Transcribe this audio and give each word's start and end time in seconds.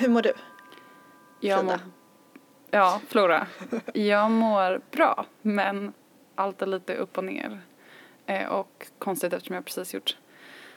Hur 0.00 0.08
mår 0.08 0.22
du? 0.22 0.32
Jag 1.40 1.60
Frida. 1.60 1.72
mår, 1.72 1.80
ja, 2.70 3.00
Flora. 3.08 3.46
Jag 3.94 4.30
mår 4.30 4.80
bra, 4.90 5.26
men 5.42 5.92
allt 6.34 6.62
är 6.62 6.66
lite 6.66 6.94
upp 6.94 7.18
och 7.18 7.24
ner. 7.24 7.60
Eh, 8.26 8.48
och 8.48 8.86
konstigt 8.98 9.32
eftersom 9.32 9.54
jag 9.54 9.64
precis 9.64 9.94
gjort 9.94 10.16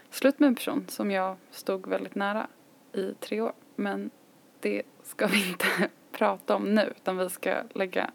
slut 0.09 0.39
med 0.39 0.47
en 0.47 0.55
person 0.55 0.85
som 0.87 1.11
jag 1.11 1.37
stod 1.51 1.87
väldigt 1.87 2.15
nära 2.15 2.47
i 2.93 3.13
tre 3.19 3.41
år. 3.41 3.53
Men 3.75 4.11
det 4.59 4.83
ska 5.03 5.27
vi 5.27 5.49
inte 5.49 5.65
prata 6.11 6.55
om 6.55 6.75
nu, 6.75 6.93
utan 6.97 7.17
vi 7.17 7.29
ska 7.29 7.55
lägga 7.73 8.11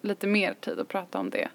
lite 0.00 0.26
mer 0.26 0.54
tid 0.54 0.80
att 0.80 0.88
prata 0.88 1.18
om 1.18 1.30
det 1.30 1.48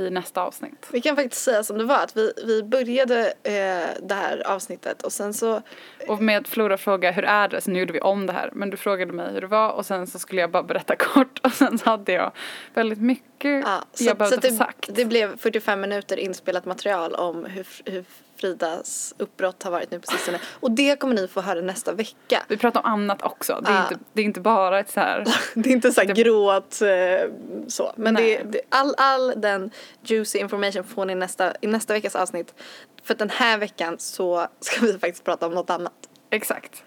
i 0.00 0.10
nästa 0.10 0.42
avsnitt. 0.42 0.88
Vi 0.92 1.00
kan 1.00 1.16
faktiskt 1.16 1.42
säga 1.42 1.62
som 1.62 1.78
det 1.78 1.84
var 1.84 2.02
att 2.02 2.16
vi, 2.16 2.32
vi 2.46 2.62
började 2.62 3.26
eh, 3.42 4.02
det 4.02 4.14
här 4.14 4.46
avsnittet 4.46 5.02
och 5.02 5.12
sen 5.12 5.34
så 5.34 5.62
Och 6.08 6.22
med 6.22 6.46
Flora 6.46 6.76
fråga 6.76 7.10
hur 7.10 7.24
är 7.24 7.48
det, 7.48 7.60
så 7.60 7.70
nu 7.70 7.78
gjorde 7.80 7.92
vi 7.92 8.00
om 8.00 8.26
det 8.26 8.32
här. 8.32 8.50
Men 8.52 8.70
du 8.70 8.76
frågade 8.76 9.12
mig 9.12 9.32
hur 9.32 9.40
det 9.40 9.46
var 9.46 9.70
och 9.70 9.86
sen 9.86 10.06
så 10.06 10.18
skulle 10.18 10.40
jag 10.40 10.50
bara 10.50 10.62
berätta 10.62 10.96
kort 10.98 11.38
och 11.42 11.52
sen 11.52 11.78
så 11.78 11.90
hade 11.90 12.12
jag 12.12 12.32
väldigt 12.74 13.00
mycket 13.00 13.64
Ja, 13.64 13.84
så, 13.92 14.04
jag 14.04 14.10
så 14.10 14.14
behövde 14.14 14.36
att 14.36 14.44
få 14.44 14.50
det, 14.50 14.56
sagt. 14.56 14.88
det 14.94 15.04
blev 15.04 15.36
45 15.38 15.80
minuter 15.80 16.16
inspelat 16.16 16.64
material 16.64 17.14
om 17.14 17.44
hur, 17.44 17.66
hur 17.84 18.04
Fridas 18.40 19.14
uppbrott 19.18 19.62
har 19.62 19.70
varit 19.70 19.90
nu 19.90 20.00
på 20.00 20.06
sistone. 20.06 20.40
Och 20.60 20.70
det 20.70 21.00
kommer 21.00 21.14
ni 21.14 21.28
få 21.28 21.40
höra 21.40 21.60
nästa 21.60 21.92
vecka. 21.92 22.42
Vi 22.48 22.56
pratar 22.56 22.80
om 22.80 22.86
annat 22.92 23.22
också. 23.22 23.60
Det 23.64 23.70
är, 23.70 23.74
Ja. 23.74 23.82
inte, 23.82 23.98
det 24.12 24.20
är 24.20 24.24
inte 24.24 24.40
bara 24.40 24.80
ett 24.80 24.90
så 24.90 25.00
här. 25.00 25.24
Det 25.54 25.68
är 25.70 25.72
inte 25.72 25.92
så 25.92 26.00
här 26.00 26.08
Det- 26.08 26.22
gråt 26.22 26.82
eh, 26.82 27.30
så. 27.68 27.92
Men 27.96 28.14
det, 28.14 28.42
det, 28.42 28.60
all, 28.68 28.94
all 28.96 29.32
den 29.36 29.70
juicy 30.02 30.38
information 30.38 30.84
får 30.84 31.04
ni 31.04 31.14
nästa, 31.14 31.52
i 31.60 31.66
nästa 31.66 31.92
veckas 31.92 32.16
avsnitt. 32.16 32.54
För 33.02 33.14
den 33.14 33.30
här 33.30 33.58
veckan 33.58 33.96
så 33.98 34.46
ska 34.60 34.80
vi 34.86 34.92
faktiskt 34.92 35.24
prata 35.24 35.46
om 35.46 35.52
något 35.54 35.70
annat. 35.70 35.92
Exakt. 36.30 36.84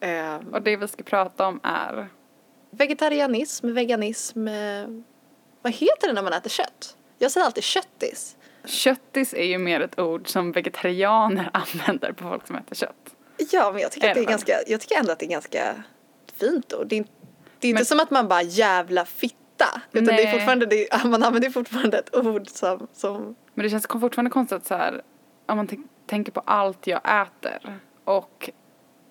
Eh, 0.00 0.36
Och 0.52 0.62
det 0.62 0.76
vi 0.76 0.88
ska 0.88 1.02
prata 1.02 1.46
om 1.46 1.60
är 1.62 2.08
vegetarianism, 2.70 3.74
veganism. 3.74 4.48
Eh, 4.48 4.86
vad 5.62 5.72
heter 5.72 6.06
det 6.08 6.12
när 6.12 6.22
man 6.22 6.32
äter 6.32 6.50
kött? 6.50 6.96
Jag 7.18 7.30
säger 7.30 7.44
alltid 7.46 7.64
köttis. 7.64 8.36
Köttis 8.64 9.34
är 9.34 9.44
ju 9.44 9.58
mer 9.58 9.80
ett 9.80 9.98
ord 9.98 10.28
som 10.28 10.52
vegetarianer 10.52 11.50
använder 11.54 12.12
på 12.12 12.24
folk 12.28 12.46
som 12.46 12.56
äter 12.56 12.74
kött. 12.76 13.14
Ja, 13.52 13.72
men 13.72 13.82
jag 13.82 13.92
tycker, 13.92 14.08
att 14.08 14.14
det 14.14 14.20
är 14.20 14.24
ganska, 14.26 14.52
jag 14.66 14.80
tycker 14.80 14.98
ändå 14.98 15.12
att 15.12 15.18
det 15.18 15.26
är 15.26 15.30
ganska 15.30 15.74
fint 16.40 16.74
ord. 16.74 16.86
Det 16.86 16.98
är, 16.98 17.04
det 17.58 17.66
är 17.66 17.70
inte 17.70 17.78
Men- 17.80 17.84
som 17.84 18.00
att 18.00 18.10
man 18.10 18.28
bara 18.28 18.42
jävla 18.42 19.04
fitta. 19.04 19.82
Utan 19.92 20.16
det 20.16 20.22
är 20.22 20.32
fortfarande, 20.32 20.66
det 20.66 20.92
är, 20.92 21.08
man 21.08 21.22
använder 21.22 21.50
fortfarande 21.50 21.98
ett 21.98 22.16
ord 22.16 22.48
som, 22.48 22.86
som 22.92 23.34
Men 23.54 23.62
det 23.64 23.70
känns 23.70 23.86
fortfarande 23.86 24.30
konstigt 24.30 24.56
att 24.56 24.66
så 24.66 24.74
här, 24.74 25.02
om 25.46 25.56
man 25.56 25.66
tänk- 25.66 25.86
tänker 26.06 26.32
på 26.32 26.40
allt 26.40 26.86
jag 26.86 27.00
äter 27.22 27.78
och 28.04 28.50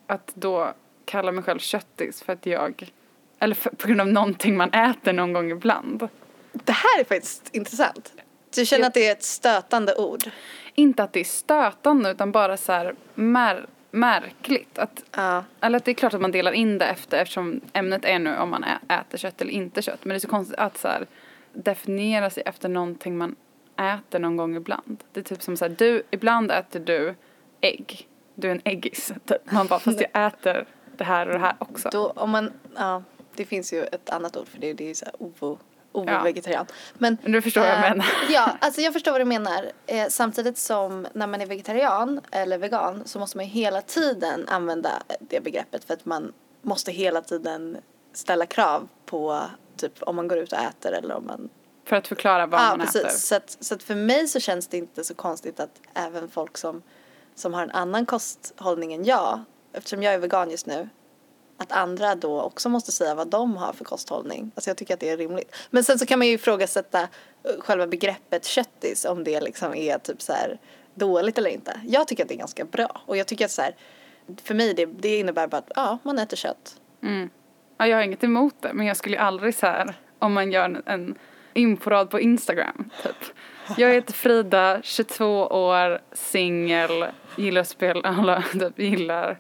att 0.08 0.32
då 0.36 0.74
kalla 1.06 1.32
mig 1.32 1.44
själv 1.44 1.60
köttis 1.60 2.22
för 2.24 2.34
att 2.34 2.46
jag, 2.46 2.92
eller 3.40 3.56
för, 3.56 3.70
på 3.70 3.88
grund 3.88 4.02
av 4.02 4.08
någonting 4.08 4.58
man 4.58 4.70
äter 4.74 5.14
någon 5.14 5.34
gång 5.34 5.52
ibland. 5.52 6.08
Det 6.52 6.72
här 6.72 7.00
är 7.00 7.04
faktiskt 7.04 7.50
intressant. 7.56 8.14
Du 8.56 8.66
känner 8.66 8.88
att 8.88 8.94
det 8.94 9.08
är 9.08 9.12
ett 9.12 9.24
stötande 9.24 9.96
ord? 9.96 10.24
Inte 10.76 11.04
att 11.04 11.14
det 11.14 11.20
är 11.20 11.24
stötande 11.24 12.12
utan 12.12 12.32
bara 12.32 12.58
så 12.58 12.72
här 12.72 12.96
mär, 13.16 13.68
märkligt. 13.92 14.80
Att, 14.80 15.04
Ja. 15.16 15.44
eller 15.62 15.78
att 15.78 15.86
det 15.86 15.92
är 15.92 15.96
klart 15.96 16.14
att 16.14 16.22
man 16.22 16.32
delar 16.32 16.52
in 16.52 16.78
det 16.78 16.86
efter 16.86 17.18
eftersom 17.22 17.62
ämnet 17.74 18.06
är 18.06 18.20
nu 18.20 18.38
om 18.38 18.50
man 18.50 18.64
äter 18.90 19.18
kött 19.18 19.42
eller 19.42 19.52
inte 19.52 19.82
kött. 19.82 20.00
Men 20.06 20.10
det 20.10 20.16
är 20.16 20.20
så 20.20 20.28
konstigt 20.28 20.60
att 20.60 20.78
så 20.78 20.88
här, 20.88 21.08
definiera 21.54 22.30
sig 22.30 22.44
efter 22.46 22.70
någonting 22.70 23.18
man 23.18 23.36
äter 23.78 24.20
någon 24.20 24.38
gång 24.38 24.56
ibland. 24.56 25.04
Det 25.14 25.20
är 25.20 25.24
typ 25.24 25.42
som 25.42 25.58
så 25.58 25.66
här, 25.66 25.76
du, 25.78 26.04
ibland 26.12 26.52
äter 26.52 26.80
du 26.80 27.16
ägg. 27.62 28.08
Du 28.36 28.48
är 28.48 28.52
en 28.52 28.62
äggis. 28.64 29.14
Typ. 29.26 29.52
Man 29.52 29.68
bara, 29.68 29.80
fast 29.80 30.02
jag 30.02 30.10
äter 30.28 30.66
det 30.98 31.04
här 31.04 31.28
och 31.28 31.34
det 31.34 31.40
här 31.40 31.56
också. 31.60 31.90
Då, 31.92 32.08
om 32.10 32.30
man, 32.30 32.52
ja, 32.76 33.04
det 33.36 33.46
finns 33.46 33.74
ju 33.74 33.84
ett 33.84 34.10
annat 34.10 34.38
ord 34.38 34.48
för 34.48 34.60
det. 34.60 34.74
Det 34.74 34.90
är 34.90 34.94
så 34.94 35.06
här 35.06 35.14
ovo, 35.20 35.58
Ja. 35.94 36.00
ovo-vegetarian. 36.02 36.66
Men, 36.94 37.18
Men 37.24 37.32
du 37.32 37.42
förstår 37.42 37.62
vad 37.62 37.70
jag 37.70 37.76
eh, 37.86 37.90
menar. 37.90 38.06
Ja, 38.30 38.58
alltså 38.62 38.82
jag 38.82 38.94
förstår 38.94 39.12
vad 39.12 39.22
du 39.22 39.26
menar. 39.26 39.72
Eh, 39.86 40.08
samtidigt 40.10 40.58
som 40.58 41.08
när 41.14 41.28
man 41.28 41.42
är 41.42 41.46
vegetarian 41.46 42.22
eller 42.32 42.58
vegan 42.58 43.02
så 43.06 43.20
måste 43.20 43.38
man 43.38 43.46
ju 43.46 43.52
hela 43.52 43.82
tiden 43.82 44.48
använda 44.48 44.92
det 45.20 45.40
begreppet 45.44 45.84
för 45.84 45.94
att 45.94 46.06
man 46.06 46.34
måste 46.62 46.92
hela 46.92 47.22
tiden 47.22 47.78
ställa 48.14 48.46
krav 48.46 48.88
på 49.06 49.42
typ 49.78 50.04
om 50.04 50.16
man 50.16 50.28
går 50.28 50.38
ut 50.38 50.52
och 50.54 50.60
äter 50.60 50.92
eller 50.92 51.16
om 51.16 51.26
man 51.28 51.50
För 51.86 51.96
att 51.96 52.08
förklara 52.08 52.46
vad 52.46 52.62
Ja, 52.62 52.68
man 52.70 52.80
precis. 52.80 53.02
äter. 53.02 53.10
Så 53.10 53.36
att, 53.36 53.58
så 53.60 53.74
att 53.74 53.84
för 53.84 53.96
mig 53.96 54.28
så 54.28 54.40
känns 54.40 54.68
det 54.68 54.78
inte 54.78 55.04
så 55.04 55.14
konstigt 55.16 55.60
att 55.60 55.82
även 55.94 56.30
folk 56.30 56.58
som, 56.58 56.82
som 57.36 57.54
har 57.54 57.64
en 57.64 57.72
annan 57.72 58.06
kosthållning 58.06 58.94
än 58.94 59.06
jag, 59.06 59.40
eftersom 59.74 60.04
jag 60.04 60.14
är 60.14 60.18
vegan 60.20 60.52
just 60.52 60.66
nu, 60.66 60.90
att 61.60 61.72
andra 61.72 62.16
då 62.16 62.42
också 62.42 62.70
måste 62.70 62.92
säga 62.92 63.16
vad 63.16 63.28
de 63.28 63.58
har 63.58 63.74
för 63.74 63.86
kosthållning. 63.86 64.52
Alltså 64.56 64.70
jag 64.70 64.78
tycker 64.78 64.94
att 64.94 65.00
det 65.00 65.10
är 65.10 65.18
rimligt. 65.18 65.56
Men 65.70 65.84
sen 65.84 66.00
så 66.00 66.06
kan 66.06 66.20
man 66.20 66.28
ju 66.28 66.34
ifrågasätta 66.34 67.02
eh, 67.02 67.08
själva 67.60 67.88
begreppet 67.88 68.46
köttis, 68.46 69.06
om 69.06 69.24
det 69.24 69.42
liksom 69.42 69.76
är 69.76 69.98
typ 69.98 70.22
så 70.22 70.34
här 70.34 70.60
dåligt 70.96 71.38
eller 71.38 71.50
inte. 71.50 71.82
Jag 71.86 72.08
tycker 72.08 72.24
att 72.24 72.30
det 72.30 72.36
är 72.36 72.40
ganska 72.40 72.66
bra. 72.66 73.02
Och 73.06 73.18
jag 73.18 73.28
tycker 73.28 73.46
att 73.46 73.52
så 73.52 73.62
här, 73.62 73.76
för 74.44 74.54
mig 74.54 74.74
det, 74.74 74.86
det 74.86 75.20
innebär 75.20 75.48
bara 75.48 75.58
att 75.58 75.72
ja, 75.76 75.98
man 76.04 76.20
äter 76.20 76.38
kött. 76.38 76.76
Mm. 77.04 77.30
Ja, 77.78 77.88
jag 77.88 77.98
har 77.98 78.04
inget 78.04 78.24
emot 78.24 78.56
det, 78.60 78.74
men 78.74 78.86
jag 78.86 78.98
skulle 78.98 79.16
ju 79.16 79.22
aldrig 79.22 79.56
så 79.56 79.66
här, 79.66 79.94
om 80.20 80.34
man 80.34 80.52
gör 80.52 80.82
en, 80.86 81.16
inforad 81.54 82.10
på 82.10 82.20
Instagram, 82.20 82.90
typ. 83.04 83.16
Jag 83.78 83.94
heter 83.94 84.14
Frida, 84.14 84.80
22 84.84 85.26
år, 85.48 86.02
singel, 86.12 87.06
gillar 87.38 87.62
att 87.62 87.68
spela, 87.68 88.44
typ, 88.52 88.80
gillar 88.80 89.40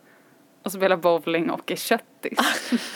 att 0.63 0.71
spela 0.73 0.97
bowling 0.97 1.49
och 1.49 1.71
är 1.71 1.75
köttis. 1.75 2.39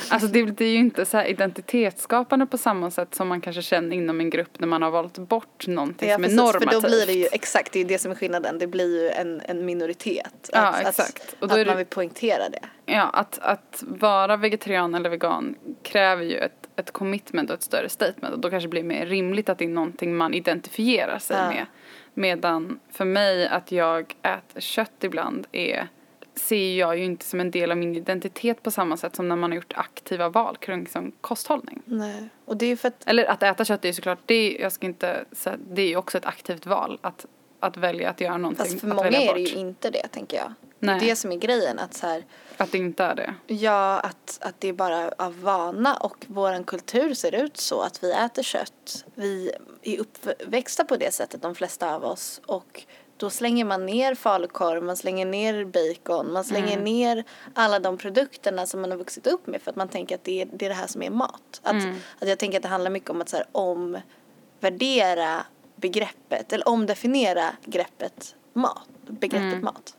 Alltså 0.09 0.27
det, 0.27 0.39
är 0.61 0.67
ju 0.67 0.77
inte 0.77 1.05
så 1.05 1.17
här 1.17 1.25
identitetsskapande 1.25 2.45
på 2.45 2.57
samma 2.57 2.91
sätt 2.91 3.15
som 3.15 3.27
man 3.27 3.41
kanske 3.41 3.61
känner 3.61 3.95
inom 3.95 4.19
en 4.19 4.29
grupp 4.29 4.59
när 4.59 4.67
man 4.67 4.81
har 4.81 4.91
valt 4.91 5.17
bort 5.17 5.67
någonting 5.67 6.09
Ja, 6.09 6.15
som 6.15 6.23
är 6.23 6.27
precis, 6.27 6.37
normativt. 6.39 6.63
för 6.71 6.81
då 6.81 6.87
blir 6.87 7.05
det 7.05 7.13
ju, 7.13 7.27
exakt, 7.31 7.71
det 7.73 7.79
är 7.79 7.83
ju 7.83 7.87
det 7.87 7.99
som 7.99 8.11
är 8.11 8.15
skillnaden. 8.15 8.59
Det 8.59 8.67
blir 8.67 9.01
ju 9.03 9.09
en, 9.09 9.41
en 9.45 9.65
minoritet. 9.65 10.49
Ja, 10.53 10.59
att, 10.67 10.87
exakt. 10.87 11.21
Att, 11.21 11.35
Och 11.41 11.47
då 11.47 11.53
att 11.53 11.59
det- 11.59 11.65
man 11.65 11.77
vill 11.77 11.85
poängtera 11.85 12.49
det. 12.49 12.59
Ja, 12.85 13.01
att, 13.03 13.39
att 13.39 13.83
vara 13.87 14.37
vegetarian 14.37 14.95
eller 14.95 15.09
vegan 15.09 15.55
kräver 15.83 16.23
ju 16.23 16.37
ett, 16.37 16.69
ett 16.75 16.91
commitment 16.91 17.49
och 17.49 17.55
ett 17.55 17.63
större 17.63 17.89
statement 17.89 18.33
och 18.33 18.39
då 18.39 18.49
kanske 18.49 18.67
det 18.67 18.71
blir 18.71 18.83
mer 18.83 19.05
rimligt 19.05 19.49
att 19.49 19.57
det 19.57 19.65
är 19.65 19.69
någonting 19.69 20.15
man 20.15 20.33
identifierar 20.33 21.19
sig 21.19 21.37
Ja. 21.37 21.47
med. 21.49 21.65
Medan 22.13 22.79
för 22.91 23.05
mig 23.05 23.47
att 23.47 23.71
jag 23.71 24.15
äter 24.21 24.61
kött 24.61 24.91
ibland 25.01 25.47
är 25.51 25.87
ser 26.35 26.75
jag 26.77 26.97
ju 26.97 27.03
inte 27.05 27.25
som 27.25 27.39
en 27.39 27.51
del 27.51 27.71
av 27.71 27.77
min 27.77 27.95
identitet 27.95 28.63
på 28.63 28.71
samma 28.71 28.97
sätt 28.97 29.15
som 29.15 29.29
när 29.29 29.35
man 29.35 29.51
har 29.51 29.55
gjort 29.55 29.73
aktiva 29.75 30.29
val 30.29 30.57
kring 30.57 30.79
liksom, 30.79 31.11
kosthållning. 31.21 31.81
Nej. 31.85 32.29
Och 32.45 32.57
det 32.57 32.65
är 32.65 32.75
för 32.75 32.87
att, 32.87 33.03
Eller 33.05 33.25
att 33.25 33.43
äta 33.43 33.65
kött 33.65 33.85
är 33.85 33.89
ju 33.89 33.93
såklart, 33.93 34.19
det 34.25 34.33
är, 34.35 34.61
jag 34.61 34.71
ska 34.71 34.85
inte 34.85 35.25
säga, 35.31 35.57
det 35.71 35.81
är 35.81 35.87
ju 35.87 35.97
också 35.97 36.17
ett 36.17 36.25
aktivt 36.25 36.65
val 36.65 36.99
att, 37.01 37.25
att 37.59 37.77
välja 37.77 38.09
att 38.09 38.21
göra 38.21 38.37
någonting, 38.37 38.65
fast 38.65 38.79
för 38.79 38.87
många 38.87 39.07
är 39.07 39.11
det 39.11 39.27
bort. 39.27 39.37
ju 39.37 39.55
inte 39.55 39.89
det 39.89 40.07
tänker 40.07 40.37
jag. 40.37 40.53
Nej. 40.79 40.99
Det 40.99 41.05
är 41.05 41.09
det 41.09 41.15
som 41.15 41.31
är 41.31 41.37
grejen, 41.37 41.79
att 41.79 41.93
så 41.93 42.07
här, 42.07 42.23
Att 42.57 42.71
det 42.71 42.77
inte 42.77 43.03
är 43.03 43.15
det. 43.15 43.35
ja 43.47 43.99
att, 43.99 44.37
att 44.41 44.55
det 44.59 44.67
är 44.67 44.73
bara 44.73 45.11
av 45.17 45.41
vana 45.41 45.95
och 45.95 46.25
våran 46.27 46.63
kultur 46.63 47.13
ser 47.13 47.35
ut 47.35 47.57
så 47.57 47.81
att 47.81 48.03
vi 48.03 48.11
äter 48.11 48.43
kött. 48.43 49.05
Vi 49.15 49.51
är 49.81 49.99
uppväxta 49.99 50.83
på 50.83 50.97
det 50.97 51.13
sättet, 51.13 51.41
de 51.41 51.55
flesta 51.55 51.95
av 51.95 52.03
oss. 52.03 52.41
Och 52.45 52.83
då 53.23 53.29
slänger 53.29 53.65
man 53.65 53.85
ner 53.85 54.15
falukorv, 54.15 54.83
man 54.83 54.97
slänger 54.97 55.25
ner 55.25 55.65
bacon, 55.65 56.33
man 56.33 56.43
slänger 56.43 56.73
Mm. 56.73 56.83
ner 56.83 57.23
alla 57.53 57.79
de 57.79 57.97
produkterna 57.97 58.65
som 58.65 58.81
man 58.81 58.91
har 58.91 58.97
vuxit 58.97 59.27
upp 59.27 59.47
med 59.47 59.61
för 59.61 59.69
att 59.71 59.75
man 59.75 59.87
tänker 59.87 60.15
att 60.15 60.23
det 60.23 60.41
är 60.41 60.45
det, 60.53 60.65
är 60.65 60.69
det 60.69 60.75
här 60.75 60.87
som 60.87 61.01
är 61.03 61.09
mat. 61.09 61.61
Att, 61.63 61.73
Mm. 61.73 61.95
att 62.19 62.27
jag 62.29 62.39
tänker 62.39 62.57
att 62.57 62.61
det 62.63 62.69
handlar 62.69 62.91
mycket 62.91 63.09
om 63.09 63.21
att 63.21 63.29
så 63.29 63.37
här, 63.37 63.45
omvärdera 63.51 65.45
begreppet, 65.75 66.53
eller 66.53 66.67
omdefiniera 66.67 67.49
greppet 67.65 68.35
mat, 68.53 68.87
begreppet 69.07 69.53
Mm. 69.53 69.63
mat. 69.63 69.97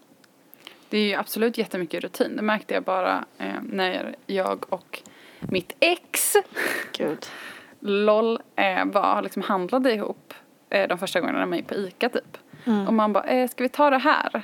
Det 0.88 0.98
är 0.98 1.02
ju 1.08 1.14
absolut 1.14 1.58
jättemycket 1.58 2.02
rutin. 2.04 2.36
Det 2.36 2.42
märkte 2.42 2.74
jag 2.74 2.82
bara 2.82 3.24
eh, 3.38 3.54
när 3.62 4.16
jag 4.26 4.72
och 4.72 5.02
mitt 5.40 5.72
ex, 5.80 6.32
Gud. 6.92 7.26
LOL, 7.80 8.40
eh, 8.56 8.84
var, 8.84 9.22
liksom 9.22 9.42
handlade 9.42 9.92
ihop 9.92 10.34
eh, 10.70 10.88
de 10.88 10.98
första 10.98 11.20
gångerna 11.20 11.38
med 11.38 11.48
mig 11.48 11.62
på 11.62 11.74
ICA 11.74 12.08
typ. 12.08 12.38
Mm. 12.64 12.86
Och 12.86 12.94
man 12.94 13.12
bara, 13.12 13.24
eh, 13.24 13.48
ska 13.48 13.62
vi 13.62 13.68
ta 13.68 13.90
det 13.90 13.98
här? 13.98 14.42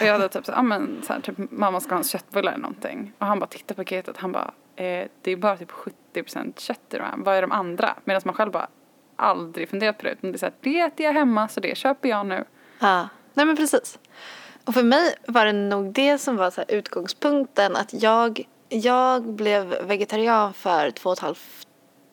Och 0.00 0.06
jag 0.06 0.12
hade 0.12 0.28
typ 0.28 0.46
så, 0.46 0.52
ja 0.52 0.62
men 0.62 1.02
så 1.06 1.12
här, 1.12 1.20
typ 1.20 1.34
mamma 1.50 1.80
ska 1.80 1.90
ha 1.94 1.98
en 1.98 2.04
köttbulle 2.04 2.50
eller 2.50 2.62
någonting. 2.62 3.12
Och 3.18 3.26
han 3.26 3.38
bara 3.38 3.46
tittar 3.46 3.74
på 3.74 3.80
paketet, 3.80 4.16
han 4.16 4.32
bara, 4.32 4.54
eh, 4.76 5.08
det 5.22 5.30
är 5.30 5.36
bara 5.36 5.56
typ 5.56 5.70
70% 6.12 6.60
kött 6.60 6.80
i 6.90 6.96
de 6.96 7.02
här, 7.02 7.14
vad 7.16 7.36
är 7.36 7.42
de 7.42 7.52
andra? 7.52 7.94
Medan 8.04 8.22
man 8.24 8.34
själv 8.34 8.52
bara 8.52 8.68
aldrig 9.16 9.68
funderat 9.68 9.98
på 9.98 10.04
det, 10.04 10.10
utan 10.10 10.32
det 10.32 10.36
är 10.36 10.38
så 10.38 10.46
här, 10.46 10.54
det 10.60 10.80
äter 10.80 11.06
jag 11.06 11.12
hemma 11.12 11.48
så 11.48 11.60
det 11.60 11.76
köper 11.76 12.08
jag 12.08 12.26
nu. 12.26 12.44
Ja, 12.78 13.08
nej 13.34 13.46
men 13.46 13.56
precis. 13.56 13.98
Och 14.64 14.74
för 14.74 14.82
mig 14.82 15.14
var 15.26 15.46
det 15.46 15.52
nog 15.52 15.92
det 15.92 16.18
som 16.18 16.36
var 16.36 16.50
så 16.50 16.62
utgångspunkten 16.68 17.76
att 17.76 18.02
jag, 18.02 18.46
jag 18.68 19.22
blev 19.22 19.86
vegetarian 19.86 20.54
för 20.54 20.90
två 20.90 21.10
och 21.10 21.16
ett 21.16 21.22
halvt 21.22 21.66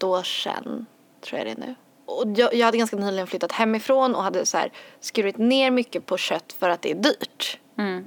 år 0.04 0.24
sedan, 0.24 0.86
tror 1.22 1.38
jag 1.38 1.48
det 1.48 1.52
är 1.52 1.68
nu. 1.68 1.76
Och 2.20 2.28
jag, 2.36 2.54
jag 2.54 2.66
hade 2.66 2.78
ganska 2.78 2.96
nyligen 2.96 3.28
flyttat 3.28 3.52
hemifrån 3.52 4.16
och 4.16 4.24
hade 4.24 4.46
så 4.46 4.58
här 4.58 4.72
skurit 5.00 5.38
ner 5.38 5.72
mycket 5.72 6.06
på 6.06 6.18
kött 6.18 6.56
för 6.60 6.70
att 6.70 6.82
det 6.82 6.92
är 6.92 6.96
dyrt. 6.96 7.60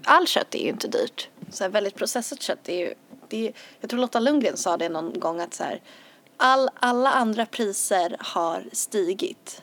All 0.04 0.26
kött 0.26 0.54
är 0.54 0.58
ju 0.58 0.68
inte 0.68 0.88
dyrt. 0.88 1.28
Så 1.50 1.64
här 1.64 1.70
väldigt 1.70 1.94
processat 1.94 2.42
kött 2.42 2.68
är 2.68 2.78
ju, 2.78 2.94
det 3.28 3.48
är, 3.48 3.52
jag 3.80 3.90
tror 3.90 4.00
Lotta 4.00 4.20
Lundgren 4.20 4.56
sa 4.56 4.76
det 4.76 4.88
någon 4.88 5.20
gång 5.20 5.40
att 5.40 5.54
så 5.54 5.64
här, 5.64 5.80
all, 6.36 6.70
alla 6.74 7.10
andra 7.10 7.46
priser 7.46 8.16
har 8.20 8.64
stigit. 8.72 9.62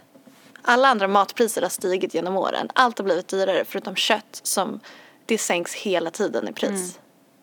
Alla 0.61 0.87
andra 0.87 1.07
matpriser 1.07 1.61
har 1.61 1.69
stigit 1.69 2.13
genom 2.13 2.37
åren. 2.37 2.69
Allt 2.75 2.97
har 2.97 3.05
blivit 3.05 3.27
dyrare 3.27 3.65
förutom 3.65 3.95
kött 3.95 4.39
som 4.43 4.79
det 5.25 5.37
sänks 5.37 5.73
hela 5.75 6.11
tiden 6.11 6.47
i 6.47 6.53
pris. 6.53 6.99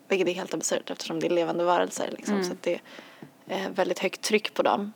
Vilket 0.09 0.29
är 0.29 0.33
helt 0.33 0.55
absurt 0.55 0.91
eftersom 0.91 1.21
det 1.21 1.27
är 1.27 1.31
levande 1.31 1.65
varelser 1.65 2.09
liksom. 2.11 2.45
Så 2.45 2.53
att 2.53 2.63
det 2.63 2.81
är 3.47 3.71
väldigt 3.71 3.99
högt 3.99 4.23
tryck 4.23 4.55
på 4.55 4.63
dem. 4.63 4.93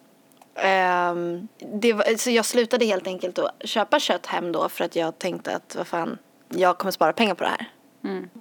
Ehm, 0.55 1.49
det 1.59 1.93
var, 1.93 2.17
så 2.17 2.31
jag 2.31 2.45
slutade 2.45 2.85
helt 2.85 3.07
enkelt 3.07 3.39
att 3.39 3.55
köpa 3.65 4.01
kött 4.01 4.27
hem 4.27 4.53
då 4.53 4.69
för 4.69 4.85
att 4.85 4.97
jag 4.97 5.19
tänkte 5.19 5.57
att 5.57 5.75
vad 5.77 5.87
fan, 5.87 6.19
jag 6.49 6.79
kommer 6.79 6.93
spara 6.93 7.13
pengar 7.13 7.35
på 7.35 7.45
det 7.45 7.51
här. 7.51 7.71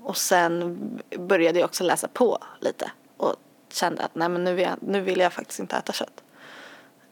Och 0.03 0.17
sen 0.17 0.79
började 1.19 1.59
jag 1.59 1.65
också 1.65 1.83
läsa 1.83 2.07
på 2.07 2.37
lite 2.59 2.91
och 3.17 3.35
kände 3.71 4.03
att 4.03 4.15
nej 4.15 4.29
men 4.29 4.43
nu 4.43 4.53
vill 4.53 4.65
jag, 4.65 4.77
nu 4.81 5.01
vill 5.01 5.19
jag 5.19 5.33
faktiskt 5.33 5.59
inte 5.59 5.75
äta 5.75 5.93
kött. 5.93 6.23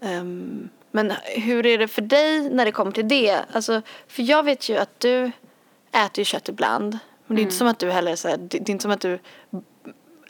Ehm, 0.01 0.69
men 0.92 1.13
hur 1.36 1.66
är 1.66 1.78
det 1.78 1.88
för 1.88 2.02
dig 2.02 2.50
när 2.50 2.66
det 2.66 2.72
kommer 2.72 2.92
till 2.92 3.07
det? 3.07 3.40
Alltså, 3.52 3.81
för 4.07 4.24
jag 4.24 4.44
vet 4.44 4.69
ju 4.69 4.78
att 4.78 5.00
du 5.00 5.31
äter 5.92 6.19
ju 6.19 6.25
kött 6.25 6.50
ibland. 6.50 7.00
Men 7.25 7.36
det 7.36 7.42
är 7.42 7.44
inte 7.44 7.56
som 7.56 7.68
att 7.68 7.80
du 7.80 7.92
heller 7.92 8.16
så 8.16 8.28
här, 8.28 8.38
det 8.38 8.57
är 8.57 8.69
inte 8.69 8.81
som 8.81 8.92
att 8.92 9.02
du 9.02 9.19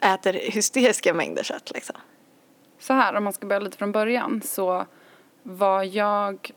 äter 0.02 0.32
hysteriska 0.32 1.14
mängder 1.14 1.42
kött 1.42 1.70
liksom. 1.74 1.96
Så 2.80 2.92
här, 2.92 3.14
om 3.14 3.24
man 3.24 3.32
ska 3.32 3.46
börja 3.46 3.60
lite 3.60 3.76
från 3.76 3.92
början 3.92 4.42
så 4.44 4.86
var 5.42 5.82
jag 5.82 6.50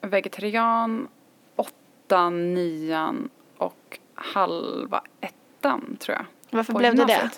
vegetarian 0.00 1.08
åttan, 1.56 2.54
nian 2.54 3.28
och 3.56 3.98
halva 4.14 5.02
ettan 5.20 5.96
tror 6.00 6.16
jag. 6.16 6.26
Varför 6.50 6.72
blev 6.72 6.94
det 6.94 7.04
det? 7.04 7.30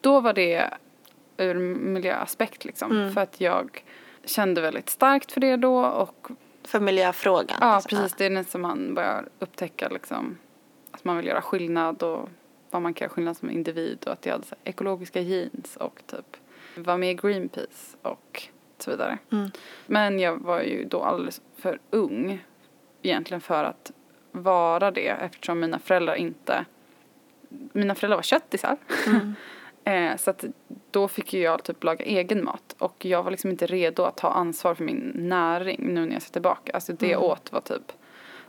Då 0.00 0.20
var 0.20 0.32
det 0.32 0.70
ur 1.36 1.54
miljöaspekt 1.74 2.64
liksom. 2.64 2.90
Mm. 2.90 3.12
För 3.12 3.20
att 3.20 3.40
jag 3.40 3.84
kände 4.24 4.60
väldigt 4.60 4.90
starkt 4.90 5.32
för 5.32 5.40
det 5.40 5.56
då 5.56 5.84
och 5.86 6.28
För 6.64 6.80
miljöfrågan. 6.80 7.58
ja 7.60 7.76
liksom. 7.76 7.88
precis 7.98 8.16
det 8.18 8.26
är 8.26 8.30
nästan 8.30 8.60
man 8.60 8.94
börjar 8.94 9.28
upptäcka 9.38 9.88
liksom 9.88 10.38
att 10.90 11.04
man 11.04 11.16
vill 11.16 11.26
göra 11.26 11.42
skillnad 11.42 12.02
och 12.02 12.28
vad 12.70 12.82
man 12.82 12.94
kan 12.94 13.04
göra 13.04 13.14
skillnad 13.14 13.36
som 13.36 13.50
individ 13.50 14.04
och 14.06 14.12
att 14.12 14.26
jag 14.26 14.32
hade 14.32 14.46
så 14.46 14.54
ekologiska 14.64 15.20
jeans 15.20 15.76
och 15.76 16.02
typ 16.06 16.36
var 16.76 16.96
med 16.96 17.10
i 17.10 17.14
Greenpeace 17.14 17.96
och 18.02 18.48
så 18.78 18.90
vidare. 18.90 19.18
Mm. 19.32 19.50
Men 19.86 20.18
jag 20.18 20.36
var 20.36 20.60
ju 20.60 20.84
då 20.84 21.02
alldeles 21.02 21.42
för 21.56 21.78
ung 21.90 22.44
egentligen 23.02 23.40
för 23.40 23.64
att 23.64 23.92
vara 24.32 24.90
det 24.90 25.08
eftersom 25.08 25.60
mina 25.60 25.78
föräldrar 25.78 26.14
inte 26.14 26.64
mina 27.72 27.94
föräldrar 27.94 28.16
var 28.16 28.22
köttisar. 28.22 28.76
eh, 29.84 30.16
så 30.16 30.30
att 30.30 30.44
då 30.90 31.08
fick 31.08 31.32
ju 31.32 31.40
jag 31.40 31.64
typ 31.64 31.84
laga 31.84 32.04
egen 32.04 32.44
mat 32.44 32.76
och 32.78 33.04
jag 33.04 33.22
var 33.22 33.30
liksom 33.30 33.50
inte 33.50 33.66
redo 33.66 34.02
att 34.02 34.16
ta 34.16 34.28
ansvar 34.28 34.74
för 34.74 34.84
min 34.84 35.12
näring 35.14 35.94
nu 35.94 36.06
när 36.06 36.12
jag 36.12 36.22
ser 36.22 36.32
tillbaka. 36.32 36.72
Alltså 36.72 36.92
det 36.92 37.08
jag 37.08 37.22
åt 37.22 37.52
var 37.52 37.60
typ 37.60 37.92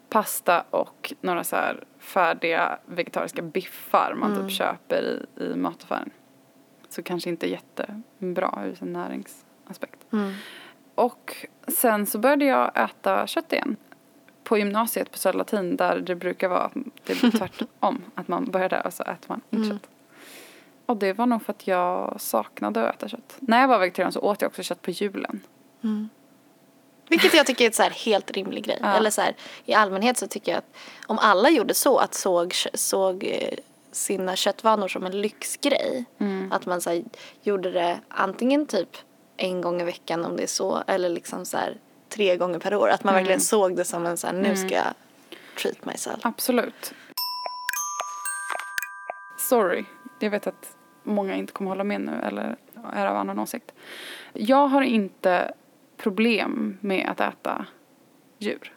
pasta 0.10 0.64
och 0.70 1.14
några 1.22 1.44
så 1.44 1.56
här 1.56 1.84
färdiga 2.00 2.80
vegetariska 2.86 3.42
biffar 3.42 4.16
man 4.18 4.42
typ 4.42 4.58
köper 4.58 5.04
i, 5.04 5.44
i 5.44 5.56
mataffären. 5.56 6.10
Så 6.98 7.04
kanske 7.04 7.30
inte 7.30 7.48
jättebra 7.48 8.60
ur 8.66 8.78
en 8.82 8.94
näringsaspekt. 8.94 10.00
Och 10.96 11.48
sen 11.68 12.06
så 12.06 12.20
började 12.20 12.46
jag 12.46 12.72
äta 12.78 13.28
kött 13.28 13.54
igen. 13.54 13.76
På 14.44 14.58
gymnasiet 14.58 15.12
på 15.12 15.18
Södra 15.18 15.38
Latin 15.38 15.78
där 15.78 16.00
det 16.00 16.16
brukar 16.16 16.48
vara 16.50 16.72
det 17.04 17.20
blir 17.22 17.32
tvärtom. 17.38 18.02
att 18.16 18.28
man 18.28 18.46
börjar 18.46 18.70
där 18.70 18.88
och 18.88 18.94
så 18.94 19.04
äter 19.04 19.28
man 19.28 19.42
inte 19.50 19.70
kött. 19.70 19.90
Och 20.86 20.98
det 20.98 21.14
var 21.14 21.26
nog 21.26 21.42
för 21.42 21.54
att 21.54 21.68
jag 21.68 22.22
saknade 22.22 22.90
att 22.90 22.96
äta 22.96 23.08
kött. 23.08 23.36
När 23.40 23.62
jag 23.62 23.68
var 23.68 23.80
vegetarian 23.80 24.12
så 24.12 24.20
åt 24.20 24.42
jag 24.42 24.50
också 24.50 24.64
kött 24.64 24.82
på 24.82 24.92
julen. 24.92 25.42
Vilket 27.10 27.34
jag 27.34 27.46
tycker 27.46 27.66
är 27.66 27.70
ett 27.70 27.76
så 27.76 27.84
här 27.84 27.90
helt 27.90 28.32
rimlig 28.32 28.64
grej. 28.66 28.78
Ja. 28.82 28.96
Eller 28.96 29.10
så 29.10 29.22
här, 29.22 29.36
i 29.66 29.74
allmänhet 29.74 30.18
så 30.18 30.28
tycker 30.28 30.52
jag 30.52 30.58
att 30.58 30.76
om 31.08 31.18
alla 31.20 31.50
gjorde 31.50 31.74
så, 31.74 31.98
att 31.98 32.14
såg, 32.14 32.54
såg 32.74 33.24
eh, 33.24 33.54
sina 33.98 34.36
köttvanor 34.36 34.88
som 34.88 35.06
en 35.06 35.22
lyxgrej. 35.22 36.06
Mm. 36.20 36.52
Att 36.52 36.66
man 36.66 36.82
så 36.82 36.90
här, 36.90 37.04
gjorde 37.42 37.72
det 37.72 38.00
antingen 38.08 38.66
typ 38.66 38.90
en 39.38 39.62
gång 39.62 39.82
i 39.82 39.84
veckan 39.84 40.26
om 40.26 40.36
det 40.38 40.44
är 40.44 40.48
så, 40.48 40.84
eller 40.88 41.10
liksom 41.10 41.46
så 41.46 41.58
här 41.58 41.78
tre 42.10 42.38
gånger 42.38 42.60
per 42.60 42.76
år. 42.76 42.90
Att 42.90 43.04
man 43.04 43.14
Mm. 43.14 43.24
verkligen 43.24 43.42
såg 43.42 43.76
det 43.76 43.86
som 43.86 44.06
en 44.06 44.18
så 44.18 44.28
här, 44.28 44.34
nu 44.34 44.56
ska 44.56 44.76
jag 44.76 44.94
treat 45.62 45.86
myself. 45.86 46.20
Absolut. 46.22 46.94
Sorry, 49.50 49.86
jag 50.20 50.30
vet 50.30 50.48
att 50.48 50.76
många 51.04 51.36
inte 51.36 51.54
kommer 51.54 51.72
hålla 51.72 51.84
med 51.84 52.02
nu 52.02 52.22
eller 52.24 52.56
är 52.94 53.06
av 53.06 53.18
annan 53.18 53.40
åsikt. 53.40 53.72
Jag 54.34 54.68
har 54.68 54.82
inte 54.82 55.54
problem 55.98 56.78
med 56.82 57.10
att 57.10 57.20
äta 57.34 57.66
djur. 58.38 58.74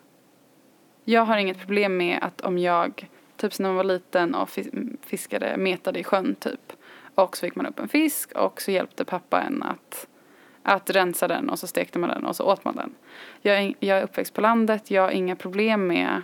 Jag 1.05 1.25
har 1.25 1.37
inget 1.37 1.58
problem 1.58 1.96
med 1.96 2.19
att 2.23 2.40
om 2.40 2.58
jag, 2.58 3.08
typ 3.40 3.58
när 3.58 3.69
man 3.69 3.76
var 3.76 3.84
liten 3.84 4.34
och 4.34 4.48
fis- 4.48 4.96
fiskade, 5.06 5.56
metade 5.56 5.98
i 5.98 6.04
sjön 6.04 6.34
typ. 6.34 6.72
Och 7.14 7.37
så 7.37 7.40
fick 7.46 7.54
man 7.54 7.66
upp 7.66 7.78
en 7.78 7.88
fisk 7.88 8.32
och 8.32 8.60
så 8.60 8.70
hjälpte 8.70 9.04
pappa 9.04 9.40
en 9.40 9.62
att, 9.62 10.06
att 10.62 10.90
rensa 10.90 11.28
den 11.28 11.50
och 11.50 11.58
så 11.58 11.66
stekte 11.66 11.98
man 11.98 12.10
den 12.10 12.25
och 12.26 12.37
så 12.37 12.44
åt 12.44 12.64
man 12.64 12.76
den. 12.76 12.94
Jag 13.42 13.56
är, 13.58 13.75
jag 13.81 13.98
är 13.98 14.02
uppväxt 14.02 14.34
på 14.34 14.40
landet, 14.40 14.90
jag 14.90 15.02
har 15.02 15.10
inga 15.10 15.37
problem 15.37 15.87
med 15.87 16.22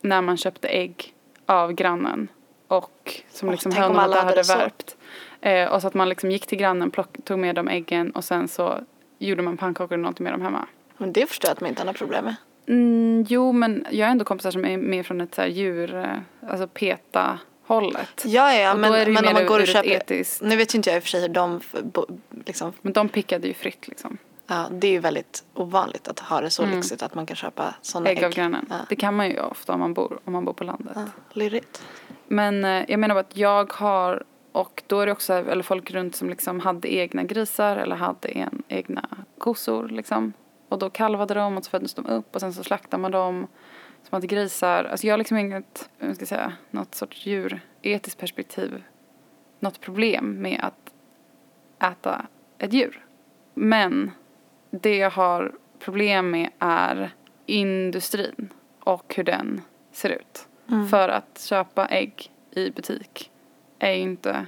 när 0.00 0.22
man 0.22 0.36
köpte 0.36 0.68
ägg 0.68 1.14
av 1.46 1.72
grannen 1.72 2.28
och 2.68 3.20
som 3.30 3.48
Åh, 3.48 3.52
liksom 3.52 3.72
hönorna 3.72 4.00
hade 4.00 4.20
hade 4.20 4.42
värpt. 4.42 4.96
Eh, 5.40 5.72
och 5.72 5.80
så 5.80 5.86
att 5.86 5.94
man 5.94 6.08
liksom 6.08 6.30
gick 6.30 6.46
till 6.46 6.58
grannen, 6.58 6.90
plock, 6.90 7.16
tog 7.24 7.38
med 7.38 7.54
de 7.54 7.68
äggen 7.68 8.10
och 8.10 8.24
sen 8.24 8.48
så 8.48 8.80
gjorde 9.18 9.42
man 9.42 9.56
pannkakor 9.56 9.94
eller 9.94 10.02
någonting 10.02 10.24
med 10.24 10.32
dem 10.32 10.42
hemma. 10.42 10.66
Men 10.96 11.12
det 11.12 11.26
förstår 11.26 11.48
jag 11.48 11.52
att 11.52 11.60
man 11.60 11.68
inte 11.68 11.80
har 11.80 11.86
några 11.86 11.98
problem 11.98 12.24
med. 12.24 12.36
Mm, 12.70 13.26
jo, 13.28 13.52
men 13.52 13.86
jag 13.90 14.06
har 14.06 14.10
ändå 14.12 14.24
kompisar 14.24 14.50
som 14.50 14.64
är 14.64 14.76
med 14.76 15.06
från 15.06 15.20
ett 15.20 15.34
så 15.34 15.42
djur, 15.44 15.94
eh, 15.94 16.50
alltså 16.50 16.66
PETA-hållet. 16.68 18.22
Ja, 18.24 18.54
ja, 18.54 18.72
då 18.74 18.78
men, 18.78 18.90
men 18.90 19.12
mer 19.12 19.26
om 19.28 19.32
man 19.34 19.46
går 19.46 19.60
och 19.60 19.66
köper. 19.66 19.88
etiskt- 19.90 20.42
Nu 20.42 20.56
vet 20.56 20.74
ju 20.74 20.76
inte 20.76 20.90
jag 20.90 20.96
i 20.96 20.98
och 20.98 21.02
för 21.02 21.08
sig 21.10 21.20
hur 21.20 21.28
de 21.28 21.60
liksom, 22.46 22.72
Men 22.82 22.92
de 22.92 23.08
pickade 23.08 23.48
ju 23.48 23.54
fritt 23.54 23.88
liksom. 23.88 24.18
ja, 24.46 24.66
det 24.70 24.86
är 24.86 24.92
ju 24.92 24.98
väldigt 24.98 25.44
ovanligt 25.54 26.08
att 26.08 26.18
ha 26.20 26.40
det 26.40 26.50
så 26.50 26.66
lyxigt 26.66 27.02
att 27.02 27.14
man 27.14 27.26
kan 27.26 27.36
köpa 27.36 27.74
sådana 27.82 28.10
ägg. 28.10 28.18
Mm. 28.18 28.24
Ägg 28.24 28.32
av 28.32 28.36
grannen. 28.36 28.66
Ja. 28.70 28.76
Det 28.88 28.96
kan 28.96 29.16
man 29.16 29.28
ju 29.30 29.40
ofta 29.40 29.72
om 29.72 29.80
man 29.80 29.94
bor, 29.94 30.18
om 30.24 30.32
man 30.32 30.44
bor 30.44 30.52
på 30.52 30.64
landet. 30.64 30.92
Ja, 30.96 31.04
lurigt. 31.32 31.82
Men 32.28 32.64
eh, 32.64 32.84
jag 32.88 33.00
menar 33.00 33.14
bara 33.14 33.20
att 33.20 33.36
jag 33.36 33.72
har, 33.72 34.22
och 34.52 34.82
då 34.86 35.00
är 35.00 35.06
det 35.06 35.12
också, 35.12 35.32
eller 35.32 35.62
folk 35.62 35.90
runt 35.90 36.16
som 36.16 36.30
liksom 36.30 36.60
hade 36.60 36.94
egna 36.94 37.22
grisar 37.22 37.76
eller 37.76 37.96
hade 37.96 38.28
en, 38.28 38.62
egna 38.68 39.04
kossor 39.38 39.88
liksom. 39.88 40.32
Och 40.70 40.78
då 40.78 40.90
kalvade 40.90 41.34
de 41.34 41.56
och 41.56 41.64
så 41.64 41.70
föddes 41.70 41.94
de 41.94 42.06
upp 42.06 42.34
och 42.34 42.40
sen 42.40 42.52
så 42.52 42.64
slaktade 42.64 43.00
man 43.00 43.10
dem 43.10 43.46
som 44.02 44.16
hade 44.16 44.26
grisar. 44.26 44.84
Alltså 44.84 45.06
jag 45.06 45.12
har 45.12 45.18
liksom 45.18 45.36
inget, 45.36 45.90
hur 45.98 46.14
ska 46.14 46.22
jag 46.22 46.28
säga, 46.28 46.52
något 46.70 46.94
sorts 46.94 47.26
djuretiskt 47.26 48.20
perspektiv, 48.20 48.82
något 49.58 49.80
problem 49.80 50.42
med 50.42 50.60
att 50.62 50.94
äta 51.92 52.26
ett 52.58 52.72
djur. 52.72 53.04
Men 53.54 54.10
det 54.70 54.96
jag 54.96 55.10
har 55.10 55.52
problem 55.78 56.30
med 56.30 56.50
är 56.58 57.14
industrin 57.46 58.52
och 58.80 59.14
hur 59.16 59.24
den 59.24 59.60
ser 59.92 60.10
ut. 60.10 60.48
För 60.90 61.08
att 61.08 61.40
köpa 61.40 61.86
ägg 61.86 62.32
i 62.50 62.70
butik 62.70 63.30
är 63.78 63.92
ju 63.92 64.00
inte 64.00 64.46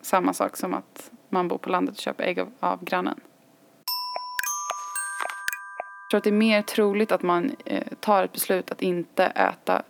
samma 0.00 0.32
sak 0.32 0.56
som 0.56 0.74
att 0.74 1.10
man 1.28 1.48
bor 1.48 1.58
på 1.58 1.70
landet 1.70 1.94
och 1.94 2.00
köper 2.00 2.24
ägg 2.24 2.40
av, 2.40 2.52
av 2.60 2.84
grannen. 2.84 3.20
Jag 6.08 6.10
tror 6.10 6.18
att 6.18 6.24
det 6.24 6.30
är 6.30 6.32
mer 6.32 6.62
troligt 6.62 7.12
att 7.12 7.22
man 7.22 7.56
eh, 7.64 7.82
tar 8.00 8.24
ett 8.24 8.32
beslut 8.32 8.70
att 8.70 8.82
inte 8.82 9.24
äta 9.24 9.82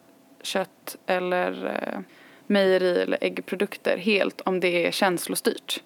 kött 0.43 0.97
eller 1.07 1.67
eh, 1.67 2.01
mejeri 2.47 3.03
eller 3.03 3.19
äggprodukter 3.21 3.97
helt 3.97 4.41
om 4.41 4.61
det 4.61 4.87
är 4.87 4.91
känslostyrt. 4.91 5.83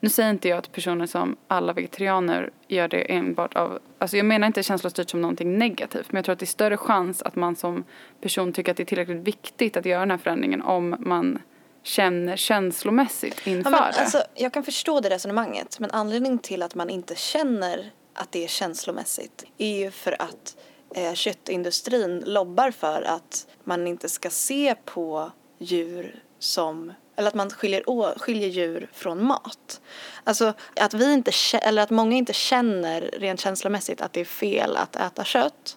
Nu 0.00 0.08
säger 0.08 0.30
inte 0.30 0.48
jag 0.48 0.58
att 0.58 0.72
personer 0.72 1.06
som 1.06 1.36
alla 1.48 1.72
vegetarianer 1.72 2.50
gör 2.68 2.88
det 2.88 3.12
enbart 3.12 3.56
av, 3.56 3.78
alltså 3.98 4.16
jag 4.16 4.26
menar 4.26 4.46
inte 4.46 4.62
känslostyrt 4.62 5.10
som 5.10 5.20
någonting 5.20 5.58
negativt 5.58 6.12
men 6.12 6.18
jag 6.18 6.24
tror 6.24 6.32
att 6.32 6.38
det 6.38 6.44
är 6.44 6.46
större 6.46 6.76
chans 6.76 7.22
att 7.22 7.36
man 7.36 7.56
som 7.56 7.84
person 8.20 8.52
tycker 8.52 8.70
att 8.70 8.76
det 8.76 8.82
är 8.82 8.84
tillräckligt 8.84 9.26
viktigt 9.26 9.76
att 9.76 9.86
göra 9.86 10.00
den 10.00 10.10
här 10.10 10.18
förändringen 10.18 10.62
om 10.62 10.96
man 10.98 11.38
känner 11.82 12.36
känslomässigt 12.36 13.46
inför 13.46 13.70
Ja, 13.70 13.80
men, 13.80 13.92
det. 13.92 14.00
alltså, 14.00 14.22
jag 14.34 14.52
kan 14.52 14.62
förstå 14.62 15.00
det 15.00 15.10
resonemanget 15.10 15.80
men 15.80 15.90
anledningen 15.90 16.38
till 16.38 16.62
att 16.62 16.74
man 16.74 16.90
inte 16.90 17.14
känner 17.14 17.90
att 18.18 18.32
det 18.32 18.44
är 18.44 18.48
känslomässigt 18.48 19.44
är 19.58 19.78
ju 19.78 19.90
för 19.90 20.22
att 20.22 20.56
eh, 20.94 21.14
köttindustrin 21.14 22.22
lobbar 22.26 22.70
för 22.70 23.02
att 23.02 23.46
man 23.64 23.86
inte 23.86 24.08
ska 24.08 24.30
se 24.30 24.74
på 24.84 25.32
djur 25.58 26.22
som 26.38 26.92
eller 27.16 27.28
att 27.28 27.34
man 27.34 27.50
skiljer, 27.50 27.90
å, 27.90 28.12
skiljer 28.16 28.48
djur 28.48 28.90
från 28.92 29.24
mat. 29.24 29.80
Alltså 30.24 30.52
att 30.76 30.94
vi 30.94 31.12
inte 31.12 31.32
eller 31.62 31.82
att 31.82 31.90
många 31.90 32.16
inte 32.16 32.32
känner 32.32 33.00
rent 33.00 33.40
känslomässigt 33.40 34.00
att 34.00 34.12
det 34.12 34.20
är 34.20 34.24
fel 34.24 34.76
att 34.76 34.96
äta 34.96 35.24
kött 35.24 35.76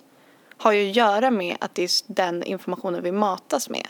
har 0.58 0.72
ju 0.72 0.90
att 0.90 0.96
göra 0.96 1.32
med 1.32 1.58
att 1.60 1.76
det 1.76 1.84
är 1.84 2.14
den 2.14 2.44
informationen 2.44 3.04
vi 3.04 3.12
matas 3.12 3.70
med. 3.70 3.88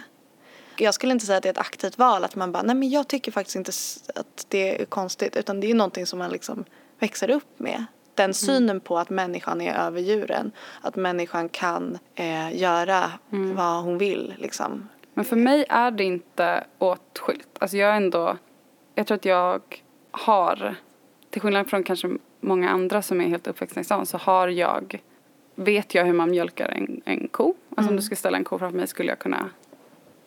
Jag 0.77 0.93
skulle 0.93 1.11
inte 1.11 1.25
säga 1.25 1.37
att 1.37 1.43
det 1.43 1.49
är 1.49 1.53
ett 1.53 1.57
aktivt 1.57 1.97
val 1.97 2.23
att 2.23 2.35
man 2.35 2.51
bara, 2.51 2.63
nej 2.63 2.75
men 2.75 2.89
jag 2.89 3.07
tycker 3.07 3.31
faktiskt 3.31 3.55
inte 3.55 3.71
att 4.15 4.45
det 4.47 4.81
är 4.81 4.85
konstigt 4.85 5.35
utan 5.35 5.59
det 5.59 5.71
är 5.71 5.75
någonting 5.75 6.05
som 6.05 6.19
man 6.19 6.31
liksom 6.31 6.65
växer 6.99 7.29
upp 7.29 7.59
med. 7.59 7.85
Den 8.15 8.33
synen 8.33 8.79
på 8.79 8.97
att 8.97 9.09
människan 9.09 9.61
är 9.61 9.73
över 9.73 9.99
djuren, 10.01 10.51
att 10.81 10.95
människan 10.95 11.49
kan 11.49 11.97
eh, 12.15 12.57
göra 12.57 13.11
vad 13.29 13.83
hon 13.83 13.97
vill 13.97 14.33
liksom. 14.37 14.89
Men 15.13 15.25
för 15.25 15.35
mig 15.35 15.65
är 15.69 15.91
det 15.91 16.03
inte 16.03 16.63
åtskilt. 16.77 17.57
Alltså 17.59 17.77
jag 17.77 17.95
ändå, 17.97 18.37
jag 18.95 19.07
tror 19.07 19.15
att 19.15 19.25
jag 19.25 19.61
har, 20.11 20.75
till 21.29 21.41
skillnad 21.41 21.69
från 21.69 21.83
kanske 21.83 22.09
många 22.41 22.69
andra 22.69 23.01
som 23.01 23.21
är 23.21 23.25
helt 23.27 23.47
uppväxta 23.47 23.79
i 23.79 23.83
stan, 23.83 24.05
så 24.05 24.17
har 24.17 24.47
jag, 24.47 25.01
vet 25.55 25.95
jag 25.95 26.05
hur 26.05 26.13
man 26.13 26.31
mjölkar 26.31 26.69
en, 26.69 27.01
en 27.05 27.27
ko. 27.27 27.53
Alltså 27.75 27.89
om 27.89 27.95
du 27.95 28.01
skulle 28.01 28.15
ställa 28.15 28.37
en 28.37 28.43
ko 28.43 28.59
framför 28.59 28.77
mig 28.77 28.87
skulle 28.87 29.09
jag 29.09 29.19
kunna 29.19 29.49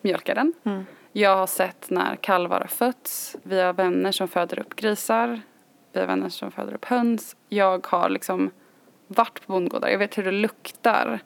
mjölka 0.01 0.33
den. 0.33 0.53
Jag 1.11 1.35
har 1.35 1.47
sett 1.47 1.89
när 1.89 2.15
kalvar 2.15 2.59
har 2.59 2.67
fötts, 2.67 3.35
vi 3.43 3.61
har 3.61 3.73
vänner 3.73 4.11
som 4.11 4.27
föder 4.27 4.59
upp 4.59 4.75
grisar, 4.75 5.41
vi 5.95 5.99
har 5.99 6.07
vänner 6.07 6.29
som 6.29 6.51
föder 6.51 6.73
upp 6.73 6.85
höns. 6.85 7.35
Jag 7.49 7.87
har 7.87 8.09
liksom 8.09 8.51
varit 9.07 9.45
på 9.47 9.51
bondgårdar, 9.53 9.87
jag 9.89 9.97
vet 9.97 10.17
hur 10.17 10.23
det 10.23 10.31
luktar 10.31 11.19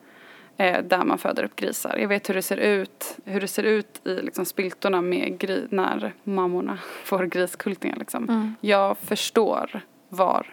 eh, 0.58 0.84
där 0.84 1.04
man 1.04 1.18
föder 1.18 1.44
upp 1.44 1.56
grisar. 1.56 1.98
Jag 1.98 2.08
vet 2.08 2.30
hur 2.30 2.34
det 2.34 2.42
ser 2.42 2.58
ut, 2.58 3.18
hur 3.26 3.42
det 3.42 3.48
ser 3.48 3.64
ut 3.64 4.02
i 4.08 4.22
liksom 4.22 4.46
spiltorna 4.46 5.02
med 5.02 5.38
gri- 5.40 5.68
när 5.72 6.14
mammorna 6.24 6.78
får 7.04 7.26
griskultingar 7.26 7.96
liksom. 7.96 8.56
Jag 8.62 8.98
förstår 8.98 9.82
var 10.10 10.48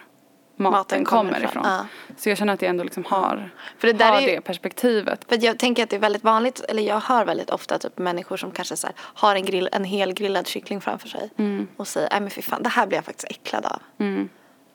maten, 0.57 0.71
Maten 0.77 1.05
kommer 1.05 1.33
kommer, 1.33 1.43
ifrån, 1.45 1.63
ja. 1.65 1.85
Så 2.17 2.29
jag 2.29 2.37
känner 2.37 2.53
att 2.53 2.61
jag 2.61 2.69
ändå 2.69 2.83
liksom 2.83 3.05
har, 3.05 3.49
För 3.77 3.87
det 3.87 3.93
där 3.93 4.11
har 4.11 4.21
ju- 4.21 4.27
det 4.27 4.41
perspektivet. 4.41 5.25
För 5.29 5.35
att 5.35 5.43
jag 5.43 5.59
tänker 5.59 5.83
att 5.83 5.89
det 5.89 5.95
är 5.95 5.99
väldigt 5.99 6.23
vanligt, 6.23 6.59
eller 6.69 6.83
jag 6.83 6.99
hör 6.99 7.25
väldigt 7.25 7.49
ofta 7.49 7.79
typ 7.79 7.97
människor 7.97 8.37
som 8.37 8.51
kanske 8.51 8.75
så 8.77 8.87
här, 8.87 8.95
har 8.99 9.35
en, 9.35 9.45
grill, 9.45 9.69
en 9.71 9.83
hel 9.83 10.13
grillad 10.13 10.47
kyckling 10.47 10.81
framför 10.81 11.07
sig 11.07 11.29
och 11.77 11.87
säger, 11.87 12.09
nej 12.11 12.19
men 12.21 12.29
fy 12.29 12.41
fan 12.41 12.63
det 12.63 12.69
här 12.69 12.87
blir 12.87 12.97
jag 12.97 13.05
faktiskt 13.05 13.31
äcklad 13.31 13.65
av. 13.65 13.81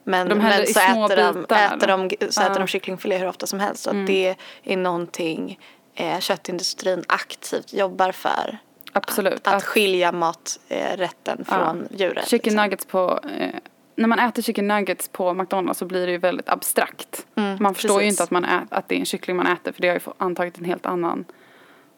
Men, 0.05 0.29
De 0.29 0.35
men 0.39 0.67
så, 0.67 0.81
äter 0.81 1.17
de, 1.17 1.55
äter 1.55 1.87
de, 1.87 2.11
så 2.33 2.41
Ja. 2.43 2.47
äter 2.47 2.59
de 2.59 2.67
kycklingfilé 2.67 3.19
hur 3.19 3.29
ofta 3.29 3.47
som 3.47 3.61
helst. 3.61 3.83
Så 3.83 3.91
att 3.91 4.07
det 4.07 4.37
är 4.65 4.77
någonting 4.77 5.59
eh, 5.95 6.19
köttindustrin 6.21 7.05
aktivt 7.09 7.73
jobbar 7.73 8.12
för. 8.12 8.59
Absolut. 8.93 9.47
Att, 9.49 9.55
att 9.55 9.62
skilja 9.65 10.12
maträtten 10.12 11.45
från 11.45 11.89
djuret. 11.91 12.29
Chicken 12.29 12.53
liksom. 12.53 12.65
nuggets 12.65 12.85
på, 12.87 13.21
eh, 13.39 13.51
när 13.96 14.08
man 14.08 14.18
äter 14.18 14.42
chicken 14.42 14.68
nuggets 14.68 15.08
på 15.08 15.34
McDonalds 15.34 15.78
så 15.78 15.84
blir 15.84 16.06
det 16.06 16.12
ju 16.12 16.18
väldigt 16.18 16.49
abstrakt. 16.49 17.26
man 17.61 17.75
förstår 17.75 17.90
ju 18.02 18.08
Mm, 18.08 18.08
precis. 18.08 18.12
inte 18.12 18.22
att, 18.22 18.30
man 18.30 18.44
ä- 18.44 18.66
att 18.70 18.88
det 18.88 18.94
är 18.94 18.99
en 18.99 19.04
kyckling 19.06 19.37
man 19.37 19.46
äter 19.46 19.72
för 19.72 19.80
det 19.82 19.88
har 19.88 19.94
ju 19.94 20.00
antagit 20.18 20.58
en 20.58 20.64
helt 20.64 20.87
annan 20.87 21.25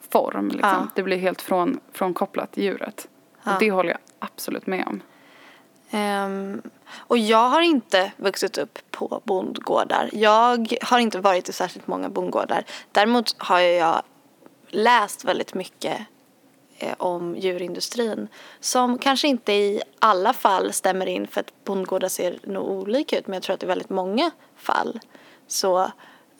form. 0.09 0.47
Liksom. 0.47 0.69
Ja. 0.69 0.87
Det 0.95 1.03
blir 1.03 1.17
helt 1.17 1.41
från, 1.41 1.79
frånkopplat 1.93 2.57
djuret. 2.57 3.07
Och 3.43 3.51
det 3.59 3.71
håller 3.71 3.89
jag 3.89 3.99
absolut 4.19 4.67
med 4.67 4.87
om. 4.87 5.01
Ehm, 5.91 6.61
och 6.97 7.17
jag 7.17 7.49
har 7.49 7.61
inte 7.61 8.11
vuxit 8.17 8.57
upp 8.57 8.79
på 8.91 9.21
bondgårdar. 9.23 10.09
Jag 10.13 10.77
har 10.81 10.99
inte 10.99 11.19
varit 11.19 11.49
i 11.49 11.53
särskilt 11.53 11.87
många 11.87 12.09
bondgårdar. 12.09 12.63
Däremot 12.91 13.35
har 13.37 13.59
jag 13.59 14.01
läst 14.69 15.25
väldigt 15.25 15.53
mycket 15.53 15.97
om 16.97 17.35
djurindustrin 17.37 18.27
som 18.59 18.97
kanske 18.97 19.27
inte 19.27 19.53
i 19.53 19.81
alla 19.99 20.33
fall 20.33 20.73
stämmer 20.73 21.05
in 21.05 21.27
för 21.27 21.41
att 21.41 21.63
bondgårdar 21.63 22.07
ser 22.07 22.39
nog 22.43 22.69
olika 22.69 23.19
ut 23.19 23.27
men 23.27 23.33
jag 23.33 23.43
tror 23.43 23.53
att 23.53 23.63
i 23.63 23.65
väldigt 23.65 23.89
många 23.89 24.31
fall 24.55 24.99
så 25.47 25.91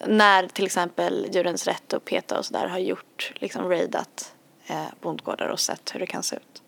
när 0.06 0.48
till 0.48 0.66
exempel 0.66 1.28
Djurens 1.34 1.68
Rätt 1.68 1.94
och 1.94 2.06
PETA 2.06 2.38
och 2.38 2.46
sådär 2.46 2.68
har 2.68 2.80
gjort 2.80 3.32
liksom 3.36 3.70
raidat 3.70 4.34
eh, 4.68 4.86
bondgårdar 5.02 5.48
och 5.48 5.60
sett 5.60 5.92
hur 5.96 6.00
det 6.00 6.06
kan 6.08 6.24
se 6.24 6.36
ut. 6.36 6.62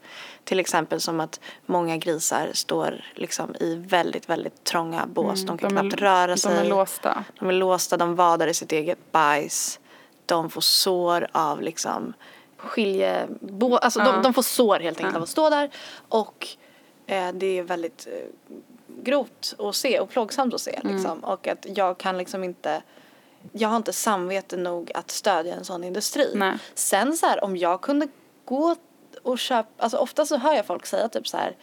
Till 0.44 0.60
exempel 0.60 1.02
som 1.02 1.20
att 1.20 1.40
många 1.66 1.98
grisar 1.98 2.50
står 2.54 3.06
liksom 3.16 3.56
i 3.60 3.76
väldigt, 3.76 4.30
väldigt 4.30 4.64
trånga 4.64 5.06
bås. 5.08 5.42
de 5.46 5.58
kan 5.58 5.72
Mm, 5.72 5.76
de 5.76 5.88
är- 5.88 5.90
knappt 5.90 6.02
röra 6.02 6.38
sig. 6.38 6.56
de 6.56 6.60
är 6.62 6.70
låsta. 6.70 7.24
De 7.40 7.50
är 7.50 7.54
låsta, 7.54 7.98
de 7.98 8.16
vadar 8.16 8.48
i 8.48 8.54
sitt 8.54 8.72
eget 8.72 9.12
bajs. 9.12 9.80
De 10.26 10.50
får 10.50 10.62
sår 10.62 11.28
av 11.32 11.62
liksom 11.62 12.14
skilje... 12.58 13.28
Bo, 13.40 13.76
alltså 13.76 14.00
de, 14.00 14.22
de 14.22 14.34
får 14.34 14.42
sår 14.42 14.80
helt 14.80 15.00
enkelt 15.00 15.16
av 15.16 15.24
att 15.24 15.30
stå 15.30 15.50
där. 15.50 15.70
Och 16.10 16.48
eh, 17.06 17.32
det 17.34 17.60
är 17.60 17.64
väldigt 17.64 18.08
eh, 18.12 18.58
grovt 19.04 19.56
att 19.60 19.76
se 19.76 20.00
och 20.00 20.10
plågsamt 20.10 20.54
att 20.54 20.62
se. 20.62 20.80
Liksom. 20.84 21.20
Och 21.20 21.48
att 21.48 21.66
jag 21.76 21.98
kan 21.98 22.18
liksom 22.18 22.44
inte... 22.44 22.82
Jag 23.52 23.70
har 23.70 23.78
inte 23.78 23.94
samvete 23.94 24.58
nog 24.58 24.92
att 24.94 25.12
stödja 25.12 25.56
en 25.56 25.66
sån 25.66 25.84
industri. 25.84 26.32
Nej. 26.36 26.58
Sen 26.74 27.18
så 27.18 27.26
här, 27.26 27.44
om 27.44 27.58
jag 27.58 27.82
kunde 27.82 28.08
gå 28.46 28.76
och 29.24 29.40
köpa... 29.40 29.70
Alltså 29.78 29.98
ofta 29.98 30.26
så 30.26 30.38
hör 30.38 30.54
jag 30.54 30.66
folk 30.66 30.86
säga 30.86 31.10
typ 31.10 31.28
så 31.28 31.38
här 31.38 31.56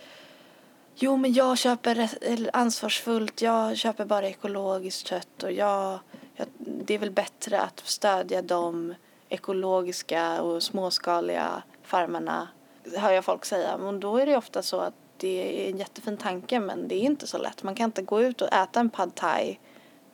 Jo 0.97 1.17
men 1.17 1.33
jag 1.33 1.59
köper 1.59 2.11
ansvarsfullt, 2.53 3.43
jag 3.43 3.77
köper 3.77 4.05
bara 4.05 4.29
ekologiskt 4.29 5.07
kött 5.07 5.43
och 5.43 5.53
jag, 5.53 5.99
jag, 6.37 6.47
det 6.59 6.95
är 6.95 6.99
väl 6.99 7.11
bättre 7.11 7.61
att 7.61 7.83
stödja 7.85 8.43
de 8.43 8.95
ekologiska 9.35 10.43
och 10.43 10.63
småskaliga 10.63 11.63
farmarna, 11.83 12.49
hör 12.97 13.13
jag 13.13 13.25
folk 13.25 13.45
säga. 13.45 13.79
Men 13.79 14.01
då 14.01 14.17
är 14.17 14.27
det 14.27 14.37
ofta 14.37 14.63
så 14.63 14.81
att 14.81 14.95
det 15.17 15.67
är 15.67 15.71
en 15.71 15.79
jättefin 15.79 16.17
tanke 16.17 16.61
men 16.61 16.89
det 16.89 16.95
är 16.95 17.01
inte 17.01 17.27
så 17.27 17.39
lätt. 17.39 17.63
Man 17.63 17.75
kan 17.75 17.85
inte 17.85 18.03
gå 18.03 18.23
ut 18.23 18.43
och 18.43 18.53
äta 18.53 18.81
en 18.81 18.91
pad 18.91 19.15
thai 19.15 19.59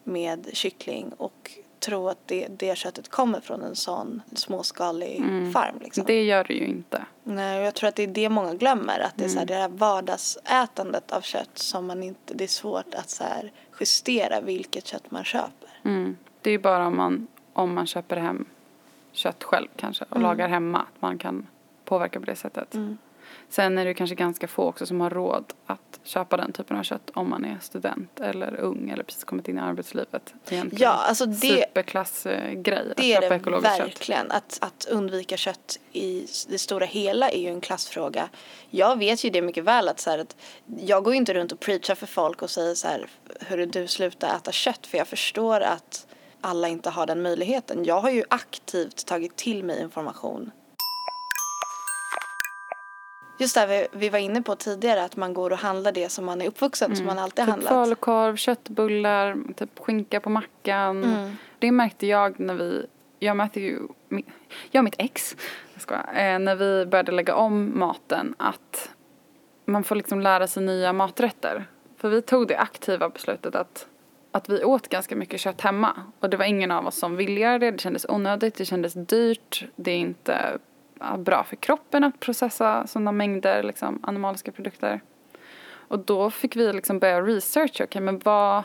med 0.05 0.51
kyckling 0.53 1.13
och 1.17 1.51
tro 1.81 2.09
att 2.09 2.19
det, 2.27 2.47
det 2.49 2.79
köttet 2.79 3.09
kommer 3.09 3.41
från 3.41 3.63
en 3.63 3.77
sån 3.77 4.23
småskalig 4.35 5.23
farm. 5.53 5.75
Liksom. 5.81 6.05
Det 6.07 6.23
gör 6.25 6.45
det 6.45 6.55
ju 6.55 6.67
inte. 6.67 7.05
Nej, 7.25 7.63
jag 7.63 7.75
tror 7.75 7.89
att 7.89 7.97
det 7.97 8.03
är 8.03 8.07
det 8.07 8.29
många 8.29 8.55
glömmer. 8.55 9.01
Att 9.01 9.17
det 9.17 9.25
är 9.25 9.29
så 9.29 9.39
här, 9.39 9.47
det 9.47 9.55
här 9.55 9.69
vardagsätandet 9.69 11.13
av 11.13 11.21
kött 11.21 11.59
som 11.59 11.87
man 11.87 12.03
inte, 12.03 12.35
det 12.35 12.45
är 12.45 12.49
svårt 12.49 12.95
att 12.95 13.11
så 13.11 13.25
här 13.25 13.53
justera 13.81 14.41
vilket 14.41 14.87
kött 14.87 15.11
man 15.11 15.25
köper. 15.25 15.69
Mm. 15.85 16.17
Det 16.41 16.51
är 16.51 16.53
ju 16.53 16.59
bara 16.59 16.87
om 16.87 16.97
man, 16.97 17.27
om 17.53 17.75
man 17.75 17.87
köper 17.87 18.17
hem 18.17 18.47
kött 19.13 19.45
själv 19.45 19.69
kanske 19.77 20.05
och 20.09 20.21
lagar 20.21 20.49
hemma 20.49 20.79
att 20.79 21.03
man 21.03 21.19
kan 21.19 21.47
påverka 21.85 22.21
på 22.21 22.27
det 22.27 22.37
sättet. 22.37 22.75
Sen 23.49 23.79
är 23.79 23.85
det 23.85 23.95
kanske 23.95 24.17
ganska 24.17 24.49
få 24.49 24.65
också 24.65 24.87
som 24.87 25.01
har 25.01 25.11
råd 25.11 25.45
att 25.67 26.01
köpa 26.05 26.37
den 26.37 26.53
typen 26.53 26.77
av 26.77 26.83
kött 26.83 27.11
om 27.15 27.31
man 27.31 27.45
är 27.45 27.59
student 27.61 28.21
eller 28.21 28.57
ung 28.61 28.91
eller 28.91 29.03
precis 29.03 29.25
kommit 29.25 29.49
in 29.49 29.59
i 29.59 29.61
arbetslivet. 29.61 30.35
Egentligen. 30.51 30.83
Ja, 30.83 30.91
alltså 30.91 31.27
det- 31.27 31.35
Superklassgrej 31.37 32.91
att 32.91 32.97
Det 32.97 33.13
är 33.13 33.21
köpa 33.21 33.29
det 33.29 33.35
ekologiskt 33.41 33.77
kött. 33.77 33.87
verkligen. 33.87 34.31
Att, 34.31 34.59
att 34.61 34.87
undvika 34.91 35.37
kött 35.37 35.79
i 35.93 36.27
det 36.49 36.59
stora 36.59 36.87
hela 36.87 37.31
är 37.31 37.41
ju 37.41 37.49
en 37.49 37.61
klassfråga. 37.61 38.29
Jag 38.71 38.99
vet 38.99 39.25
ju 39.25 39.31
det 39.31 39.43
mycket 39.43 39.65
väl 39.65 39.89
att, 39.89 40.01
så 40.01 40.11
här, 40.11 40.19
att 40.19 40.37
jag 40.81 41.05
går 41.05 41.13
ju 41.13 41.17
inte 41.17 41.35
runt 41.35 41.53
och 41.53 41.61
preachar 41.61 41.95
för 41.95 42.07
folk 42.07 42.43
och 42.43 42.51
säger 42.51 42.75
så 42.75 42.89
här, 42.89 43.07
hörru 43.41 43.67
du 43.67 43.87
sluta 43.87 44.37
äta 44.37 44.53
kött 44.53 44.87
för 44.87 44.99
jag 44.99 45.09
förstår 45.09 45.61
att 45.61 46.07
alla 46.41 46.69
inte 46.69 46.91
har 46.91 47.07
den 47.07 47.23
möjligheten. 47.23 47.85
Jag 47.85 48.01
har 48.01 48.11
ju 48.11 48.25
aktivt 48.31 49.07
tagit 49.07 49.37
till 49.37 49.65
mig 49.65 49.81
information. 49.83 50.51
Just 53.39 53.55
det, 53.55 53.67
vi, 53.67 53.87
vi 53.99 54.09
var 54.09 54.19
inne 54.19 54.43
på 54.43 54.57
tidigare 54.57 55.05
att 55.05 55.17
man 55.17 55.35
går 55.35 55.51
och 55.51 55.59
handlar 55.59 55.93
det 55.93 56.09
som 56.09 56.25
man 56.25 56.43
är 56.43 56.47
uppvuxen 56.47 56.97
som 56.97 57.07
man 57.07 57.19
alltid 57.19 57.45
har 57.45 57.47
Typ 57.47 57.53
handlat. 57.53 57.73
falukorv, 57.73 58.37
köttbullar, 58.37 59.37
typ 59.57 59.79
skinka 59.79 60.21
på 60.21 60.31
mackan. 60.31 61.05
Mm. 61.05 61.37
Det 61.59 61.73
märkte 61.73 62.07
jag 62.07 62.41
när 62.41 62.55
vi, 62.55 62.87
jag 63.19 63.37
märkte 63.37 63.61
ju, 63.61 63.79
jag 64.71 64.81
och 64.81 64.85
mitt 64.85 64.95
ex, 64.99 65.37
jag 65.73 65.83
skojar, 65.83 66.09
eh, 66.15 66.39
när 66.39 66.55
vi 66.57 66.87
började 66.87 67.13
lägga 67.13 67.35
om 67.35 67.79
maten 67.79 68.35
att 68.39 68.91
man 69.65 69.85
får 69.85 69.97
liksom 69.97 70.21
lära 70.21 70.47
sig 70.47 70.63
nya 70.63 70.93
maträtter. 70.93 71.65
För 71.97 72.09
vi 72.09 72.23
tog 72.23 72.49
det 72.49 72.59
aktiva 72.59 73.09
beslutet 73.09 73.55
att, 73.55 73.87
att 74.33 74.49
vi 74.49 74.65
åt 74.65 74.89
ganska 74.89 75.17
mycket 75.17 75.41
kött 75.41 75.61
hemma. 75.61 75.97
Och 76.21 76.31
det 76.31 76.37
var 76.37 76.45
ingen 76.45 76.71
av 76.71 76.87
oss 76.87 76.99
som 76.99 77.17
ville 77.17 77.41
göra 77.41 77.59
det, 77.59 77.71
det 77.71 77.81
kändes 77.81 78.07
onödigt, 78.09 78.55
det 78.55 78.65
kändes 78.65 78.93
dyrt, 78.95 79.65
det 79.77 79.91
är 79.91 79.99
inte 79.99 80.59
ja, 81.01 81.17
bra 81.17 81.45
för 81.45 81.57
kroppen 81.57 82.05
att 82.05 82.21
processa 82.21 82.87
sådana 82.87 83.13
mängder 83.13 83.63
liksom, 83.63 83.99
animaliska 84.03 84.53
produkter. 84.53 85.01
Och 85.73 85.99
då 85.99 86.31
fick 86.31 86.57
vi 86.57 86.73
liksom 86.73 86.99
börja 86.99 87.21
researcha, 87.21 87.85
okej 87.85 88.03
men 88.03 88.19
vad, 88.19 88.63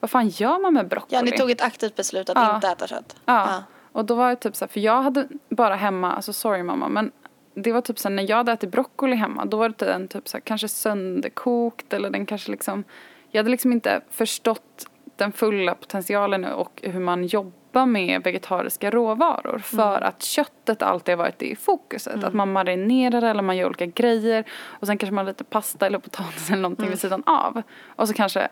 vad 0.00 0.10
fan 0.10 0.28
gör 0.28 0.58
man 0.58 0.74
med 0.74 0.88
broccoli? 0.88 1.16
Ja, 1.16 1.22
ni 1.22 1.30
tog 1.32 1.50
ett 1.50 1.62
aktivt 1.62 1.96
beslut 1.96 2.30
att 2.30 2.36
Ja. 2.36 2.54
inte 2.54 2.68
äta 2.68 2.86
kött. 2.86 3.16
Ja. 3.24 3.62
Och 3.92 4.04
då 4.04 4.14
var 4.14 4.30
det 4.30 4.36
typ 4.36 4.56
så 4.56 4.64
här, 4.64 4.68
för 4.68 4.80
jag 4.80 5.02
hade 5.02 5.28
bara 5.48 5.74
hemma, 5.74 6.12
alltså 6.12 6.32
sorry 6.32 6.62
mamma, 6.62 6.88
men 6.88 7.12
det 7.54 7.72
var 7.72 7.80
typ 7.80 7.98
så 7.98 8.08
här, 8.08 8.14
när 8.16 8.30
jag 8.30 8.36
hade 8.36 8.52
ätit 8.52 8.70
broccoli 8.70 9.16
hemma, 9.16 9.44
då 9.44 9.56
var 9.56 9.68
det 9.68 9.84
den 9.84 10.08
typ 10.08 10.28
så 10.28 10.36
här, 10.36 10.40
kanske 10.42 10.68
sönderkokt 10.68 11.92
eller 11.92 12.10
den 12.10 12.26
kanske 12.26 12.50
liksom, 12.50 12.84
jag 13.30 13.38
hade 13.38 13.50
liksom 13.50 13.72
inte 13.72 14.00
förstått 14.10 14.86
den 15.18 15.32
fulla 15.32 15.74
potentialen 15.74 16.44
och 16.44 16.80
hur 16.82 17.00
man 17.00 17.24
jobbar 17.24 17.86
med 17.86 18.22
vegetariska 18.22 18.90
råvaror 18.90 19.58
för 19.58 20.00
att 20.00 20.22
köttet 20.22 20.82
alltid 20.82 21.12
har 21.12 21.24
varit 21.24 21.42
i 21.42 21.56
fokuset. 21.56 22.24
Att 22.24 22.34
man 22.34 22.52
marinerar 22.52 23.22
eller 23.22 23.42
man 23.42 23.56
gör 23.56 23.66
olika 23.66 23.86
grejer 23.86 24.44
och 24.64 24.86
sen 24.86 24.98
kanske 24.98 25.14
man 25.14 25.26
har 25.26 25.32
lite 25.32 25.44
pasta 25.44 25.86
eller 25.86 25.98
potatis 25.98 26.50
eller 26.50 26.62
någonting 26.62 26.88
vid 26.88 27.00
sidan 27.00 27.22
av. 27.26 27.62
Och 27.86 28.08
så 28.08 28.14
kanske, 28.14 28.48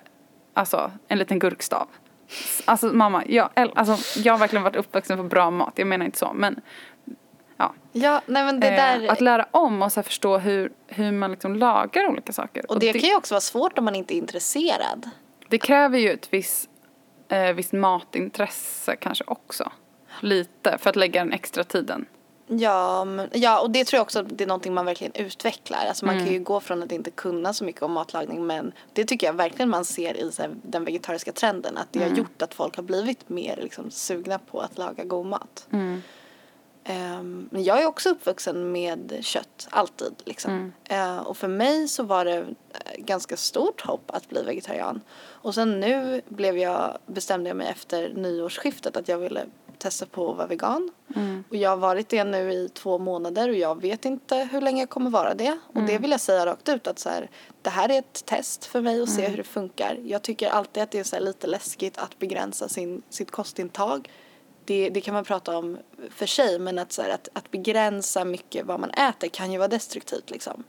alltså 0.54 0.90
en 1.08 1.18
liten 1.18 1.38
gurkstav. 1.38 1.86
Alltså 2.64 2.86
mamma, 2.86 3.22
jag, 3.26 3.48
alltså, 3.54 4.20
jag 4.20 4.32
har 4.32 4.38
verkligen 4.38 4.62
varit 4.62 4.76
uppvuxen 4.76 5.16
på 5.16 5.24
bra 5.24 5.50
mat, 5.50 5.72
jag 5.76 5.86
menar 5.86 6.06
inte 6.06 6.18
så 6.18 6.32
men 6.34 6.60
ja. 7.56 7.74
Ja, 7.92 8.20
nej 8.26 8.44
men 8.44 8.60
det 8.60 8.68
Eh, 8.68 8.76
där... 8.76 9.12
Att 9.12 9.20
lära 9.20 9.46
om 9.50 9.82
och 9.82 9.92
så 9.92 10.02
förstå 10.02 10.38
hur, 10.38 10.72
hur 10.86 11.12
man 11.12 11.30
liksom 11.30 11.56
lagar 11.56 12.08
olika 12.08 12.32
saker. 12.32 12.70
och 12.70 12.78
det 12.78 12.92
kan 12.92 13.10
ju 13.10 13.16
också 13.16 13.34
vara 13.34 13.40
svårt 13.40 13.78
om 13.78 13.84
man 13.84 13.94
inte 13.94 14.14
är 14.14 14.18
intresserad. 14.18 15.10
Det 15.48 15.58
kräver 15.58 15.98
ju 15.98 16.10
ett 16.10 16.28
visst, 16.32 16.70
eh, 17.28 17.52
visst 17.52 17.72
matintresse 17.72 18.96
kanske 18.96 19.24
också. 19.26 19.72
Lite, 20.20 20.78
för 20.78 20.90
att 20.90 20.96
lägga 20.96 21.24
den 21.24 21.32
extra 21.32 21.64
tiden. 21.64 22.06
Ja, 22.48 23.04
men, 23.04 23.28
ja, 23.32 23.60
och 23.60 23.70
det 23.70 23.84
tror 23.84 23.98
jag 23.98 24.02
också 24.02 24.22
det 24.22 24.44
är 24.44 24.48
någonting 24.48 24.74
man 24.74 24.86
verkligen 24.86 25.12
utvecklar. 25.14 25.86
Alltså 25.88 26.06
man 26.06 26.14
Mm. 26.14 26.26
kan 26.26 26.34
ju 26.34 26.40
gå 26.40 26.60
från 26.60 26.82
att 26.82 26.92
inte 26.92 27.10
kunna 27.10 27.52
så 27.52 27.64
mycket 27.64 27.82
om 27.82 27.92
matlagning 27.92 28.46
men 28.46 28.72
det 28.92 29.04
tycker 29.04 29.26
jag 29.26 29.34
verkligen 29.34 29.68
man 29.70 29.84
ser 29.84 30.16
i 30.16 30.32
så 30.32 30.42
här, 30.42 30.50
den 30.62 30.84
vegetariska 30.84 31.32
trenden. 31.32 31.76
Att 31.76 31.92
det 31.92 31.98
Mm. 31.98 32.10
har 32.10 32.18
gjort 32.18 32.42
att 32.42 32.54
folk 32.54 32.76
har 32.76 32.82
blivit 32.82 33.28
mer 33.28 33.56
liksom, 33.62 33.90
sugna 33.90 34.38
på 34.38 34.60
att 34.60 34.78
laga 34.78 35.04
god 35.04 35.26
mat. 35.26 35.66
Mm. 35.72 36.02
Ehm, 36.88 37.48
men 37.52 37.64
jag 37.64 37.82
är 37.82 37.86
också 37.86 38.08
uppvuxen 38.08 38.72
med 38.72 39.18
kött, 39.20 39.68
alltid. 39.70 40.14
Liksom. 40.24 40.52
Mm. 40.52 40.72
Eh, 41.16 41.18
och 41.26 41.36
för 41.36 41.48
mig 41.48 41.88
så 41.88 42.02
var 42.02 42.24
det 42.24 42.36
eh, 42.36 42.46
ganska 42.98 43.36
stort 43.36 43.80
hopp 43.80 44.10
att 44.10 44.28
bli 44.28 44.42
vegetarian. 44.42 45.00
Och 45.18 45.54
sen 45.54 45.80
nu 45.80 46.22
blev 46.28 46.58
jag, 46.58 46.98
bestämde 47.06 47.50
jag 47.50 47.56
mig 47.56 47.68
efter 47.68 48.08
nyårsskiftet 48.14 48.96
att 48.96 49.08
jag 49.08 49.18
ville 49.18 49.46
testa 49.78 50.06
på 50.06 50.30
att 50.30 50.36
vara 50.36 50.46
vegan. 50.46 50.90
Mm. 51.16 51.44
Och 51.50 51.56
jag 51.56 51.70
har 51.70 51.76
varit 51.76 52.08
det 52.08 52.24
nu 52.24 52.52
i 52.52 52.68
två 52.68 52.98
månader 52.98 53.48
och 53.48 53.54
jag 53.54 53.80
vet 53.82 54.04
inte 54.04 54.48
hur 54.52 54.60
länge 54.60 54.82
jag 54.82 54.88
kommer 54.90 55.10
vara 55.10 55.34
det. 55.34 55.58
Och 55.66 55.76
Mm. 55.76 55.86
det 55.86 55.98
vill 55.98 56.10
jag 56.10 56.20
säga 56.20 56.46
rakt 56.46 56.68
ut 56.68 56.86
att 56.86 56.98
så 56.98 57.08
här, 57.08 57.30
det 57.62 57.70
här 57.70 57.88
är 57.88 57.98
ett 57.98 58.24
test 58.26 58.64
för 58.64 58.80
mig 58.80 59.02
att 59.02 59.08
Mm. 59.08 59.16
se 59.20 59.28
hur 59.28 59.36
det 59.36 59.44
funkar. 59.44 59.98
Jag 60.04 60.22
tycker 60.22 60.48
alltid 60.48 60.82
att 60.82 60.90
det 60.90 60.98
är 60.98 61.04
så 61.04 61.18
lite 61.20 61.46
läskigt 61.46 61.98
att 61.98 62.18
begränsa 62.18 62.68
sin, 62.68 63.02
sitt 63.10 63.30
kostintag. 63.30 64.10
Det, 64.66 64.90
det 64.90 65.00
kan 65.00 65.14
man 65.14 65.24
prata 65.24 65.58
om 65.58 65.78
för 66.10 66.26
sig 66.26 66.58
men 66.58 66.78
att, 66.78 66.92
så 66.92 67.02
här, 67.02 67.10
att, 67.10 67.28
att 67.32 67.50
begränsa 67.50 68.24
mycket 68.24 68.66
vad 68.66 68.80
man 68.80 68.90
äter 68.90 69.28
kan 69.28 69.52
ju 69.52 69.58
vara 69.58 69.68
destruktivt 69.68 70.30
liksom. 70.30 70.64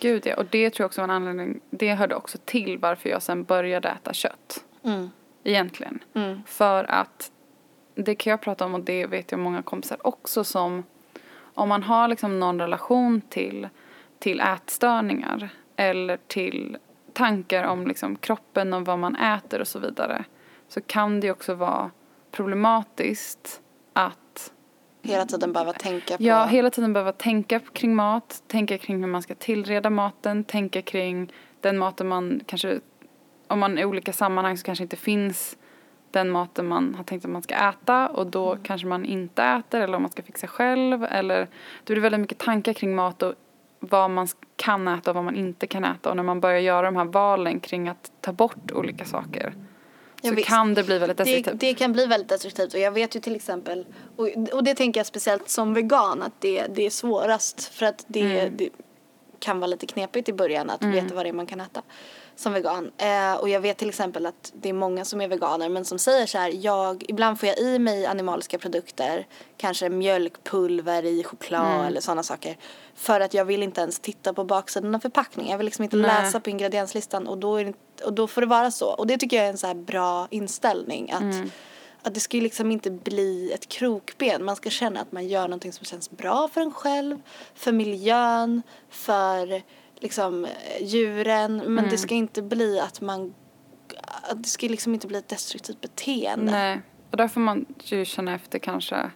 Gud 0.00 0.26
ja, 0.26 0.36
och 0.36 0.46
det 0.50 0.70
tror 0.70 0.84
jag 0.84 0.88
också 0.88 1.00
var 1.00 1.04
en 1.04 1.10
anledning, 1.10 1.60
det 1.70 1.94
hörde 1.94 2.14
också 2.14 2.38
till 2.44 2.78
varför 2.78 3.08
jag 3.08 3.22
sen 3.22 3.44
började 3.44 3.88
äta 3.88 4.12
kött. 4.12 4.64
Mm. 4.84 5.10
Egentligen. 5.44 6.04
Mm. 6.14 6.42
För 6.46 6.84
att 6.84 7.30
det 7.94 8.14
kan 8.14 8.30
jag 8.30 8.40
prata 8.40 8.64
om 8.64 8.74
och 8.74 8.80
det 8.80 9.06
vet 9.06 9.30
jag 9.30 9.40
många 9.40 9.62
kompisar 9.62 10.06
också 10.06 10.44
som 10.44 10.84
om 11.54 11.68
man 11.68 11.82
har 11.82 12.08
liksom 12.08 12.40
någon 12.40 12.60
relation 12.60 13.20
till, 13.20 13.68
till 14.18 14.40
ätstörningar 14.40 15.48
eller 15.76 16.18
till 16.26 16.76
tankar 17.12 17.64
om 17.64 17.86
liksom 17.86 18.16
kroppen 18.16 18.72
och 18.72 18.86
vad 18.86 18.98
man 18.98 19.16
äter 19.16 19.60
och 19.60 19.68
så 19.68 19.78
vidare 19.78 20.24
så 20.68 20.80
kan 20.80 21.20
det 21.20 21.30
också 21.30 21.54
vara 21.54 21.90
problematiskt 22.32 23.60
att 23.92 24.52
Hela 25.02 25.26
tiden 25.26 25.52
behöva 25.52 25.72
tänka 25.72 26.16
på. 26.16 26.22
Ja, 26.22 26.44
hela 26.44 26.70
tiden 26.70 26.92
behöva 26.92 27.12
tänka 27.12 27.60
kring 27.60 27.94
mat, 27.94 28.42
tänka 28.46 28.78
kring 28.78 29.00
hur 29.00 29.06
man 29.06 29.22
ska 29.22 29.34
tillreda 29.34 29.90
maten, 29.90 30.44
tänka 30.44 30.82
kring 30.82 31.32
den 31.60 31.78
maten 31.78 32.08
man 32.08 32.40
kanske, 32.46 32.80
om 33.48 33.58
man 33.58 33.78
i 33.78 33.84
olika 33.84 34.12
sammanhang 34.12 34.56
så 34.56 34.64
kanske 34.64 34.84
inte 34.84 34.96
finns 34.96 35.56
den 36.10 36.30
maten 36.30 36.66
man 36.66 36.94
har 36.94 37.04
tänkt 37.04 37.24
att 37.24 37.30
man 37.30 37.42
ska 37.42 37.54
äta 37.54 38.08
och 38.08 38.26
då 38.26 38.58
kanske 38.62 38.86
man 38.86 39.04
inte 39.04 39.42
äter 39.42 39.80
eller 39.80 39.96
om 39.96 40.02
man 40.02 40.10
ska 40.10 40.22
fixa 40.22 40.46
själv 40.46 41.04
eller 41.04 41.48
det 41.84 41.92
blir 41.92 42.00
väldigt 42.00 42.20
mycket 42.20 42.38
tankar 42.38 42.72
kring 42.72 42.94
mat 42.94 43.22
och 43.22 43.34
vad 43.80 44.10
man 44.10 44.28
kan 44.56 44.88
äta 44.88 45.10
och 45.10 45.14
vad 45.14 45.24
man 45.24 45.36
inte 45.36 45.66
kan 45.66 45.84
äta 45.84 46.10
och 46.10 46.16
när 46.16 46.22
man 46.22 46.40
börjar 46.40 46.58
göra 46.58 46.86
de 46.86 46.96
här 46.96 47.04
valen 47.04 47.60
kring 47.60 47.88
att 47.88 48.12
ta 48.20 48.32
bort 48.32 48.72
olika 48.72 49.04
saker 49.04 49.54
så 50.28 50.34
visst. 50.34 50.48
kan 50.48 50.74
det 50.74 50.82
bli 50.84 50.98
väldigt 50.98 51.18
det, 51.18 51.24
destruktivt. 51.24 51.60
det 51.60 51.74
kan 51.74 51.92
bli 51.92 52.06
väldigt 52.06 52.28
destruktivt 52.28 52.74
och 52.74 52.80
jag 52.80 52.92
vet 52.92 53.16
ju 53.16 53.20
till 53.20 53.36
exempel 53.36 53.86
och, 54.16 54.28
och 54.52 54.64
det 54.64 54.74
tänker 54.74 55.00
jag 55.00 55.06
speciellt 55.06 55.48
som 55.48 55.74
vegan 55.74 56.22
att 56.22 56.32
det, 56.40 56.66
det 56.74 56.86
är 56.86 56.90
svårast 56.90 57.64
för 57.74 57.86
att 57.86 58.04
det, 58.06 58.20
Mm. 58.20 58.56
det 58.56 58.68
kan 59.38 59.60
vara 59.60 59.66
lite 59.66 59.86
knepigt 59.86 60.28
i 60.28 60.32
början 60.32 60.70
att 60.70 60.84
veta 60.84 61.14
vad 61.14 61.24
det 61.24 61.28
är 61.28 61.32
man 61.32 61.46
kan 61.46 61.60
äta 61.60 61.82
som 62.36 62.52
vegan. 62.52 62.90
Eh, 62.98 63.34
och 63.34 63.48
jag 63.48 63.60
vet 63.60 63.78
till 63.78 63.88
exempel 63.88 64.26
att 64.26 64.52
det 64.54 64.68
är 64.68 64.72
många 64.72 65.04
som 65.04 65.20
är 65.20 65.28
veganer 65.28 65.68
men 65.68 65.84
som 65.84 65.98
säger 65.98 66.26
så 66.26 66.38
här, 66.38 66.50
jag, 66.54 67.04
ibland 67.08 67.40
får 67.40 67.48
jag 67.48 67.58
i 67.58 67.78
mig 67.78 68.06
animaliska 68.06 68.58
produkter, 68.58 69.26
kanske 69.56 69.88
mjölkpulver 69.88 71.04
i 71.04 71.24
choklad 71.24 71.74
Mm. 71.74 71.86
eller 71.86 72.00
sådana 72.00 72.22
saker. 72.22 72.56
För 72.94 73.20
att 73.20 73.34
jag 73.34 73.44
vill 73.44 73.62
inte 73.62 73.80
ens 73.80 73.98
titta 74.00 74.32
på 74.34 74.44
baksidan 74.44 74.94
av 74.94 74.98
förpackningen. 74.98 75.50
Jag 75.50 75.58
vill 75.58 75.64
liksom 75.64 75.84
inte 75.84 75.96
Nej. 75.96 76.22
läsa 76.22 76.40
på 76.40 76.50
ingredienslistan 76.50 77.26
och 77.28 77.38
då, 77.38 77.56
det, 77.62 77.74
och 78.04 78.12
då 78.12 78.26
får 78.26 78.40
det 78.40 78.46
vara 78.46 78.70
så. 78.70 78.86
Och 78.88 79.06
det 79.06 79.18
tycker 79.18 79.36
jag 79.36 79.46
är 79.46 79.50
en 79.50 79.58
så 79.58 79.74
bra 79.74 80.26
inställning. 80.30 81.12
Att, 81.12 81.22
Mm. 81.22 81.50
att 82.02 82.14
det 82.14 82.20
ska 82.20 82.36
ju 82.36 82.42
liksom 82.42 82.70
inte 82.70 82.90
bli 82.90 83.52
ett 83.52 83.68
krokben. 83.68 84.44
Man 84.44 84.56
ska 84.56 84.70
känna 84.70 85.00
att 85.00 85.12
man 85.12 85.28
gör 85.28 85.42
någonting 85.42 85.72
som 85.72 85.84
känns 85.84 86.10
bra 86.10 86.48
för 86.52 86.60
en 86.60 86.72
själv, 86.72 87.22
för 87.54 87.72
miljön, 87.72 88.62
för 88.90 89.62
liksom 90.02 90.44
eh, 90.44 90.50
djuren. 90.82 91.56
Men 91.56 91.78
Mm. 91.78 91.90
det 91.90 91.98
ska 91.98 92.14
inte 92.14 92.42
bli 92.42 92.80
att 92.80 93.00
man 93.00 93.34
det 94.36 94.48
ska 94.48 94.66
liksom 94.66 94.94
inte 94.94 95.06
bli 95.06 95.18
ett 95.18 95.28
destruktivt 95.28 95.80
beteende. 95.80 96.52
Nej, 96.52 96.80
och 97.10 97.16
där 97.16 97.28
får 97.28 97.40
man 97.40 97.66
ju 97.80 98.04
känna 98.04 98.34
efter 98.34 98.58
kanske 98.58 99.10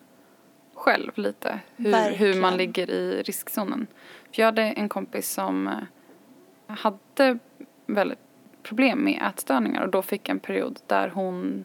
själv 0.74 1.12
lite 1.14 1.60
hur, 1.76 2.10
hur 2.12 2.40
man 2.40 2.56
ligger 2.56 2.90
i 2.90 3.22
riskzonen. 3.22 3.86
För 4.32 4.42
jag 4.42 4.46
hade 4.46 4.62
en 4.62 4.88
kompis 4.88 5.30
som 5.32 5.68
eh, 5.68 6.76
hade 6.76 7.38
väldigt 7.86 8.18
problem 8.62 8.98
med 8.98 9.22
ätstörningar 9.30 9.82
och 9.82 9.90
då 9.90 10.02
fick 10.02 10.28
en 10.28 10.38
period 10.38 10.80
där 10.86 11.08
hon 11.08 11.64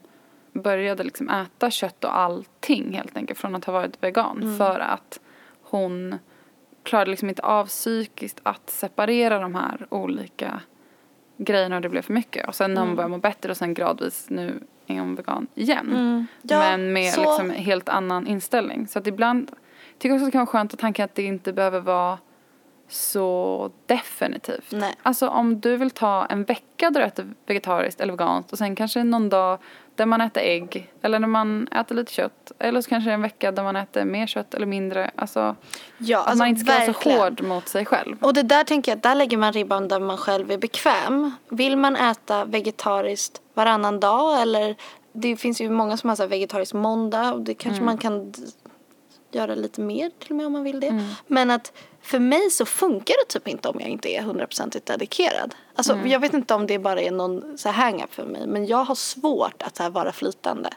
började 0.54 1.04
liksom 1.04 1.30
äta 1.30 1.72
kött 1.72 2.04
och 2.04 2.18
allting 2.18 2.94
helt 2.94 3.18
enkelt 3.18 3.40
från 3.40 3.56
att 3.56 3.66
ha 3.66 3.74
varit 3.74 4.04
vegan 4.04 4.56
för 4.58 4.80
att 4.80 5.20
hon 5.62 6.16
klarade 6.84 7.12
liksom 7.12 7.30
inte 7.30 7.42
av 7.42 7.66
psykiskt 7.66 8.40
att 8.44 8.70
separera 8.70 9.40
de 9.40 9.56
här 9.56 9.88
olika 9.90 10.62
grejerna 11.38 11.76
och 11.76 11.82
det 11.82 11.90
blev 11.90 12.02
för 12.02 12.14
mycket. 12.14 12.48
Och 12.48 12.56
sen 12.56 12.74
när 12.74 12.82
hon 12.82 12.96
började 12.96 13.12
må 13.12 13.18
bättre 13.18 13.52
och 13.52 13.58
sen 13.58 13.74
gradvis 13.74 14.26
nu 14.30 14.64
är 14.88 15.00
hon 15.00 15.16
vegan 15.16 15.48
igen. 15.56 15.90
Mm. 15.90 16.26
Ja, 16.42 16.60
men 16.60 16.94
med 16.94 17.14
så- 17.14 17.22
liksom 17.22 17.50
helt 17.50 17.90
annan 17.90 18.28
inställning. 18.28 18.88
Så 18.88 19.00
att 19.00 19.08
ibland 19.08 19.52
tycker 19.98 20.10
jag 20.10 20.16
också 20.16 20.24
att 20.26 20.28
det 20.28 20.32
kan 20.32 20.40
vara 20.40 20.46
skönt 20.52 20.74
att 20.74 20.80
tanken 20.80 21.06
att 21.06 21.16
det 21.16 21.24
inte 21.24 21.54
behöver 21.54 21.80
vara 21.80 22.18
så 22.88 23.72
definitivt. 23.86 24.72
Nej. 24.72 24.96
Alltså 25.04 25.28
om 25.28 25.60
du 25.62 25.78
vill 25.78 25.92
ta 25.92 26.26
en 26.26 26.44
vecka 26.44 26.90
där 26.90 27.00
du 27.00 27.06
äter 27.06 27.34
vegetariskt 27.46 28.02
eller 28.02 28.14
veganskt 28.14 28.52
och 28.52 28.58
sen 28.58 28.76
kanske 28.76 29.04
någon 29.04 29.30
dag 29.30 29.60
där 29.96 30.06
man 30.06 30.22
äter 30.22 30.44
ägg 30.44 30.92
eller 31.02 31.20
när 31.20 31.28
man 31.28 31.68
äter 31.68 31.96
lite 31.96 32.12
kött 32.14 32.52
eller 32.60 32.82
så 32.82 32.90
kanske 32.90 33.12
en 33.12 33.22
vecka 33.22 33.52
där 33.52 33.64
man 33.64 33.76
äter 33.76 34.06
mer 34.06 34.28
kött 34.28 34.54
eller 34.54 34.66
mindre. 34.66 35.12
Alltså 35.16 35.56
Ja, 35.98 36.20
att 36.20 36.28
alltså 36.28 36.38
man 36.38 36.48
inte 36.48 36.62
ska 36.62 36.74
vara 36.74 36.86
så 36.86 36.92
verkligen. 36.92 37.20
hård 37.20 37.42
mot 37.44 37.68
sig 37.68 37.86
själv. 37.86 38.18
Och 38.22 38.34
det 38.34 38.44
där 38.44 38.64
tänker 38.64 38.92
jag, 38.92 39.00
där 39.00 39.16
lägger 39.16 39.38
man 39.38 39.54
ribban 39.54 39.88
där 39.88 40.00
man 40.00 40.18
själv 40.18 40.52
är 40.52 40.58
bekväm. 40.58 41.32
Vill 41.50 41.78
man 41.78 41.96
äta 41.96 42.46
vegetariskt 42.46 43.42
varannan 43.54 44.00
dag 44.00 44.42
eller 44.42 44.76
det 45.14 45.36
finns 45.38 45.62
ju 45.62 45.70
många 45.70 45.98
som 45.98 46.10
har 46.10 46.16
så 46.16 46.28
vegetarisk 46.28 46.74
måndag 46.74 47.34
och 47.34 47.42
det 47.42 47.54
kanske 47.54 47.84
man 47.84 47.98
kan 47.98 48.34
göra 49.32 49.56
lite 49.56 49.82
mer 49.82 50.12
till 50.20 50.30
och 50.30 50.36
med 50.36 50.46
om 50.46 50.54
man 50.54 50.64
vill 50.64 50.80
det. 50.80 51.04
Men 51.28 51.52
att 51.52 51.74
för 52.12 52.20
mig 52.20 52.50
så 52.50 52.66
funkar 52.66 53.16
det 53.26 53.34
typ 53.34 53.48
inte 53.48 53.70
om 53.70 53.80
jag 53.80 53.90
inte 53.90 54.10
är 54.10 54.22
hundraprocentigt 54.22 54.86
dedikerad. 54.86 55.56
Alltså 55.76 55.94
jag 56.06 56.20
vet 56.20 56.34
inte 56.34 56.54
om 56.54 56.68
det 56.68 56.80
bara 56.80 57.02
är 57.02 57.12
någon 57.12 57.58
så 57.58 57.70
hang-up 57.70 58.14
för 58.14 58.26
mig 58.26 58.48
men 58.48 58.66
jag 58.66 58.84
har 58.84 58.96
svårt 58.96 59.62
att 59.64 59.78
här 59.78 59.90
vara 59.90 60.12
flytande. 60.12 60.70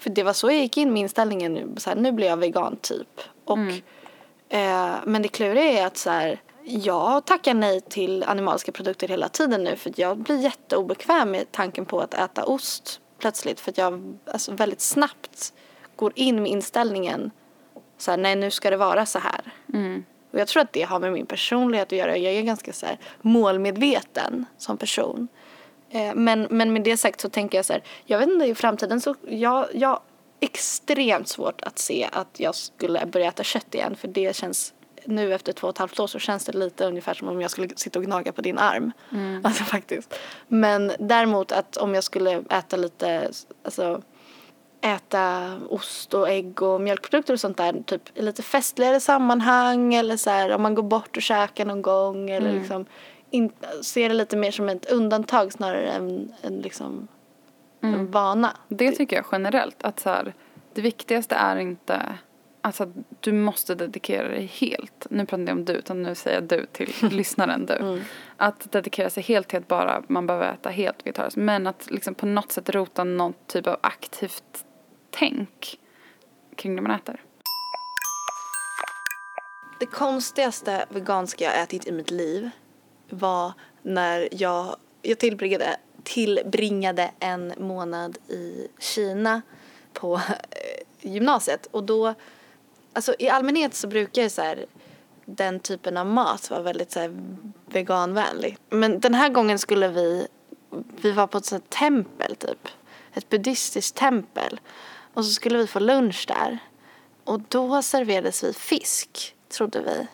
För 0.00 0.10
det 0.10 0.22
var 0.22 0.32
så 0.32 0.46
jag 0.46 0.58
gick 0.58 0.76
in 0.76 0.92
med 0.92 1.00
inställningen 1.00 1.54
nu, 1.54 1.74
så 1.76 1.90
här, 1.90 1.96
nu 1.96 2.12
blir 2.12 2.26
jag 2.26 2.36
vegan 2.36 2.76
typ. 2.76 3.20
Och 3.44 3.58
Eh, 4.50 4.94
men 5.04 5.22
det 5.22 5.28
kluriga 5.28 5.82
är 5.82 5.86
att 5.86 5.96
så 5.96 6.10
här, 6.10 6.40
jag 6.64 7.24
tackar 7.24 7.54
nej 7.54 7.80
till 7.80 8.24
animaliska 8.24 8.72
produkter 8.72 9.08
hela 9.08 9.28
tiden 9.28 9.64
nu 9.64 9.76
för 9.76 9.92
jag 9.96 10.18
blir 10.18 10.38
jätteobekväm 10.38 11.30
med 11.30 11.52
tanken 11.52 11.84
på 11.84 12.00
att 12.00 12.14
äta 12.14 12.44
ost 12.44 13.00
plötsligt 13.18 13.60
för 13.60 13.70
att 13.70 13.78
jag 13.78 14.18
alltså, 14.26 14.52
väldigt 14.52 14.80
snabbt 14.80 15.52
går 15.96 16.12
in 16.14 16.42
med 16.42 16.52
inställningen 16.52 17.30
så 17.98 18.10
här, 18.10 18.18
nej 18.18 18.36
nu 18.36 18.50
ska 18.50 18.70
det 18.70 18.76
vara 18.76 19.06
så 19.06 19.18
här. 19.18 19.40
Och 20.30 20.38
jag 20.38 20.48
tror 20.48 20.62
att 20.62 20.72
det 20.72 20.82
har 20.82 21.00
med 21.00 21.12
min 21.12 21.26
personlighet 21.26 21.92
att 21.92 21.98
göra. 21.98 22.16
Jag 22.16 22.34
är 22.34 22.42
ganska 22.42 22.72
så 22.72 22.86
här 22.86 22.98
målmedveten 23.20 24.46
som 24.58 24.76
person. 24.76 25.28
Eh, 25.90 26.14
men, 26.14 26.46
men 26.50 26.72
med 26.72 26.82
det 26.82 26.96
sagt 26.96 27.20
så 27.20 27.28
tänker 27.28 27.58
jag 27.58 27.64
så 27.64 27.72
här, 27.72 27.82
jag 28.04 28.18
vet 28.18 28.28
inte 28.28 28.44
i 28.44 28.54
framtiden 28.54 29.00
så, 29.00 29.14
jag, 29.28 29.66
jag 29.74 30.00
extremt 30.40 31.28
svårt 31.28 31.60
att 31.60 31.78
se 31.78 32.08
att 32.12 32.40
jag 32.40 32.54
skulle 32.54 33.06
börja 33.06 33.28
äta 33.28 33.42
kött 33.42 33.74
igen 33.74 33.96
för 33.96 34.08
det 34.08 34.36
känns 34.36 34.74
nu 35.04 35.34
efter 35.34 35.52
två 35.52 35.66
och 35.66 35.74
ett 35.74 35.78
halvt 35.78 36.00
år 36.00 36.06
så 36.06 36.18
känns 36.18 36.44
det 36.44 36.52
lite 36.52 36.84
ungefär 36.84 37.14
som 37.14 37.28
om 37.28 37.40
jag 37.40 37.50
skulle 37.50 37.68
sitta 37.76 37.98
och 37.98 38.04
gnaga 38.04 38.32
på 38.32 38.40
din 38.40 38.58
arm. 38.58 38.92
Alltså 39.44 39.64
faktiskt. 39.64 40.14
Men 40.48 40.92
däremot 40.98 41.52
att 41.52 41.76
om 41.76 41.94
jag 41.94 42.04
skulle 42.04 42.42
äta 42.50 42.76
lite, 42.76 43.30
alltså 43.64 44.02
äta 44.80 45.56
ost 45.68 46.14
och 46.14 46.28
ägg 46.30 46.62
och 46.62 46.80
mjölkprodukter 46.80 47.32
och 47.32 47.40
sånt 47.40 47.56
där 47.56 47.82
typ 47.86 48.18
i 48.18 48.22
lite 48.22 48.42
festligare 48.42 49.00
sammanhang 49.00 49.94
eller 49.94 50.16
så 50.16 50.30
här 50.30 50.50
om 50.50 50.62
man 50.62 50.74
går 50.74 50.82
bort 50.82 51.16
och 51.16 51.22
käkar 51.22 51.64
någon 51.64 51.82
gång 51.82 52.30
eller 52.30 52.52
liksom 52.52 52.86
in, 53.30 53.52
ser 53.82 54.08
det 54.08 54.14
lite 54.14 54.36
mer 54.36 54.50
som 54.50 54.68
ett 54.68 54.92
undantag 54.92 55.52
snarare 55.52 55.90
än, 55.90 56.32
än 56.42 56.60
liksom 56.60 57.08
en 57.80 58.10
vana. 58.10 58.56
Det 58.68 58.92
tycker 58.92 59.16
jag 59.16 59.24
generellt. 59.32 59.82
Att 59.82 60.00
så 60.00 60.08
här, 60.08 60.34
det 60.74 60.80
viktigaste 60.80 61.34
är 61.34 61.56
inte 61.56 62.18
alltså, 62.60 62.82
att 62.82 62.88
du 63.20 63.32
måste 63.32 63.74
dedikera 63.74 64.28
dig 64.28 64.46
helt. 64.46 65.06
Nu 65.10 65.26
pratar 65.26 65.46
jag 65.46 65.56
om 65.56 65.64
du, 65.64 65.72
utan 65.72 66.02
nu 66.02 66.14
säger 66.14 66.36
jag 66.36 66.48
du 66.48 66.66
till 66.72 66.92
lyssnaren 67.10 67.66
du. 67.66 68.02
Att 68.36 68.72
dedikera 68.72 69.10
sig 69.10 69.22
helt 69.22 69.48
till 69.48 69.58
att 69.58 69.68
bara 69.68 70.02
man 70.08 70.26
behöver 70.26 70.52
äta 70.52 70.70
helt 70.70 71.06
vegetariskt. 71.06 71.36
Men 71.36 71.66
att 71.66 71.90
liksom 71.90 72.14
på 72.14 72.26
något 72.26 72.52
sätt 72.52 72.70
rota 72.70 73.04
någon 73.04 73.34
typ 73.46 73.66
av 73.66 73.76
aktivt 73.80 74.64
tänk 75.10 75.78
kring 76.56 76.76
det 76.76 76.82
man 76.82 76.90
äter. 76.90 77.24
Det 79.80 79.86
konstigaste 79.86 80.86
veganska 80.88 81.44
jag 81.44 81.62
ätit 81.62 81.86
i 81.86 81.92
mitt 81.92 82.10
liv 82.10 82.50
var 83.10 83.52
när 83.82 84.28
jag, 84.32 84.76
jag 85.02 85.18
tillbringade, 85.18 85.76
tillbringade 86.02 87.10
en 87.18 87.52
månad 87.58 88.18
i 88.28 88.68
Kina 88.78 89.42
på 89.92 90.14
eh, 90.50 91.10
gymnasiet 91.10 91.66
och 91.66 91.84
då, 91.84 92.14
alltså 92.92 93.14
i 93.18 93.28
allmänhet 93.28 93.74
så 93.74 93.88
brukar 93.88 94.22
jag 94.22 94.30
så 94.30 94.42
här 94.42 94.66
den 95.24 95.60
typen 95.60 95.96
av 95.96 96.06
mat 96.06 96.50
vara 96.50 96.62
väldigt 96.62 96.90
så 96.90 97.00
här 97.00 97.16
veganvänlig. 97.66 98.56
Men 98.70 99.00
den 99.00 99.14
här 99.14 99.28
gången 99.28 99.58
skulle 99.58 99.88
vi, 99.88 100.26
vi 101.02 101.12
var 101.12 101.26
på 101.26 101.38
ett 101.38 101.44
sånt 101.44 101.70
tempel 101.70 102.36
typ, 102.36 102.68
ett 103.14 103.28
buddhistiskt 103.28 103.96
tempel 103.96 104.60
och 105.20 105.26
så 105.26 105.32
skulle 105.32 105.58
vi 105.58 105.66
få 105.66 105.78
lunch 105.78 106.24
där 106.28 106.58
och 107.24 107.40
då 107.48 107.82
serverades 107.82 108.44
vi 108.44 108.52
fisk, 108.52 109.34
trodde 109.48 109.80
vi. 109.82 110.06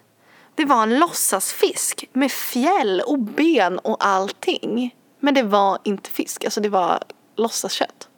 Det 0.54 0.64
var 0.64 0.82
en 0.82 0.98
låtsasfisk 0.98 2.04
med 2.12 2.32
fjäll 2.32 3.02
och 3.06 3.18
ben 3.18 3.78
och 3.78 3.96
allting. 4.06 4.94
Men 5.20 5.34
det 5.34 5.42
var 5.42 5.78
inte 5.84 6.10
fisk, 6.10 6.44
alltså 6.44 6.60
det 6.60 6.68
var 6.68 7.02
låtsaskött. 7.36 8.08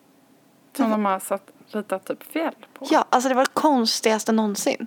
Som 0.76 0.90
de 0.90 1.04
har 1.04 1.20
satt, 1.20 1.42
ritat 1.72 2.04
typ 2.06 2.32
fjäll 2.32 2.54
på. 2.74 2.86
Ja, 2.90 3.04
alltså 3.10 3.28
det 3.28 3.34
var 3.34 3.44
det 3.44 3.50
konstigaste 3.52 4.32
någonsin. 4.32 4.86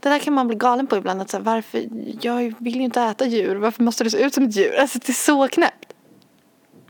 Det 0.00 0.08
där 0.08 0.18
kan 0.18 0.34
man 0.34 0.46
bli 0.48 0.56
galen 0.56 0.86
på 0.86 0.96
ibland. 0.96 1.22
Att 1.22 1.30
så 1.30 1.36
här, 1.36 1.44
varför, 1.44 1.84
jag 2.20 2.54
vill 2.58 2.76
ju 2.76 2.82
inte 2.82 3.02
äta 3.02 3.26
djur. 3.26 3.56
Varför 3.56 3.82
måste 3.82 4.04
det 4.04 4.10
se 4.10 4.22
ut 4.24 4.34
som 4.34 4.44
ett 4.44 4.56
djur? 4.56 4.74
Alltså 4.78 4.98
det 4.98 5.08
är 5.08 5.12
så 5.12 5.48
knäppt. 5.48 5.92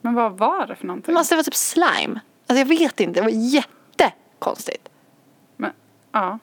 Men 0.00 0.14
vad 0.14 0.38
var 0.38 0.66
det 0.66 0.74
för 0.76 0.82
Det 0.82 0.86
någonting? 0.86 1.14
måste 1.14 1.34
vara 1.34 1.44
typ 1.44 1.54
slime. 1.54 2.20
Alltså 2.46 2.58
jag 2.58 2.66
vet 2.66 3.00
inte, 3.00 3.20
det 3.20 3.24
var 3.24 3.30
jättekonstigt. 4.42 4.88
Men, 5.56 5.72
ja. 6.12 6.38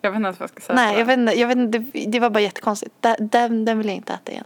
Jag 0.00 0.10
vet 0.10 0.16
inte 0.16 0.26
ens 0.26 0.40
vad 0.40 0.44
jag 0.44 0.50
ska 0.50 0.60
säga. 0.60 0.76
Nej, 0.76 0.98
jag 0.98 1.06
vet 1.06 1.18
inte, 1.18 1.32
jag 1.32 1.48
vet 1.48 1.56
inte 1.56 1.78
det, 1.78 2.06
det 2.06 2.20
var 2.20 2.30
bara 2.30 2.40
jättekonstigt. 2.40 2.94
Den, 3.00 3.28
den, 3.28 3.64
den 3.64 3.78
vill 3.78 3.86
jag 3.86 3.96
inte 3.96 4.12
äta 4.12 4.32
igen. 4.32 4.44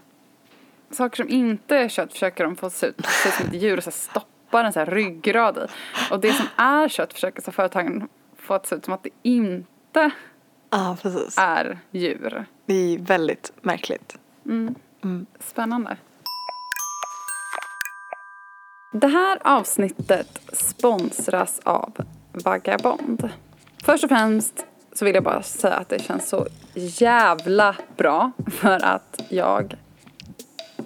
Saker 0.90 1.16
som 1.16 1.28
inte 1.28 1.76
är 1.76 1.88
kött 1.88 2.12
försöker 2.12 2.44
de 2.44 2.56
få 2.56 2.70
se 2.70 2.86
ut, 2.86 3.06
se 3.06 3.28
ut 3.28 3.34
som 3.34 3.46
ett 3.46 3.62
djur 3.62 3.76
och 3.76 3.84
så 3.84 3.90
stoppa 3.90 4.66
en 4.66 4.72
så 4.72 4.78
här 4.78 4.86
ryggrad 4.86 5.58
i. 5.58 5.66
Och 6.10 6.20
det 6.20 6.32
som 6.32 6.46
är 6.56 6.88
kött 6.88 7.12
försöker 7.12 7.42
så 7.42 7.52
företagen 7.52 8.08
få 8.36 8.54
att 8.54 8.66
se 8.66 8.74
ut 8.74 8.84
som 8.84 8.94
att 8.94 9.02
det 9.02 9.10
inte 9.22 10.10
precis. 11.02 11.34
är 11.38 11.78
djur. 11.90 12.44
Det 12.66 12.74
är 12.74 12.98
väldigt 12.98 13.52
märkligt. 13.62 14.18
Spännande. 15.40 15.96
Det 18.92 19.08
här 19.08 19.38
avsnittet 19.44 20.40
sponsras 20.52 21.60
av 21.64 21.92
Vagabond. 22.32 23.28
Först 23.84 24.04
och 24.04 24.10
främst 24.10 24.66
så 24.92 25.04
vill 25.04 25.14
jag 25.14 25.24
bara 25.24 25.42
säga 25.42 25.74
att 25.74 25.88
det 25.88 26.02
känns 26.02 26.28
så 26.28 26.46
jävla 26.74 27.76
bra 27.96 28.32
för 28.60 28.84
att 28.84 29.22
jag 29.28 29.76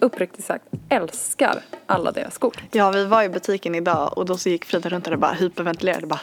uppriktigt 0.01 0.45
sagt 0.45 0.65
älskar 0.89 1.63
alla 1.87 2.13
deras 2.13 2.35
skor. 2.35 2.57
Ja, 2.73 2.91
vi 2.91 3.05
var 3.05 3.23
i 3.23 3.29
butiken 3.29 3.75
idag 3.75 4.19
och 4.19 4.27
då 4.27 4.37
så 4.37 4.49
gick 4.49 4.65
Frida 4.65 4.89
runt 4.89 5.05
där 5.05 5.13
och 5.13 5.19
bara 5.19 5.33
hyperventilerade 5.33 6.07
bara 6.07 6.21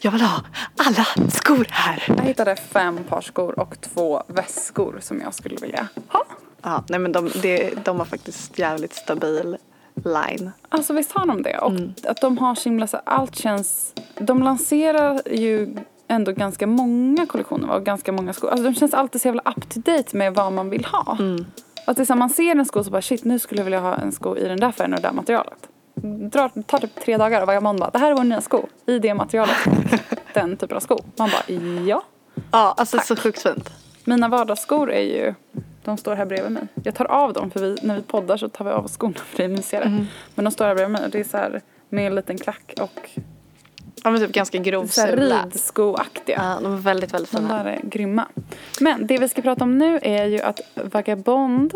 Jag 0.00 0.10
vill 0.10 0.20
ha 0.20 0.44
alla 0.76 1.30
skor 1.30 1.66
här. 1.70 2.04
Jag 2.08 2.24
hittade 2.24 2.56
fem 2.56 3.04
par 3.04 3.20
skor 3.20 3.58
och 3.58 3.80
två 3.80 4.22
väskor 4.26 4.98
som 5.00 5.20
jag 5.20 5.34
skulle 5.34 5.56
vilja 5.56 5.88
ha. 6.08 6.24
Ja, 6.62 6.84
nej 6.88 6.98
men 6.98 7.12
de, 7.12 7.30
det, 7.42 7.84
de 7.84 7.98
har 7.98 8.06
faktiskt 8.06 8.58
jävligt 8.58 8.94
stabil 8.94 9.56
line. 10.04 10.50
Alltså 10.68 10.92
visst 10.92 11.12
har 11.12 11.26
de 11.26 11.42
det? 11.42 11.58
Och 11.58 11.72
att 12.04 12.20
de 12.20 12.38
har 12.38 12.54
så 12.54 12.68
himla 12.68 12.86
så 12.86 13.00
allt 13.04 13.36
känns... 13.36 13.94
De 14.18 14.42
lanserar 14.42 15.22
ju 15.30 15.76
ändå 16.08 16.32
ganska 16.32 16.66
många 16.66 17.26
kollektioner 17.26 17.70
och 17.70 17.84
ganska 17.84 18.12
många 18.12 18.32
skor. 18.32 18.50
Alltså 18.50 18.64
de 18.64 18.74
känns 18.74 18.94
alltid 18.94 19.20
så 19.20 19.28
jävla 19.28 19.42
up 19.42 19.68
to 19.68 19.80
date 19.80 20.16
med 20.16 20.34
vad 20.34 20.52
man 20.52 20.70
vill 20.70 20.84
ha. 20.84 21.18
Att 21.86 21.96
det 21.96 22.02
är 22.02 22.04
så 22.04 22.12
här, 22.12 22.18
man 22.18 22.30
ser 22.30 22.56
en 22.56 22.66
sko 22.66 22.84
så 22.84 22.90
bara 22.90 23.02
shit 23.02 23.24
nu 23.24 23.38
skulle 23.38 23.60
jag 23.60 23.64
vilja 23.64 23.80
ha 23.80 23.94
en 23.94 24.12
sko 24.12 24.36
i 24.36 24.48
den 24.48 24.60
där 24.60 24.72
färgen 24.72 24.94
och 24.94 25.00
det 25.00 25.08
där 25.08 25.14
materialet. 25.14 25.68
Drar, 26.32 26.62
tar 26.62 26.78
typ 26.78 27.04
tre 27.04 27.16
dagar 27.16 27.40
och 27.40 27.46
Vagabond 27.46 27.80
bara 27.80 27.90
det 27.90 27.98
här 27.98 28.10
är 28.10 28.14
vår 28.14 28.24
nya 28.24 28.40
sko 28.40 28.66
i 28.86 28.98
det 28.98 29.14
materialet. 29.14 29.56
den 30.34 30.56
typen 30.56 30.76
av 30.76 30.80
sko. 30.80 30.98
Man 31.16 31.30
bara 31.30 31.56
ja. 31.86 32.02
Ja, 32.50 32.74
alltså 32.76 32.98
så 32.98 33.16
sjukt 33.16 33.42
fint. 33.42 33.70
Mina 34.04 34.28
vardagsskor 34.28 34.92
är 34.92 35.02
ju, 35.02 35.34
de 35.84 35.96
står 35.96 36.14
här 36.14 36.24
bredvid 36.26 36.52
mig. 36.52 36.62
Jag 36.84 36.94
tar 36.94 37.04
av 37.04 37.32
dem 37.32 37.50
för 37.50 37.60
vi, 37.60 37.76
när 37.82 37.96
vi 37.96 38.02
poddar 38.02 38.36
så 38.36 38.48
tar 38.48 38.64
vi 38.64 38.70
av 38.70 38.84
oss 38.84 38.96
skorna 38.96 39.14
för 39.14 39.36
det 39.36 39.44
är 39.44 39.48
mysigare. 39.48 40.06
Men 40.34 40.44
de 40.44 40.50
står 40.50 40.64
här 40.64 40.74
bredvid 40.74 40.92
mig 40.92 41.04
och 41.04 41.10
det 41.10 41.20
är 41.20 41.24
så 41.24 41.36
här 41.36 41.60
med 41.88 42.06
en 42.06 42.14
liten 42.14 42.38
klack 42.38 42.72
och 42.80 43.10
Ja 44.04 44.10
men 44.10 44.20
typ 44.20 44.32
ganska 44.32 44.58
grov 44.58 44.86
så 44.86 45.00
här 45.00 45.08
sula. 45.10 45.44
ridskoaktiga. 45.44 46.36
Ja, 46.42 46.58
de 46.62 46.72
är 46.72 46.76
väldigt, 46.76 47.14
väldigt 47.14 47.32
De 47.32 47.36
fina. 47.36 47.62
där 47.64 47.70
är 47.70 47.80
grymma. 47.82 48.26
Men 48.80 49.06
det 49.06 49.18
vi 49.18 49.28
ska 49.28 49.42
prata 49.42 49.64
om 49.64 49.78
nu 49.78 49.98
är 50.02 50.24
ju 50.24 50.40
att 50.40 50.60
Vagabond 50.74 51.74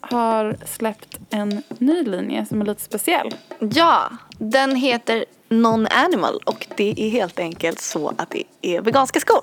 har 0.00 0.56
släppt 0.66 1.18
en 1.30 1.62
ny 1.78 2.02
linje 2.02 2.46
som 2.46 2.60
är 2.60 2.64
lite 2.64 2.80
speciell. 2.82 3.34
Ja, 3.58 4.10
den 4.38 4.76
heter 4.76 5.24
Non-Animal 5.48 6.38
och 6.46 6.66
det 6.76 6.94
är 6.96 7.10
helt 7.10 7.38
enkelt 7.38 7.80
så 7.80 8.08
att 8.16 8.30
det 8.30 8.44
är 8.62 8.80
veganska 8.80 9.20
skor. 9.20 9.40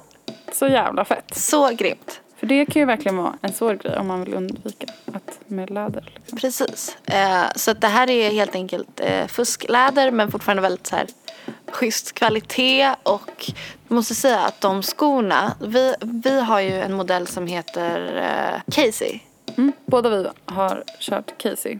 Så 0.53 0.67
jävla 0.67 1.05
fett. 1.05 1.35
Så 1.35 1.69
grymt. 1.69 2.21
För 2.41 2.47
det 2.47 2.65
kan 2.65 2.79
ju 2.79 2.85
verkligen 2.85 3.17
vara 3.17 3.33
en 3.41 3.53
svår 3.53 3.73
grej 3.73 3.97
om 3.97 4.07
man 4.07 4.23
vill 4.23 4.33
undvika 4.33 4.87
att 5.13 5.39
med 5.47 5.69
läder. 5.69 6.11
Liksom. 6.15 6.37
Precis. 6.37 6.97
Eh, 7.05 7.43
så 7.55 7.71
att 7.71 7.81
det 7.81 7.87
här 7.87 8.09
är 8.09 8.31
helt 8.31 8.55
enkelt 8.55 8.99
eh, 8.99 9.27
fuskläder 9.27 10.11
men 10.11 10.31
fortfarande 10.31 10.61
väldigt 10.61 10.87
så 10.87 10.95
här 10.95 11.07
schysst 11.71 12.13
kvalitet 12.13 12.95
och 13.03 13.51
jag 13.87 13.95
måste 13.95 14.15
säga 14.15 14.39
att 14.39 14.61
de 14.61 14.83
skorna, 14.83 15.53
vi, 15.61 15.95
vi 16.01 16.41
har 16.41 16.59
ju 16.59 16.81
en 16.81 16.93
modell 16.93 17.27
som 17.27 17.47
heter 17.47 18.17
eh, 18.17 18.73
Casey. 18.73 19.19
Mm. 19.57 19.71
Båda 19.85 20.09
vi 20.09 20.27
har 20.45 20.83
kört 20.99 21.37
Casey. 21.37 21.79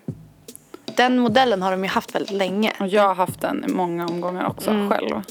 Den 0.86 1.20
modellen 1.20 1.62
har 1.62 1.72
de 1.72 1.84
ju 1.84 1.90
haft 1.90 2.16
väldigt 2.16 2.32
länge. 2.32 2.74
Och 2.80 2.88
jag 2.88 3.08
har 3.08 3.16
haft 3.16 3.42
den 3.42 3.66
i 3.68 3.68
många 3.68 4.08
omgångar 4.08 4.50
också 4.50 4.90
själv. 4.90 5.22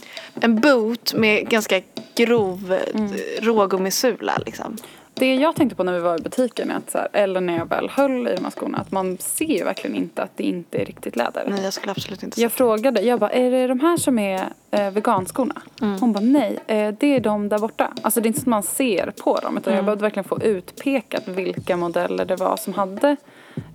En 0.40 0.60
boot 0.60 1.14
med 1.14 1.48
ganska 1.48 1.80
grov 2.14 2.78
mm. 2.94 3.12
rågummisula 3.40 4.38
liksom. 4.46 4.76
Det 5.20 5.34
jag 5.34 5.56
tänkte 5.56 5.76
på 5.76 5.84
när 5.84 5.92
vi 5.92 6.00
var 6.00 6.18
i 6.18 6.22
butiken, 6.22 6.70
är 6.70 6.76
att 6.76 6.90
så 6.90 6.98
här, 6.98 7.08
eller 7.12 7.40
när 7.40 7.58
jag 7.58 7.66
väl 7.66 7.88
höll 7.88 8.28
i 8.28 8.34
de 8.34 8.44
här 8.44 8.50
skorna, 8.50 8.78
att 8.78 8.92
man 8.92 9.18
ser 9.18 9.44
ju 9.44 9.64
verkligen 9.64 9.96
inte 9.96 10.22
att 10.22 10.36
det 10.36 10.42
inte 10.44 10.78
är 10.78 10.84
riktigt 10.84 11.16
läder. 11.16 11.44
Nej, 11.48 11.64
jag 11.64 11.72
skulle 11.72 11.90
absolut 11.92 12.22
inte 12.22 12.40
Jag 12.40 12.52
frågade, 12.52 13.00
jag 13.00 13.20
bara, 13.20 13.30
är 13.30 13.50
det 13.50 13.66
de 13.66 13.80
här 13.80 13.96
som 13.96 14.18
är 14.18 14.44
eh, 14.70 14.90
veganskorna? 14.90 15.62
Hon 15.80 16.12
bara, 16.12 16.20
nej, 16.20 16.58
eh, 16.66 16.94
det 16.98 17.06
är 17.06 17.20
de 17.20 17.48
där 17.48 17.58
borta. 17.58 17.92
Alltså 18.02 18.20
det 18.20 18.26
är 18.26 18.28
inte 18.28 18.40
så 18.40 18.44
att 18.44 18.46
man 18.46 18.62
ser 18.62 19.10
på 19.10 19.36
dem, 19.36 19.58
utan 19.58 19.74
jag 19.74 19.84
behövde 19.84 20.02
verkligen 20.02 20.24
få 20.24 20.42
utpekat 20.42 21.28
vilka 21.28 21.76
modeller 21.76 22.24
det 22.24 22.36
var 22.36 22.56
som 22.56 22.74
hade 22.74 23.16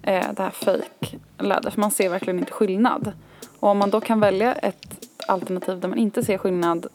eh, 0.04 0.26
det 0.34 0.44
här 0.44 0.50
fake 0.50 1.18
läder 1.38 1.70
För 1.70 1.82
man 1.82 1.92
ser 1.92 2.10
verkligen 2.10 2.40
inte 2.40 2.52
skillnad. 2.52 3.12
Och 3.60 3.70
om 3.70 3.78
man 3.78 3.90
då 3.90 4.02
kan 4.02 4.20
välja 4.20 4.54
ett 4.54 5.08
alternativ 5.28 5.80
där 5.80 5.88
man 5.88 5.98
inte 5.98 6.24
ser 6.24 6.38
skillnad, 6.38 6.88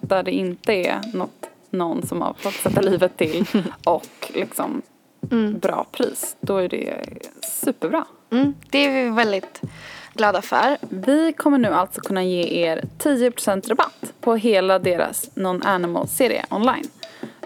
där 0.00 0.22
det 0.22 0.32
inte 0.32 0.72
är 0.72 1.00
något, 1.14 1.50
någon 1.70 2.06
som 2.06 2.20
har 2.22 2.34
fått 2.34 2.54
sätta 2.54 2.80
livet 2.80 3.16
till 3.16 3.44
och 3.84 4.30
liksom 4.34 4.82
bra 5.60 5.86
pris, 5.92 6.36
då 6.40 6.56
är 6.56 6.68
det 6.68 6.94
superbra. 7.42 8.04
Mm, 8.30 8.54
det 8.70 8.78
är 8.78 9.04
vi 9.04 9.10
väldigt 9.10 9.60
glada 10.14 10.42
för. 10.42 10.76
Vi 10.80 11.32
kommer 11.32 11.58
nu 11.58 11.68
alltså 11.68 12.00
kunna 12.00 12.24
ge 12.24 12.64
er 12.66 12.84
10% 12.98 13.68
rabatt 13.68 14.12
på 14.20 14.36
hela 14.36 14.78
deras 14.78 15.30
Non-Animal-serie 15.34 16.44
online. 16.50 16.88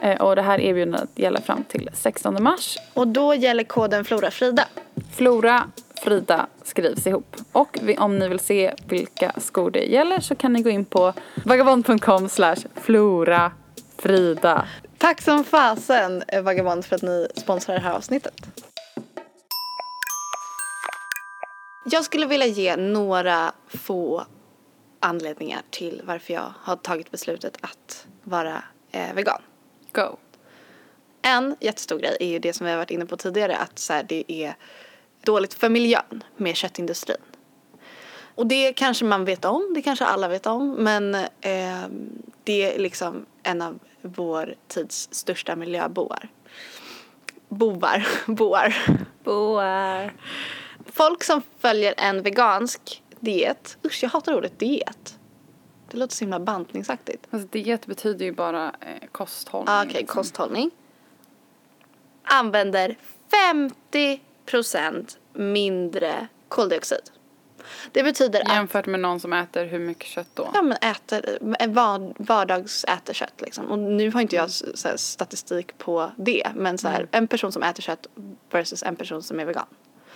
Eh, 0.02 0.20
Och 0.20 0.36
det 0.36 0.42
här 0.42 0.60
erbjudandet 0.60 1.10
gäller 1.14 1.40
fram 1.40 1.64
till 1.64 1.90
16 1.92 2.42
mars. 2.42 2.78
Och 2.94 3.08
då 3.08 3.34
gäller 3.34 3.64
koden 3.64 4.04
FloraFrida. 4.04 4.64
Flora 5.12 5.64
Frida 6.02 6.46
skrivs 6.62 7.06
ihop. 7.06 7.36
Och 7.52 7.78
om 7.98 8.18
ni 8.18 8.28
vill 8.28 8.38
se 8.40 8.74
vilka 8.88 9.32
skor 9.36 9.70
det 9.70 9.84
gäller 9.84 10.20
så 10.20 10.34
kan 10.34 10.52
ni 10.52 10.62
gå 10.62 10.70
in 10.70 10.84
på 10.84 11.12
vagabond.com 11.44 12.28
Flora 12.74 13.52
Frida. 14.02 14.68
Tack 14.98 15.22
som 15.22 15.44
fasen 15.44 16.22
eh, 16.28 16.42
Vagabond 16.42 16.84
för 16.84 16.96
att 16.96 17.02
ni 17.02 17.28
sponsrar 17.36 17.74
det 17.74 17.80
här 17.80 17.92
avsnittet. 17.92 18.34
Jag 21.84 22.04
skulle 22.04 22.26
vilja 22.26 22.46
ge 22.46 22.76
några 22.76 23.52
få 23.68 24.24
anledningar 25.00 25.62
till 25.70 26.02
varför 26.04 26.34
jag 26.34 26.52
har 26.60 26.76
tagit 26.76 27.10
beslutet 27.10 27.58
att 27.60 28.06
vara 28.22 28.62
eh, 28.90 29.14
vegan. 29.14 29.42
Go. 29.92 30.16
En 31.22 31.56
jättestor 31.60 31.98
grej 31.98 32.16
är 32.20 32.28
ju 32.28 32.38
det 32.38 32.52
som 32.52 32.64
vi 32.66 32.70
har 32.70 32.78
varit 32.78 32.90
inne 32.90 33.06
på 33.06 33.16
tidigare 33.16 33.56
att 33.56 33.78
så 33.78 33.92
här, 33.92 34.02
det 34.02 34.32
är 34.32 34.54
dåligt 35.24 35.54
för 35.54 35.68
miljön 35.68 36.24
med 36.36 36.56
köttindustrin. 36.56 37.16
Och 38.34 38.46
det 38.46 38.72
kanske 38.72 39.04
man 39.04 39.24
vet 39.24 39.44
om, 39.44 39.72
det 39.74 39.82
kanske 39.82 40.04
alla 40.04 40.28
vet 40.28 40.46
om 40.46 40.70
men 40.70 41.14
eh, 41.14 41.88
det 42.44 42.74
är 42.74 42.78
liksom 42.78 43.26
en 43.42 43.62
av 43.62 43.78
vår 44.02 44.54
tids 44.68 45.08
största 45.12 45.56
miljöbovar. 45.56 46.28
Bovar, 47.48 48.06
boar. 48.26 48.76
Boar. 49.24 50.12
Folk 50.86 51.24
som 51.24 51.42
följer 51.58 51.94
en 51.96 52.22
vegansk 52.22 53.02
diet, 53.20 53.78
usch 53.84 54.02
jag 54.02 54.10
hatar 54.10 54.34
ordet 54.34 54.58
diet. 54.58 55.18
Det 55.90 55.96
låter 55.96 56.14
så 56.14 56.24
himla 56.24 56.40
bantningsaktigt. 56.40 57.26
Alltså 57.30 57.48
diet 57.48 57.86
betyder 57.86 58.24
ju 58.24 58.32
bara 58.32 58.74
eh, 58.80 59.08
kosthållning. 59.12 59.68
Ah, 59.74 59.82
Okej, 59.84 60.00
liksom. 60.00 60.16
kosthållning. 60.16 60.70
Använder 62.22 62.96
50% 64.02 65.16
mindre 65.32 66.28
koldioxid. 66.48 67.10
Det 67.92 68.02
betyder 68.02 68.40
att 68.40 68.52
Jämfört 68.52 68.86
med 68.86 69.00
någon 69.00 69.20
som 69.20 69.32
äter 69.32 69.64
hur 69.64 69.78
mycket 69.78 70.06
kött 70.06 70.28
då? 70.34 70.50
ja, 70.54 70.62
men 70.62 70.78
äter, 70.82 71.38
var, 71.68 72.12
vardags 72.16 72.84
äter 72.84 73.14
kött 73.14 73.34
liksom. 73.38 73.66
Och 73.66 73.78
nu 73.78 74.10
har 74.10 74.20
inte 74.20 74.36
jag 74.36 74.50
så 74.50 74.88
här, 74.88 74.96
statistik 74.96 75.78
på 75.78 76.10
det. 76.16 76.50
Men 76.54 76.78
så 76.78 76.88
här, 76.88 77.08
en 77.10 77.28
person 77.28 77.52
som 77.52 77.62
äter 77.62 77.82
kött 77.82 78.06
versus 78.50 78.82
en 78.82 78.96
person 78.96 79.22
som 79.22 79.40
är 79.40 79.44
vegan. 79.44 79.66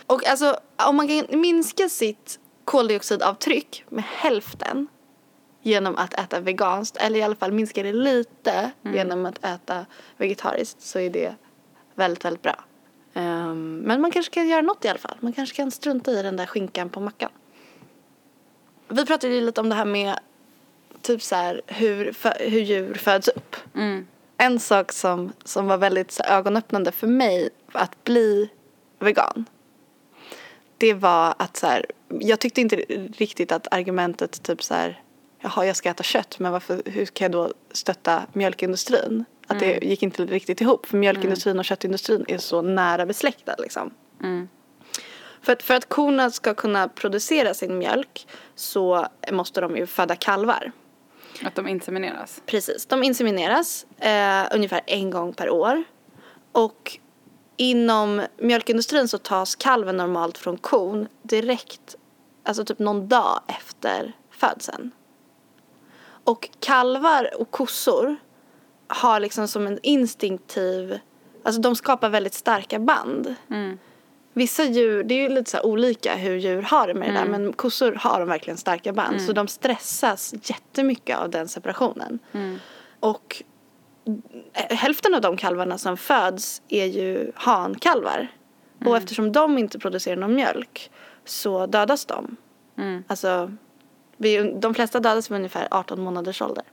Och 0.07 0.27
alltså 0.27 0.59
om 0.87 0.95
man 0.95 1.07
kan 1.07 1.39
minska 1.39 1.89
sitt 1.89 2.39
koldioxidavtryck 2.65 3.83
med 3.89 4.03
hälften 4.03 4.87
genom 5.61 5.95
att 5.95 6.13
äta 6.13 6.39
veganskt 6.39 6.97
eller 6.97 7.19
i 7.19 7.23
alla 7.23 7.35
fall 7.35 7.51
minska 7.51 7.83
det 7.83 7.93
lite 7.93 8.71
genom 8.81 9.25
att 9.25 9.45
äta 9.45 9.85
vegetariskt 10.17 10.81
så 10.81 10.99
är 10.99 11.09
det 11.09 11.35
väldigt, 11.95 12.25
väldigt 12.25 12.41
bra. 12.41 12.63
Ehm, 13.13 13.77
men 13.77 14.01
man 14.01 14.11
kanske 14.11 14.33
kan 14.33 14.47
göra 14.47 14.61
något 14.61 14.85
i 14.85 14.87
alla 14.87 14.99
fall. 14.99 15.17
Man 15.19 15.33
kanske 15.33 15.55
kan 15.55 15.71
strunta 15.71 16.11
i 16.11 16.23
den 16.23 16.37
där 16.37 16.45
skinkan 16.45 16.89
på 16.89 16.99
mackan. 16.99 17.29
Vi 18.95 19.05
pratade 19.05 19.33
ju 19.33 19.41
lite 19.41 19.61
om 19.61 19.69
det 19.69 19.75
här 19.75 19.85
med 19.85 20.19
typ 21.01 21.21
så 21.21 21.35
här 21.35 21.61
hur, 21.67 22.13
hur 22.39 22.59
djur 22.59 22.93
föds 22.93 23.27
upp. 23.27 23.55
Mm. 23.75 24.07
En 24.37 24.59
sak 24.59 24.91
som, 24.91 25.33
som 25.43 25.67
var 25.67 25.77
väldigt 25.77 26.11
så 26.11 26.23
ögonöppnande 26.23 26.91
för 26.91 27.07
mig 27.07 27.49
att 27.71 28.03
bli 28.03 28.49
vegan. 28.99 29.45
Det 30.77 30.93
var 30.93 31.35
att 31.37 31.57
så 31.57 31.67
här, 31.67 31.85
jag 32.09 32.39
tyckte 32.39 32.61
inte 32.61 32.75
riktigt 33.17 33.51
att 33.51 33.73
argumentet 33.73 34.43
typ 34.43 34.63
så 34.63 34.73
här, 34.73 35.01
jaha 35.39 35.65
jag 35.65 35.75
ska 35.75 35.89
äta 35.89 36.03
kött 36.03 36.39
men 36.39 36.51
varför, 36.51 36.81
hur 36.85 37.05
kan 37.05 37.31
jag 37.31 37.31
då 37.31 37.53
stötta 37.71 38.25
mjölkindustrin? 38.33 39.25
Att 39.47 39.59
det 39.59 39.83
gick 39.83 40.03
inte 40.03 40.25
riktigt 40.25 40.61
ihop 40.61 40.85
för 40.85 40.97
mjölkindustrin 40.97 41.59
och 41.59 41.65
köttindustrin 41.65 42.25
är 42.27 42.37
så 42.37 42.61
nära 42.61 43.05
besläktade 43.05 43.63
liksom. 43.63 43.91
Mm. 44.23 44.49
För 45.41 45.53
att, 45.53 45.63
för 45.63 45.73
att 45.73 45.89
korna 45.89 46.31
ska 46.31 46.53
kunna 46.53 46.87
producera 46.87 47.53
sin 47.53 47.77
mjölk 47.77 48.27
så 48.55 49.07
måste 49.31 49.61
de 49.61 49.77
ju 49.77 49.85
föda 49.85 50.15
kalvar. 50.15 50.71
Att 51.43 51.55
de 51.55 51.67
insemineras. 51.67 52.41
Precis, 52.45 52.85
de 52.85 53.03
insemineras 53.03 53.85
eh, 53.97 54.43
ungefär 54.51 54.81
en 54.85 55.09
gång 55.11 55.33
per 55.33 55.49
år. 55.49 55.83
Och 56.51 56.99
inom 57.57 58.21
mjölkindustrin 58.37 59.07
så 59.07 59.17
tas 59.17 59.55
kalven 59.55 59.97
normalt 59.97 60.37
från 60.37 60.57
kon 60.57 61.07
direkt, 61.21 61.95
alltså 62.43 62.65
typ 62.65 62.79
någon 62.79 63.07
dag 63.07 63.41
efter 63.47 64.13
födseln. 64.31 64.91
Och 66.23 66.49
kalvar 66.59 67.29
och 67.41 67.51
kossor 67.51 68.15
har 68.87 69.19
liksom 69.19 69.47
som 69.47 69.67
en 69.67 69.79
instinktiv, 69.83 70.99
alltså 71.43 71.61
de 71.61 71.75
skapar 71.75 72.09
väldigt 72.09 72.33
starka 72.33 72.79
band. 72.79 73.35
Mm. 73.49 73.77
Vissa 74.37 74.63
djur, 74.63 75.03
det 75.03 75.13
är 75.13 75.29
ju 75.29 75.29
lite 75.29 75.51
så 75.51 75.61
olika 75.61 76.15
hur 76.15 76.35
djur 76.35 76.61
har 76.61 76.87
det 76.87 76.93
med 76.93 77.09
det 77.09 77.13
där 77.13 77.25
men 77.25 77.53
kossor 77.53 77.95
har 77.99 78.19
de 78.19 78.29
verkligen 78.29 78.57
starka 78.57 78.93
band 78.93 79.21
så 79.21 79.33
de 79.33 79.47
stressas 79.47 80.33
jättemycket 80.43 81.17
av 81.17 81.29
den 81.29 81.47
separationen. 81.47 82.19
Och 82.99 83.43
eh, 84.53 84.77
hälften 84.77 85.13
av 85.13 85.21
de 85.21 85.37
kalvarna 85.37 85.77
som 85.77 85.97
föds 85.97 86.61
är 86.69 86.85
ju 86.85 87.31
hankalvar. 87.35 88.27
Och 88.85 88.97
eftersom 88.97 89.31
de 89.31 89.57
inte 89.57 89.79
producerar 89.79 90.15
någon 90.15 90.35
mjölk 90.35 90.91
så 91.25 91.65
dödas 91.65 92.05
de. 92.05 92.37
Mm. 92.77 93.03
Alltså, 93.07 93.51
vi, 94.17 94.53
de 94.55 94.73
flesta 94.73 94.99
dödas 94.99 95.31
vid 95.31 95.35
ungefär 95.35 95.67
18 95.71 96.01
månaders 96.01 96.41
ålder. 96.41 96.63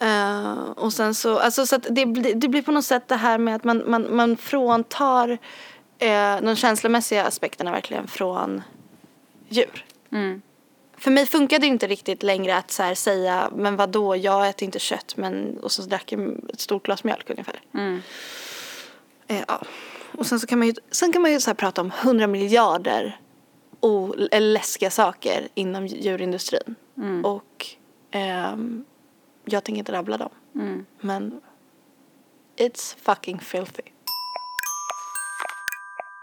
Eh, 0.00 0.60
och 0.76 0.92
sen 0.92 1.14
så, 1.14 1.38
alltså 1.38 1.66
så 1.66 1.76
att 1.76 1.86
det, 1.90 2.06
blir- 2.06 2.34
det 2.34 2.48
blir 2.48 2.62
på 2.62 2.72
något 2.72 2.84
sätt 2.84 3.08
det 3.08 3.16
här 3.16 3.38
med 3.38 3.54
att 3.54 3.64
man, 3.64 3.82
man, 3.86 4.16
man 4.16 4.36
fråntar 4.36 5.30
uh, 5.30 6.42
de 6.42 6.56
känslomässiga 6.56 7.24
aspekterna 7.24 7.72
verkligen 7.72 8.06
från 8.06 8.62
djur. 9.48 9.84
Mm. 10.12 10.42
För 10.96 11.10
mig 11.10 11.26
funkade 11.26 11.60
det 11.60 11.66
inte 11.66 11.86
riktigt 11.86 12.22
längre 12.22 12.56
att 12.56 12.70
så 12.70 12.94
säga, 12.94 13.50
men 13.56 13.76
vad 13.76 13.88
då 13.88 14.16
jag 14.16 14.48
äter 14.48 14.64
inte 14.64 14.78
kött 14.78 15.16
men, 15.16 15.58
och 15.58 15.72
så 15.72 15.82
drack 15.82 16.12
jag 16.12 16.50
ett 16.52 16.60
stort 16.60 16.84
glas 16.84 17.04
mjölk 17.04 17.30
ungefär. 17.30 17.60
Mm. 17.74 18.02
Eh, 19.26 19.42
ja. 19.48 19.62
Och 20.12 20.26
sen 20.26 20.40
så 20.40 20.46
kan 20.46 20.58
man 20.58 20.68
ju, 20.68 20.74
sen 20.90 21.12
kan 21.12 21.22
man 21.22 21.30
ju 21.32 21.40
så 21.40 21.54
prata 21.54 21.80
om 21.80 21.92
hundra 22.02 22.26
miljarder 22.26 23.20
o, 23.80 24.14
läskiga 24.32 24.90
saker 24.90 25.48
inom 25.54 25.86
djurindustrin. 25.86 26.74
Och 27.24 27.66
ehm, 28.10 28.84
jag 29.44 29.64
tänker 29.64 29.78
inte 29.78 29.92
rabbla 29.92 30.16
dem. 30.16 30.30
Mm. 30.54 30.86
Men 31.00 31.40
it's 32.56 32.96
fucking 33.02 33.38
filthy. 33.38 33.82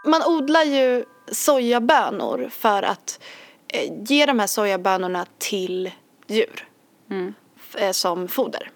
Man 0.04 0.22
odlar 0.26 0.62
ju 0.62 1.04
sojabönor 1.32 2.48
för 2.52 2.82
att 2.82 3.20
eh, 3.68 3.92
ge 4.04 4.26
de 4.26 4.38
här 4.38 4.46
sojabönorna 4.46 5.26
till 5.38 5.90
djur 6.26 6.64
Mm. 7.10 7.34
eh, 7.74 7.90
som 7.90 8.28
foder. 8.28 8.70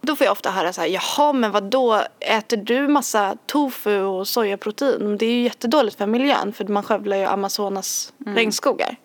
Då 0.00 0.16
får 0.16 0.24
jag 0.24 0.32
ofta 0.32 0.50
höra 0.50 0.72
så 0.72 0.80
här, 0.80 0.88
jaha 0.88 1.32
men 1.32 1.52
vad 1.52 1.64
då 1.64 2.02
äter 2.20 2.56
du 2.56 2.88
massa 2.88 3.36
tofu 3.46 4.00
och 4.02 4.28
sojaprotein? 4.28 5.18
Det 5.18 5.26
är 5.26 5.32
ju 5.32 5.42
jättedåligt 5.42 5.98
för 5.98 6.06
miljön 6.06 6.52
för 6.52 6.64
man 6.64 6.82
skövlar 6.82 7.16
ju 7.16 7.24
Amazonas 7.24 8.12
regnskogar. 8.26 8.96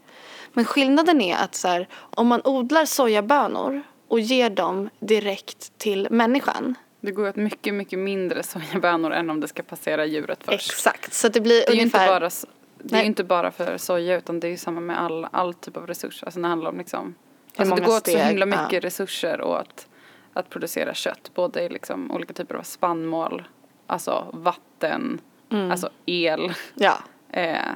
Men 0.53 0.65
skillnaden 0.65 1.21
är 1.21 1.35
att 1.37 1.55
så 1.55 1.67
här, 1.67 1.87
om 1.93 2.27
man 2.27 2.41
odlar 2.43 2.85
sojabönor 2.85 3.81
och 4.07 4.19
ger 4.19 4.49
dem 4.49 4.89
direkt 4.99 5.77
till 5.77 6.07
människan. 6.11 6.75
Det 7.01 7.11
går 7.11 7.29
åt 7.29 7.35
mycket, 7.35 7.73
mycket 7.73 7.99
mindre 7.99 8.43
sojabönor 8.43 9.11
än 9.13 9.29
om 9.29 9.39
det 9.39 9.47
ska 9.47 9.63
passera 9.63 10.05
djuret 10.05 10.39
först. 10.43 10.71
Exakt, 10.71 11.13
så 11.13 11.27
det 11.27 11.41
blir 11.41 11.63
Det 11.67 11.71
är 11.71 11.75
ju 11.75 11.81
inte 11.81 11.97
ungefär... 11.97 12.19
bara, 12.19 12.29
det 12.77 12.95
är 12.95 12.99
ju 13.01 13.05
inte 13.07 13.23
bara 13.23 13.51
för 13.51 13.77
soja 13.77 14.17
utan 14.17 14.39
det 14.39 14.47
är 14.47 14.51
ju 14.51 14.57
samma 14.57 14.79
med 14.81 15.01
all, 15.01 15.27
all 15.31 15.53
typ 15.53 15.77
av 15.77 15.87
resurser. 15.87 16.27
Alltså 16.27 16.39
det 16.39 16.47
handlar 16.47 16.69
om 16.69 16.77
liksom, 16.77 17.15
alltså 17.55 17.75
det 17.75 17.81
går 17.81 17.95
åt 17.95 18.07
så 18.07 18.17
himla 18.17 18.47
ja. 18.47 18.63
mycket 18.63 18.83
resurser 18.83 19.41
åt 19.41 19.87
att 20.33 20.49
producera 20.49 20.93
kött. 20.93 21.31
Både 21.33 21.61
i 21.61 21.69
liksom 21.69 22.11
olika 22.11 22.33
typer 22.33 22.55
av 22.55 22.63
spannmål, 22.63 23.43
alltså 23.87 24.27
vatten, 24.33 25.21
Mm. 25.53 25.71
alltså 25.71 25.89
el, 26.05 26.53
Ja, 26.75 26.97
eh, 27.29 27.71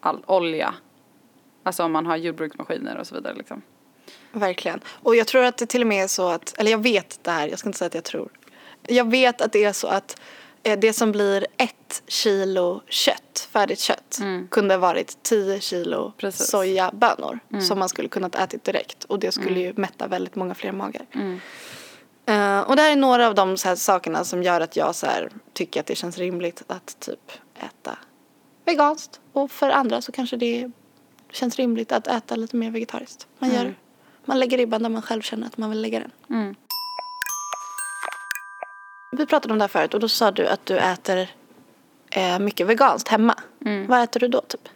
all 0.00 0.24
olja. 0.26 0.74
Alltså 1.62 1.84
om 1.84 1.92
man 1.92 2.06
har 2.06 2.16
jordbruksmaskiner 2.16 2.98
och 2.98 3.06
så 3.06 3.14
vidare 3.14 3.34
liksom. 3.34 3.62
Verkligen. 4.32 4.80
Och 4.86 5.16
jag 5.16 5.26
tror 5.26 5.44
att 5.44 5.56
det 5.56 5.66
till 5.66 5.80
och 5.80 5.86
med 5.86 6.04
är 6.04 6.08
så 6.08 6.28
att, 6.28 6.54
eller 6.58 6.70
jag 6.70 6.82
vet 6.82 7.18
det 7.22 7.30
här, 7.30 7.48
jag 7.48 7.58
ska 7.58 7.68
inte 7.68 7.78
säga 7.78 7.86
att 7.86 7.94
jag 7.94 8.04
tror. 8.04 8.28
Jag 8.86 9.10
vet 9.10 9.40
att 9.40 9.52
det 9.52 9.64
är 9.64 9.72
så 9.72 9.86
att 9.86 10.20
eh, 10.62 10.78
det 10.78 10.92
som 10.92 11.12
blir 11.12 11.46
ett 11.56 12.02
kilo 12.06 12.82
kött, 12.88 13.48
färdigt 13.52 13.80
kött, 13.80 14.18
kunde 14.50 14.74
ha 14.74 14.78
varit 14.78 15.22
10 15.22 15.60
kilo 15.60 16.00
Mm. 16.00 16.12
Precis. 16.18 16.40
Mm. 16.40 16.46
sojabönor 16.46 17.38
som 17.60 17.78
man 17.78 17.88
skulle 17.88 18.08
kunnat 18.08 18.34
ätit 18.34 18.64
direkt. 18.64 19.04
Och 19.04 19.18
det 19.18 19.32
skulle 19.32 19.60
ju 19.60 19.72
mätta 19.76 20.06
väldigt 20.06 20.34
många 20.34 20.54
fler 20.54 20.72
magar. 20.72 21.06
Mm. 21.12 21.40
Eh, 22.26 22.60
och 22.60 22.76
det 22.76 22.82
här 22.82 22.92
är 22.92 22.96
några 22.96 23.26
av 23.26 23.34
de 23.34 23.56
sakerna 23.56 24.24
som 24.24 24.42
gör 24.42 24.60
att 24.60 24.76
jag 24.76 24.94
så 24.94 25.06
här, 25.06 25.30
tycker 25.52 25.80
att 25.80 25.86
det 25.86 25.94
känns 25.94 26.18
rimligt 26.18 26.62
att 26.66 26.96
typ 27.00 27.32
äta 27.56 27.98
veganskt. 28.64 29.20
Och 29.32 29.50
för 29.50 29.70
andra 29.70 30.02
så 30.02 30.12
kanske 30.12 30.36
det 30.36 30.70
känns 31.30 31.56
rimligt 31.56 31.92
att 31.92 32.06
äta 32.06 32.36
lite 32.36 32.56
mer 32.56 32.70
vegetariskt. 32.70 33.26
Man, 33.38 33.50
gör, 33.54 33.74
man 34.24 34.38
lägger 34.38 34.56
ribban 34.58 34.82
där 34.82 34.90
man 34.90 35.02
själv 35.02 35.22
känner 35.22 35.46
att 35.46 35.56
man 35.56 35.70
vill 35.70 35.80
lägga 35.80 36.00
den. 36.00 36.10
Mm. 36.30 36.54
Vi 39.12 39.26
pratade 39.26 39.52
om 39.52 39.58
det 39.58 39.62
här 39.62 39.68
förut 39.68 39.94
och 39.94 40.00
då 40.00 40.08
sa 40.08 40.30
du 40.30 40.46
att 40.46 40.66
du 40.66 40.78
äter 40.78 41.30
eh, 42.10 42.38
mycket 42.38 42.66
veganskt 42.66 43.08
hemma. 43.08 43.34
Vad 43.88 44.02
äter 44.02 44.20
du 44.20 44.28
då 44.28 44.40
typ? 44.40 44.68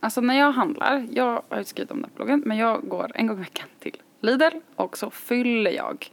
Alltså 0.00 0.20
när 0.20 0.38
jag 0.38 0.52
handlar, 0.52 1.06
jag 1.10 1.42
har 1.48 1.58
ju 1.58 1.64
skrivit 1.64 1.90
om 1.90 2.02
det 2.02 2.08
på 2.08 2.14
bloggen, 2.16 2.42
men 2.46 2.56
jag 2.56 2.88
går 2.88 3.10
en 3.14 3.26
gång 3.26 3.36
i 3.36 3.40
veckan 3.40 3.68
till 3.78 3.96
Lidl 4.20 4.58
och 4.76 4.98
så 4.98 5.10
fyller 5.10 5.70
jag. 5.70 6.10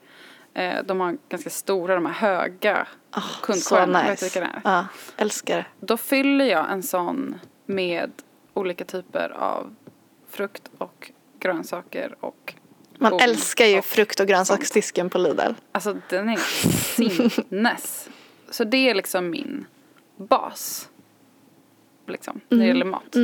Eh, 0.53 0.84
de 0.84 0.99
har 0.99 1.17
ganska 1.29 1.49
stora, 1.49 1.95
de 1.95 2.05
här 2.05 2.13
höga 2.13 2.88
Ah, 3.12 3.21
så 3.21 3.45
kundkorgarna. 3.45 4.03
Du 4.03 4.10
nice. 4.10 4.62
Ja, 4.63 4.86
älskar 5.17 5.57
det. 5.57 5.65
Då 5.79 5.97
fyller 5.97 6.45
jag 6.45 6.71
en 6.71 6.84
sån 6.84 7.39
med 7.65 8.12
olika 8.53 8.86
typer 8.86 9.29
av 9.29 9.75
frukt 10.29 10.71
och 10.77 11.12
grönsaker 11.39 12.15
och 12.19 12.53
Man 13.02 13.12
godis 13.12 13.28
älskar 13.28 13.66
ju 13.66 13.78
och 13.78 13.86
frukt 13.86 14.20
och 14.20 14.28
grönsaksdisken 14.28 15.10
på 15.10 15.18
Lidl. 15.18 15.52
Alltså 15.72 15.98
den 16.10 16.30
är 16.30 16.38
sinnes. 16.38 18.10
Så 18.50 18.64
det 18.64 18.90
är 18.90 18.96
liksom 18.96 19.30
min 19.30 19.66
bas. 20.18 20.90
Liksom, 22.08 22.42
när 22.50 22.58
det 22.58 22.66
gäller 22.66 22.86
mat. 22.86 23.16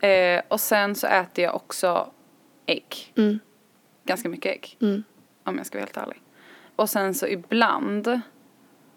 Eh, 0.00 0.42
och 0.48 0.60
sen 0.60 0.94
så 0.94 1.06
äter 1.06 1.44
jag 1.44 1.54
också 1.54 2.10
ägg. 2.66 3.12
Mm. 3.16 3.38
Ganska 4.04 4.28
mycket 4.28 4.52
ägg. 4.52 4.76
Mm. 4.80 5.04
Om 5.44 5.56
jag 5.56 5.66
ska 5.66 5.78
vara 5.78 5.84
helt 5.84 5.96
ärlig. 5.96 6.22
Och 6.76 6.90
sen 6.90 7.14
så 7.14 7.26
ibland, 7.26 8.20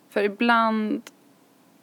för 0.09 0.23
ibland 0.23 1.01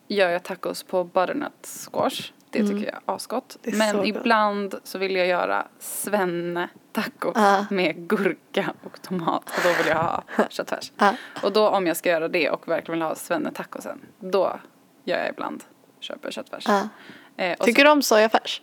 gör 0.09 0.31
jag 0.31 0.43
tacos 0.43 0.83
på 0.83 1.05
butternut 1.05 1.67
squash. 1.67 2.33
Det 2.50 2.58
tycker 2.68 2.84
jag 2.87 2.94
är 2.94 3.14
asgott. 3.14 3.56
Mm. 3.64 3.78
Det 3.78 3.84
är 3.84 3.90
så 3.90 3.96
Men 3.96 4.06
gott. 4.12 4.16
ibland 4.22 4.74
så 4.84 4.98
vill 4.98 5.16
jag 5.16 5.26
göra 5.26 5.66
svenne-tacos 5.78 7.32
Ja. 7.34 7.66
med 7.70 8.08
gurka 8.08 8.72
och 8.84 9.02
tomat. 9.02 9.44
Och 9.56 9.61
då 9.62 9.68
vill 9.68 9.87
jag 9.87 9.96
ha 10.02 10.22
köttfärs. 10.48 10.92
Ja. 10.98 11.14
Och 11.42 11.52
då 11.52 11.68
om 11.68 11.87
jag 11.87 11.96
ska 11.96 12.08
göra 12.11 12.28
det 12.28 12.50
och 12.50 12.68
verkligen 12.68 12.98
vill 12.98 13.08
ha 13.08 13.14
svenne-tacosen, 13.14 13.98
då 14.18 14.61
gör 15.04 15.18
jag 15.18 15.28
ibland, 15.28 15.64
köper 16.00 16.30
köttfärs. 16.30 16.64
Ja. 16.68 16.88
Eh, 17.37 17.58
och 17.58 17.64
Tycker 17.64 17.84
du 17.84 17.90
om 17.90 18.02
sojafärs? 18.02 18.62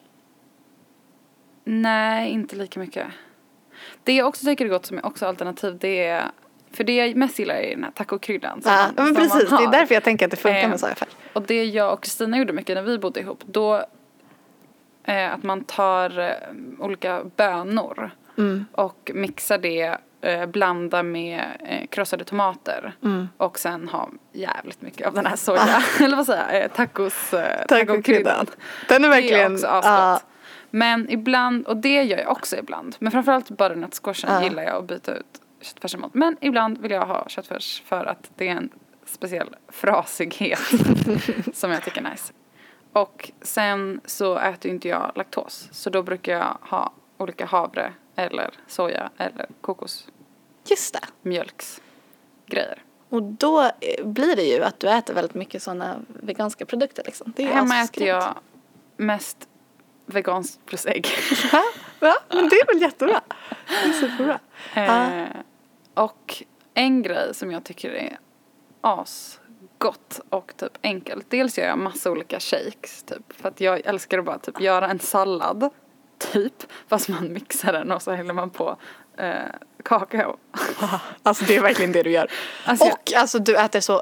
Nej, 1.64 2.32
inte 2.32 2.56
lika 2.56 2.80
mycket. 2.80 3.08
Det 4.04 4.14
jag 4.16 4.28
också 4.28 4.46
tycker 4.46 4.66
är 4.66 4.70
gott 4.70 4.86
som 4.86 4.98
är 4.98 5.06
också 5.06 5.26
alternativ 5.26 5.78
det 5.82 6.08
är 6.08 6.32
För 6.76 6.84
det 6.84 6.96
jag 6.96 7.16
mest 7.16 7.40
gillar 7.40 7.56
är 7.56 7.70
den 7.76 7.84
här 7.84 7.92
tacokryddan. 7.92 8.62
Ja, 8.66 8.88
man- 8.98 9.06
men 9.06 9.16
precis. 9.16 9.50
Det 9.50 9.56
är 9.64 9.72
därför 9.72 9.94
jag 9.94 10.04
tänker 10.04 10.26
att 10.26 10.32
det 10.32 10.38
funkar 10.38 10.60
Eh, 10.64 10.70
med 10.70 10.80
sojafärs. 10.80 11.10
Och 11.34 11.42
det 11.44 11.66
jag 11.66 11.94
och 11.94 12.04
Kristina 12.04 12.38
gjorde 12.38 12.54
mycket 12.54 12.76
när 12.76 12.84
vi 12.84 12.98
bodde 13.00 13.20
ihop, 13.20 13.40
då 13.46 13.86
eh, 15.04 15.34
att 15.34 15.44
man 15.44 15.64
tar 15.64 16.20
eh, 16.20 16.32
olika 16.80 17.22
bönor 17.36 18.12
Mm. 18.38 18.66
och 18.72 19.12
mixar 19.14 19.58
det, 19.58 19.98
eh, 20.22 20.46
blandar 20.46 21.04
med 21.04 21.44
eh, 21.60 21.88
krossade 21.88 22.24
tomater 22.24 22.94
Mm. 23.04 23.28
och 23.38 23.60
sen 23.60 23.88
ha 23.90 24.10
jävligt 24.32 24.82
mycket 24.82 25.08
av 25.08 25.14
den 25.14 25.26
här 25.26 25.36
soja, 25.36 25.84
eller 26.00 26.18
vad 26.18 26.26
säger 26.26 26.54
jag, 26.54 26.62
eh, 26.64 26.68
tacos, 26.68 27.34
eh, 27.34 27.66
Tacokryddan. 27.68 28.46
Den 28.90 29.04
är 29.04 29.10
Det 29.10 29.16
är 29.16 29.22
verkligen... 29.22 29.54
också 29.54 29.68
asgott. 29.68 29.86
ja, 29.86 30.20
Men 30.70 31.10
ibland, 31.10 31.68
och 31.68 31.78
det 31.78 32.04
gör 32.04 32.18
jag 32.18 32.32
också 32.32 32.56
ibland, 32.58 32.96
men 33.00 33.12
framförallt 33.12 33.50
butternut 33.50 34.00
squashen 34.04 34.30
Ja. 34.34 34.44
gillar 34.44 34.64
jag 34.64 34.76
att 34.76 34.88
byta 34.88 35.16
ut 35.16 35.42
köttfärsen 35.62 36.02
mot. 36.02 36.14
Men 36.14 36.38
ibland 36.42 36.78
vill 36.78 36.92
jag 36.92 37.06
ha 37.06 37.30
köttfärs 37.30 37.84
för 37.86 38.06
att 38.06 38.32
det 38.36 38.48
är 38.48 38.52
en 38.52 38.70
speciell 39.06 39.56
frasighet 39.68 40.60
som 41.54 41.72
jag 41.72 41.84
tycker 41.84 42.02
är 42.02 42.10
nice. 42.12 42.34
Och 42.92 43.32
sen 43.42 44.02
så 44.06 44.38
äter 44.38 44.72
inte 44.72 44.88
jag 44.88 45.12
laktos, 45.16 45.70
så 45.72 45.90
då 45.90 46.04
brukar 46.04 46.34
jag 46.34 46.58
ha 46.62 46.94
olika 47.18 47.46
havre 47.46 47.94
eller 48.16 48.50
soja 48.68 49.10
eller 49.18 49.48
just 50.70 50.94
det. 50.94 51.00
kokosmjölksgrejer. 51.22 52.84
Och 53.10 53.24
då 53.24 53.62
eh, 53.62 54.06
blir 54.06 54.36
det 54.36 54.44
ju 54.44 54.64
att 54.64 54.80
du 54.80 54.90
äter 54.90 55.14
väldigt 55.14 55.34
mycket 55.34 55.64
sådana 55.64 56.00
veganska 56.08 56.66
produkter 56.66 57.04
liksom. 57.06 57.34
Det 57.36 57.44
är 57.44 57.54
Hemma 57.54 57.82
äter 57.82 58.08
jag 58.08 58.36
mest 58.98 59.48
veganskt 60.06 60.66
plus 60.66 60.86
ägg. 60.86 61.08
Ja, 62.00 62.16
men 62.30 62.50
det 62.50 62.56
är 62.56 62.66
väl 62.74 62.82
jättebra. 62.82 63.22
Det 63.68 63.90
är 63.90 63.94
superbra. 63.94 64.40
Eh, 64.74 65.28
och 65.94 66.44
en 66.74 67.02
grej 67.02 67.34
som 67.36 67.52
jag 67.52 67.64
tycker 67.64 67.90
är 67.92 68.18
asgott 68.82 70.20
och 70.30 70.54
typ 70.58 70.78
enkelt. 70.84 71.26
Dels 71.30 71.58
gör 71.58 71.66
jag 71.68 71.78
massa 71.78 72.12
olika 72.12 72.40
shakes 72.40 73.04
typ. 73.04 73.34
För 73.42 73.50
att 73.50 73.62
jag 73.62 73.82
älskar 73.86 74.20
att 74.20 74.26
bara 74.26 74.40
typ 74.40 74.62
göra 74.62 74.88
en 74.88 75.00
sallad. 75.00 75.70
Typ. 76.18 76.54
Fast 76.88 77.10
man 77.10 77.34
mixar 77.34 77.74
den 77.74 77.92
och 77.92 78.02
så 78.02 78.12
häller 78.12 78.34
man 78.34 78.50
på 78.50 78.78
eh, 79.18 79.34
kakao. 79.84 80.38
Alltså 81.24 81.46
det 81.46 81.56
är 81.56 81.62
verkligen 81.62 81.92
det 81.92 82.04
du 82.04 82.12
gör. 82.12 82.32
Alltså, 82.66 82.86
jag- 82.86 82.94
och 82.94 83.14
alltså 83.16 83.40
du 83.40 83.58
äter 83.58 83.80
så 83.80 84.02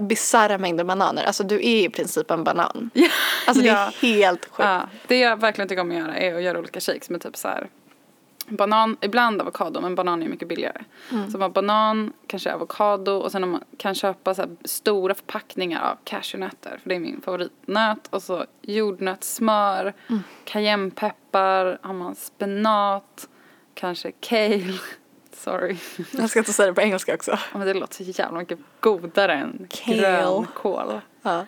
bisarra 0.00 0.58
mängder 0.58 0.84
bananer. 0.84 1.24
Alltså 1.24 1.44
du 1.44 1.54
är 1.54 1.84
i 1.84 1.88
princip 1.88 2.30
en 2.30 2.44
banan. 2.44 2.90
Alltså 3.46 3.62
det 3.62 3.68
Ja. 3.68 3.86
är 3.86 3.90
helt 4.02 4.44
sjukt. 4.44 4.58
Ja, 4.58 4.88
det 5.06 5.18
jag 5.18 5.40
verkligen 5.40 5.68
tycker 5.68 5.82
om 5.82 5.90
att 5.90 5.96
göra 5.96 6.16
är 6.16 6.34
att 6.34 6.42
göra 6.42 6.58
olika 6.58 6.80
shakes 6.80 7.10
med 7.10 7.20
typ 7.20 7.36
så 7.36 7.48
här 7.48 7.68
banan, 8.48 8.96
ibland 9.00 9.40
avokado 9.40 9.80
men 9.80 9.94
banan 9.94 10.22
är 10.22 10.28
mycket 10.28 10.48
billigare. 10.48 10.82
Så 11.08 11.14
man 11.32 11.40
har 11.42 11.48
banan, 11.48 12.12
kanske 12.26 12.54
avokado 12.54 13.12
och 13.12 13.32
sen 13.32 13.44
om 13.44 13.50
man 13.50 13.64
kan 13.76 13.94
köpa 13.94 14.34
så 14.34 14.44
stora 14.64 15.14
förpackningar 15.14 15.82
av 15.90 15.96
cashewnötter 16.04 16.78
för 16.82 16.88
det 16.88 16.94
är 16.94 17.00
min 17.00 17.20
favoritnöt 17.24 18.06
och 18.10 18.22
så 18.22 18.44
jordnötssmör, 18.62 19.92
cayennepeppar, 20.44 21.78
har 21.82 21.94
man 21.94 22.14
spenat, 22.14 23.28
kanske 23.74 24.12
kale, 24.20 24.78
sorry. 25.44 25.76
Jag 26.10 26.30
ska 26.30 26.38
inte 26.38 26.52
säga 26.52 26.66
det 26.66 26.74
på 26.74 26.80
engelska 26.80 27.14
också. 27.14 27.30
Ja, 27.30 27.58
men 27.58 27.66
det 27.66 27.74
låter 27.74 27.94
så 27.94 28.02
jävla 28.02 28.38
mycket 28.38 28.58
godare 28.80 29.34
än 29.34 29.66
Kale. 29.70 29.96
grönkål. 29.96 31.00
Ja. 31.22 31.44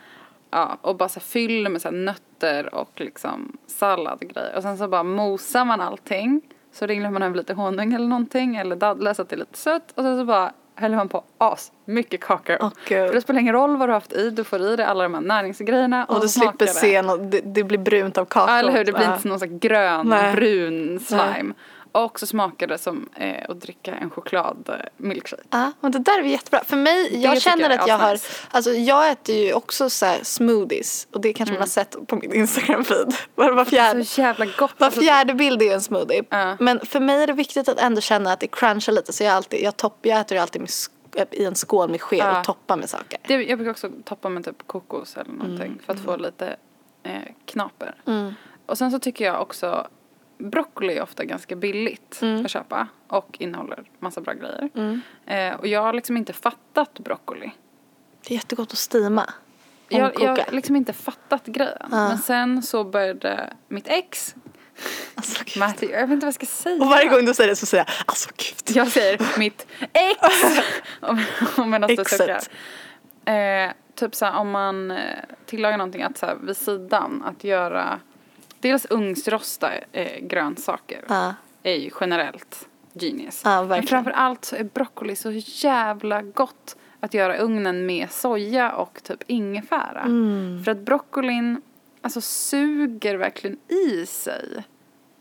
Ja, 0.50 0.78
och 0.80 0.96
bara 0.96 1.08
så 1.08 1.20
här 1.20 1.24
fyller 1.24 1.70
med 1.70 1.82
så 1.82 1.88
här 1.88 1.96
nötter 1.96 2.74
och 2.74 2.90
liksom 2.96 3.56
sallad 3.66 4.18
och 4.22 4.28
grejer. 4.28 4.56
Och 4.56 4.62
sen 4.62 4.78
så 4.78 4.88
bara 4.88 5.02
mosar 5.02 5.64
man 5.64 5.80
allting. 5.80 6.40
Så 6.72 6.86
ringlar 6.86 7.10
man 7.10 7.22
över 7.22 7.36
lite 7.36 7.54
honung 7.54 7.92
eller 7.94 8.06
någonting 8.06 8.56
eller 8.56 8.76
dadlar 8.76 9.14
så 9.14 9.22
att 9.22 9.28
det 9.28 9.36
är 9.36 9.38
lite 9.38 9.58
sött. 9.58 9.92
Och 9.94 10.02
sen 10.02 10.18
så 10.18 10.24
bara 10.24 10.52
häller 10.74 10.96
man 10.96 11.08
på 11.08 11.24
as 11.38 11.72
mycket 11.84 12.20
kakao. 12.20 12.70
Gud. 12.88 13.06
För 13.08 13.14
det 13.14 13.20
spelar 13.20 13.40
ingen 13.40 13.54
roll 13.54 13.76
vad 13.76 13.88
du 13.88 13.92
har 13.92 14.00
haft 14.00 14.12
i, 14.12 14.30
du 14.30 14.44
får 14.44 14.60
i 14.60 14.76
dig 14.76 14.86
alla 14.86 15.02
de 15.02 15.14
här 15.14 15.20
näringsgrejerna. 15.20 16.04
Och 16.04 16.20
du 16.20 16.28
så 16.28 16.40
smakar 16.40 16.66
slipper 16.66 16.66
se 16.66 17.02
något, 17.02 17.30
det, 17.30 17.40
det 17.40 17.64
blir 17.64 17.78
brunt 17.78 18.18
av 18.18 18.24
kakao. 18.24 18.54
Ja, 18.54 18.58
eller 18.58 18.72
hur, 18.72 18.84
det 18.84 18.92
blir 18.92 19.14
inte 19.14 19.28
någon 19.28 19.38
sån 19.38 19.58
grön, 19.58 20.06
Nej. 20.08 20.34
brun 20.34 21.00
slime. 21.00 21.54
Och 21.92 22.20
så 22.20 22.26
smakar 22.26 22.66
det 22.66 22.78
som 22.78 23.08
eh, 23.16 23.44
att 23.50 23.60
dricka 23.60 23.94
en 23.94 24.10
choklad 24.10 24.68
eh, 24.68 24.74
milkshake. 24.96 25.42
Ja, 25.50 25.72
men 25.80 25.92
det 25.92 25.98
där 25.98 26.18
är 26.18 26.22
jättebra. 26.22 26.64
För 26.64 26.76
mig, 26.76 27.22
jag 27.22 27.42
känner 27.42 27.70
jag 27.70 27.80
att 27.80 27.88
jag 27.88 27.98
har, 27.98 28.14
asnice. 28.14 28.46
alltså 28.50 28.70
jag 28.70 29.10
äter 29.10 29.34
ju 29.34 29.52
också 29.52 29.90
så 29.90 30.06
här 30.06 30.20
smoothies 30.22 31.06
och 31.12 31.20
det 31.20 31.32
kanske 31.32 31.52
man 31.52 31.60
har 31.60 31.66
sett 31.68 32.06
på 32.06 32.16
min 32.16 32.32
Instagram 32.32 32.84
feed. 32.84 33.14
Var, 33.34 33.52
var, 33.52 33.64
fjärde, 33.64 34.04
Så 34.04 34.20
jävla 34.20 34.44
gott. 34.46 34.74
var 34.78 34.86
Alltså, 34.86 35.00
fjärde 35.00 35.34
bild 35.34 35.62
är 35.62 35.66
ju 35.66 35.72
en 35.72 35.80
smoothie. 35.80 36.22
Ja. 36.28 36.56
Men 36.60 36.80
för 36.86 37.00
mig 37.00 37.22
är 37.22 37.26
det 37.26 37.32
viktigt 37.32 37.68
att 37.68 37.78
ändå 37.78 38.00
känna 38.00 38.32
att 38.32 38.40
det 38.40 38.46
crunchar 38.46 38.92
lite 38.92 39.12
så 39.12 39.24
jag 39.24 39.32
alltid, 39.32 39.60
jag, 39.62 39.76
topp, 39.76 39.98
jag 40.02 40.20
äter 40.20 40.36
ju 40.36 40.42
alltid 40.42 40.60
med, 40.60 40.68
sk- 40.68 41.26
i 41.30 41.44
en 41.44 41.54
skål 41.54 41.90
med 41.90 42.00
sked 42.02 42.18
Ja. 42.18 42.38
och 42.38 42.44
toppar 42.44 42.76
med 42.76 42.90
saker. 42.90 43.18
Det, 43.26 43.34
jag 43.34 43.58
brukar 43.58 43.70
också 43.70 43.90
toppa 44.04 44.28
med 44.28 44.44
typ 44.44 44.66
kokos 44.66 45.16
eller 45.16 45.32
någonting 45.32 45.78
för 45.86 45.92
att 45.92 46.00
få 46.00 46.16
lite 46.16 46.56
eh, 47.02 47.12
knaper. 47.46 47.94
Och 48.66 48.78
sen 48.78 48.90
så 48.90 48.98
tycker 48.98 49.24
jag 49.24 49.42
också 49.42 49.86
broccoli 50.50 50.96
är 50.96 51.02
ofta 51.02 51.24
ganska 51.24 51.56
billigt 51.56 52.20
att 52.44 52.50
köpa 52.50 52.88
och 53.08 53.36
innehåller 53.40 53.84
massa 53.98 54.20
bra 54.20 54.32
grejer. 54.32 54.70
Eh, 55.26 55.54
och 55.54 55.66
jag 55.66 55.80
har 55.82 55.92
liksom 55.92 56.16
inte 56.16 56.32
fattat 56.32 56.98
broccoli. 56.98 57.50
Det 58.28 58.34
är 58.34 58.38
jättegott 58.38 58.72
att 58.72 58.78
stima. 58.78 59.32
Jag, 59.88 60.20
jag 60.20 60.28
har 60.28 60.52
liksom 60.52 60.76
inte 60.76 60.92
fattat 60.92 61.46
grejen. 61.46 61.86
Men 61.90 62.18
sen 62.18 62.62
så 62.62 62.84
började 62.84 63.52
mitt 63.68 63.88
ex, 63.88 64.34
Alltså, 65.14 65.44
gud. 65.44 65.56
Matthew, 65.56 66.00
jag 66.00 66.06
vet 66.06 66.14
inte 66.14 66.26
vad 66.26 66.28
jag 66.28 66.34
ska 66.34 66.46
säga. 66.46 66.82
och 66.82 66.88
varje 66.88 67.08
gång 67.08 67.24
du 67.24 67.34
säger 67.34 67.50
det 67.50 67.56
så 67.56 67.66
säger 67.66 67.84
jag 67.84 67.94
alltså 68.06 68.30
gud. 68.36 68.76
Jag 68.76 68.88
säger 68.88 69.38
mitt 69.38 69.66
ex 69.92 70.18
om, 71.00 71.24
om 71.56 71.70
medan 71.70 71.88
du 71.88 72.02
Exet. 72.02 72.50
Eh, 73.24 73.72
typ 73.94 74.14
så 74.14 74.24
här, 74.24 74.36
om 74.38 74.50
man 74.50 74.90
eh, 74.90 74.98
tillagar 75.46 75.76
någonting 75.78 76.02
att 76.02 76.18
så 76.18 76.26
här, 76.26 76.34
vid 76.42 76.56
sidan 76.56 77.22
att 77.26 77.44
göra 77.44 78.00
dels 78.62 78.86
ugnsrosta 78.90 79.70
eh, 79.92 80.20
grönsaker 80.20 81.04
Ja. 81.08 81.34
är 81.62 81.74
ju 81.74 81.90
generellt 82.00 82.68
genius. 82.94 83.40
Ja, 83.44 83.60
Men 83.60 83.68
verkligen. 83.68 83.88
framför 83.88 84.10
allt 84.10 84.44
så 84.44 84.56
är 84.56 84.64
broccoli 84.64 85.16
så 85.16 85.30
jävla 85.44 86.22
gott 86.22 86.76
att 87.00 87.14
göra 87.14 87.36
ugnen 87.38 87.86
med 87.86 88.10
soja 88.10 88.72
och 88.72 89.02
typ 89.02 89.22
ingefära. 89.26 90.00
Mm. 90.00 90.64
För 90.64 90.70
att 90.72 90.78
broccolin 90.78 91.62
alltså 92.02 92.20
suger 92.20 93.14
verkligen 93.16 93.58
i 93.68 94.06
sig 94.06 94.64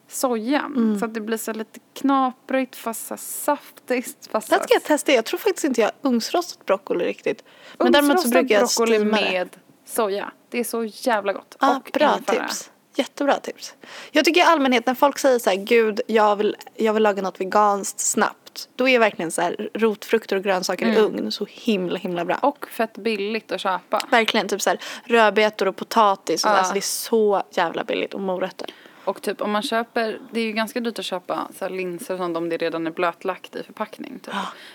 sojan. 0.07 0.73
Mm. 0.75 0.99
Så 0.99 1.05
att 1.05 1.13
det 1.13 1.21
blir 1.21 1.37
så 1.37 1.53
lite 1.53 1.79
knaprigt 1.93 2.75
fast 2.75 3.07
så 3.07 3.17
saftigt. 3.17 4.27
Fast 4.31 4.49
Den 4.49 4.59
ska 4.63 4.73
jag 4.73 4.83
testa. 4.83 5.11
Jag 5.11 5.25
tror 5.25 5.37
faktiskt 5.39 5.63
inte 5.65 5.81
jag 5.81 5.87
har 6.01 6.09
ugnsrostat 6.09 6.65
broccoli 6.65 7.05
riktigt. 7.05 7.43
Men 7.77 7.91
däremot 7.91 8.21
så 8.21 8.29
brukar 8.29 8.55
jag 8.55 8.61
broccoli 8.61 8.97
det. 8.97 9.05
med 9.05 9.49
soja. 9.85 10.31
Det 10.49 10.59
är 10.59 10.63
så 10.63 10.83
jävla 10.83 11.33
gott. 11.33 11.55
Ah, 11.59 11.75
och 11.77 11.89
bra 11.93 12.13
ingefära. 12.15 12.47
tips. 12.47 12.71
Jättebra 12.95 13.39
tips. 13.39 13.75
Jag 14.11 14.25
tycker 14.25 14.41
i 14.41 14.43
allmänhet 14.43 14.85
när 14.85 14.95
folk 14.95 15.19
säger 15.19 15.39
så 15.39 15.49
här, 15.49 15.57
gud 15.57 16.01
jag 16.07 16.35
vill, 16.35 16.55
jag 16.75 16.93
vill 16.93 17.03
laga 17.03 17.21
något 17.21 17.41
veganskt 17.41 17.99
snabbt. 17.99 18.69
Då 18.75 18.89
är 18.89 18.99
verkligen 18.99 19.31
så 19.31 19.41
här 19.41 19.69
rotfrukter 19.73 20.35
och 20.35 20.43
grönsaker 20.43 20.85
i 20.87 20.97
ugn 20.97 21.31
så 21.31 21.45
himla 21.49 21.97
himla 21.97 22.25
bra. 22.25 22.35
Och 22.41 22.67
fett 22.67 22.97
billigt 22.97 23.51
att 23.51 23.61
köpa. 23.61 24.07
Verkligen 24.11 24.47
typ 24.47 24.61
så 24.61 24.69
här 24.69 24.79
rödbetor 25.03 25.67
och 25.67 25.75
potatis. 25.75 26.45
Och 26.45 26.51
Ja. 26.51 26.55
Alltså 26.55 26.73
det 26.73 26.79
är 26.79 26.81
så 26.81 27.43
jävla 27.51 27.83
billigt 27.83 28.13
och 28.13 28.19
morötter. 28.19 28.69
Och 29.05 29.21
typ 29.21 29.41
om 29.41 29.51
man 29.51 29.61
köper, 29.61 30.19
det 30.31 30.39
är 30.39 30.43
ju 30.43 30.51
ganska 30.51 30.79
dyrt 30.79 30.99
att 30.99 31.05
köpa 31.05 31.47
så 31.59 31.69
linser 31.69 32.13
och 32.13 32.17
sånt 32.17 32.37
om 32.37 32.49
det 32.49 32.57
redan 32.57 32.87
är 32.87 32.91
blötlagt 32.91 33.55
i 33.55 33.63
förpackning 33.63 34.19
typ. 34.19 34.33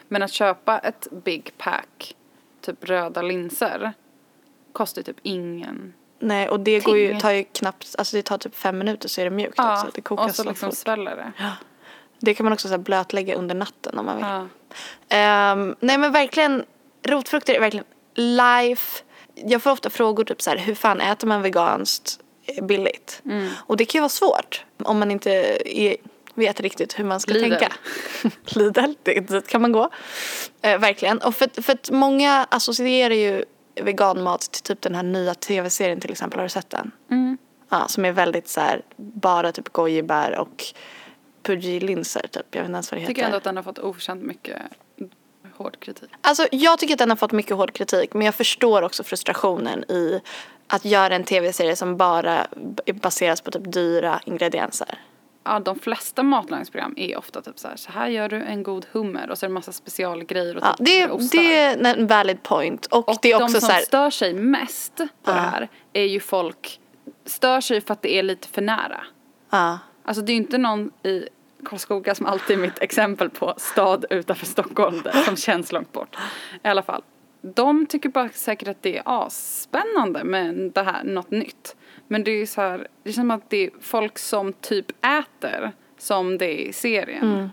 Men 0.08 0.22
att 0.22 0.32
köpa 0.32 0.78
ett 0.78 1.08
big 1.10 1.52
pack, 1.58 2.16
typ 2.60 2.84
röda 2.84 3.22
linser, 3.22 3.92
kostar 4.72 5.02
typ 5.02 5.16
ingen. 5.22 5.94
Nej 6.18 6.48
och 6.48 6.60
det 6.60 6.80
går 6.80 6.98
ju, 6.98 7.20
tar 7.20 7.30
ju 7.30 7.44
knappt, 7.44 7.94
alltså 7.98 8.16
det 8.16 8.22
tar 8.22 8.38
typ 8.38 8.54
fem 8.56 8.78
minuter 8.78 9.08
så 9.08 9.20
är 9.20 9.24
det 9.24 9.30
mjukt 9.30 9.58
också. 9.58 9.90
Det 9.94 10.00
kokas 10.00 10.26
och 10.30 10.34
så 10.34 10.44
liksom 10.44 10.70
fort. 10.70 10.78
sväller 10.78 11.16
det. 11.16 11.32
Det 12.18 12.34
kan 12.34 12.44
man 12.44 12.52
också 12.52 12.68
så 12.68 12.74
här 12.74 12.78
blötlägga 12.78 13.34
under 13.34 13.54
natten 13.54 13.98
om 13.98 14.06
man 14.06 14.16
vill. 14.16 14.26
Ja. 14.26 14.46
Ehm, 15.08 15.76
nej 15.80 15.98
men 15.98 16.12
verkligen, 16.12 16.64
rotfrukter 17.06 17.54
är 17.54 17.60
verkligen 17.60 17.86
life. 18.14 19.02
Jag 19.34 19.62
får 19.62 19.70
ofta 19.70 19.90
frågor 19.90 20.24
typ 20.24 20.42
så 20.42 20.50
här, 20.50 20.56
hur 20.56 20.74
fan 20.74 21.00
äter 21.00 21.28
man 21.28 21.42
veganskt 21.42 22.20
billigt? 22.62 23.22
Mm. 23.24 23.50
Och 23.56 23.76
det 23.76 23.84
kan 23.84 23.98
ju 23.98 24.00
vara 24.02 24.08
svårt 24.08 24.64
om 24.78 24.98
man 24.98 25.10
inte 25.10 25.30
är, 25.64 25.96
vet 26.34 26.60
riktigt 26.60 26.98
hur 26.98 27.04
man 27.04 27.20
ska 27.20 27.32
Lidl. 27.32 27.50
tänka. 27.50 27.72
Lidl, 28.44 28.92
dit 29.02 29.48
kan 29.48 29.62
man 29.62 29.72
gå. 29.72 29.90
Eh, 30.62 30.78
verkligen. 30.78 31.18
Och 31.18 31.34
för, 31.34 31.62
för 31.62 31.72
att 31.72 31.90
många 31.90 32.46
associerar 32.50 33.14
ju 33.14 33.44
veganmat 33.82 34.40
till 34.40 34.62
typ 34.62 34.80
den 34.80 34.94
här 34.94 35.02
nya 35.02 35.34
tv-serien 35.34 36.00
till 36.00 36.10
exempel. 36.10 36.38
Har 36.38 36.44
du 36.44 36.48
sett 36.50 36.70
den? 36.70 36.90
Mm. 37.10 37.38
Ja, 37.68 37.88
som 37.88 38.04
är 38.04 38.12
väldigt 38.12 38.48
så 38.48 38.60
här, 38.60 38.82
bara 38.96 39.52
typ 39.52 39.68
gojibär 39.68 40.38
och 40.38 40.64
Puji-linser 41.42 42.26
typ. 42.26 42.46
Jag 42.50 42.60
vet 42.60 42.68
inte 42.68 42.76
ens 42.76 42.90
vad 42.90 42.96
det 42.96 43.00
heter. 43.00 43.14
tycker 43.14 43.24
ändå 43.24 43.36
att 43.36 43.44
den 43.44 43.56
har 43.56 43.62
fått 43.62 43.78
oförtjänt 43.78 44.22
mycket 44.22 44.62
hård 45.56 45.80
kritik. 45.80 46.10
Alltså 46.20 46.46
jag 46.50 46.78
tycker 46.78 46.94
att 46.94 46.98
den 46.98 47.10
har 47.10 47.16
fått 47.16 47.32
mycket 47.32 47.56
hård 47.56 47.72
kritik 47.72 48.14
men 48.14 48.22
jag 48.22 48.34
förstår 48.34 48.82
också 48.82 49.04
frustrationen 49.04 49.84
i 49.90 50.20
att 50.66 50.84
göra 50.84 51.14
en 51.14 51.24
tv-serie 51.24 51.76
som 51.76 51.96
bara 51.96 52.46
baseras 53.02 53.40
på 53.40 53.50
typ 53.50 53.72
dyra 53.72 54.20
ingredienser. 54.24 54.98
Ja, 55.46 55.60
de 55.60 55.78
flesta 55.78 56.22
matlagningsprogram 56.22 56.94
är 56.96 57.16
ofta 57.18 57.42
typ 57.42 57.58
så 57.58 57.68
här, 57.68 57.76
så 57.76 57.92
här 57.92 58.08
gör 58.08 58.28
du 58.28 58.36
en 58.36 58.62
god 58.62 58.86
hummer 58.92 59.30
och 59.30 59.38
så 59.38 59.46
är 59.46 59.48
det 59.48 59.54
massa 59.54 59.72
specialgrejer 59.72 60.56
och 60.56 60.62
Ja, 60.64 60.72
typ 60.72 60.86
det, 60.86 61.10
ostar. 61.10 61.38
det 61.38 61.54
är 61.56 61.84
en 61.96 62.06
valid 62.06 62.42
point 62.42 62.86
och, 62.86 63.08
Och 63.08 63.18
det 63.22 63.32
är 63.32 63.38
de 63.38 63.44
också 63.44 63.60
som 63.60 63.66
så 63.68 63.72
här, 63.72 63.80
stör 63.80 64.10
sig 64.10 64.34
mest 64.34 64.96
på 64.96 65.04
det 65.22 65.32
här 65.32 65.68
är 65.92 66.04
ju 66.04 66.20
folk, 66.20 66.80
stör 67.24 67.60
sig 67.60 67.80
för 67.80 67.92
att 67.92 68.02
det 68.02 68.14
är 68.14 68.22
lite 68.22 68.48
för 68.48 68.62
nära. 68.62 69.00
ja. 69.50 69.78
Alltså 70.04 70.22
det 70.22 70.32
är 70.32 70.34
ju 70.34 70.40
inte 70.42 70.58
någon 70.58 70.90
i 71.02 71.28
Karlskoga 71.64 72.14
som 72.14 72.26
alltid 72.26 72.56
är 72.58 72.60
mitt 72.62 72.78
exempel 72.78 73.30
på 73.30 73.54
stad 73.56 74.04
utanför 74.10 74.46
Stockholm 74.46 75.00
där, 75.04 75.12
som 75.12 75.36
känns 75.36 75.72
långt 75.72 75.92
bort. 75.92 76.16
I 76.64 76.68
alla 76.68 76.82
fall. 76.82 77.02
De 77.40 77.86
tycker 77.86 78.08
bara 78.08 78.28
säkert 78.28 78.68
att 78.68 78.82
det 78.82 78.96
är 78.98 79.02
asspännande 79.04 80.24
med 80.24 80.54
det 80.74 80.82
här, 80.82 81.04
något 81.04 81.30
nytt. 81.30 81.76
Men 82.08 82.24
det 82.24 82.30
är 82.30 82.46
så 82.46 82.60
här, 82.60 82.88
det 83.02 83.12
känns 83.12 83.16
som 83.16 83.30
att 83.30 83.50
det 83.50 83.66
är 83.66 83.70
folk 83.80 84.18
som 84.18 84.52
typ 84.52 84.86
äter 85.06 85.72
som 85.98 86.38
det 86.38 86.62
är 86.62 86.68
i 86.68 86.72
serien. 86.72 87.32
Mm. 87.32 87.48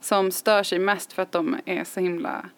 Som 0.00 0.30
stör 0.30 0.62
sig 0.62 0.78
mest 0.78 1.12
för 1.12 1.22
att 1.22 1.32
de 1.32 1.56
är 1.64 1.84
så 1.84 2.00
himla 2.00 2.48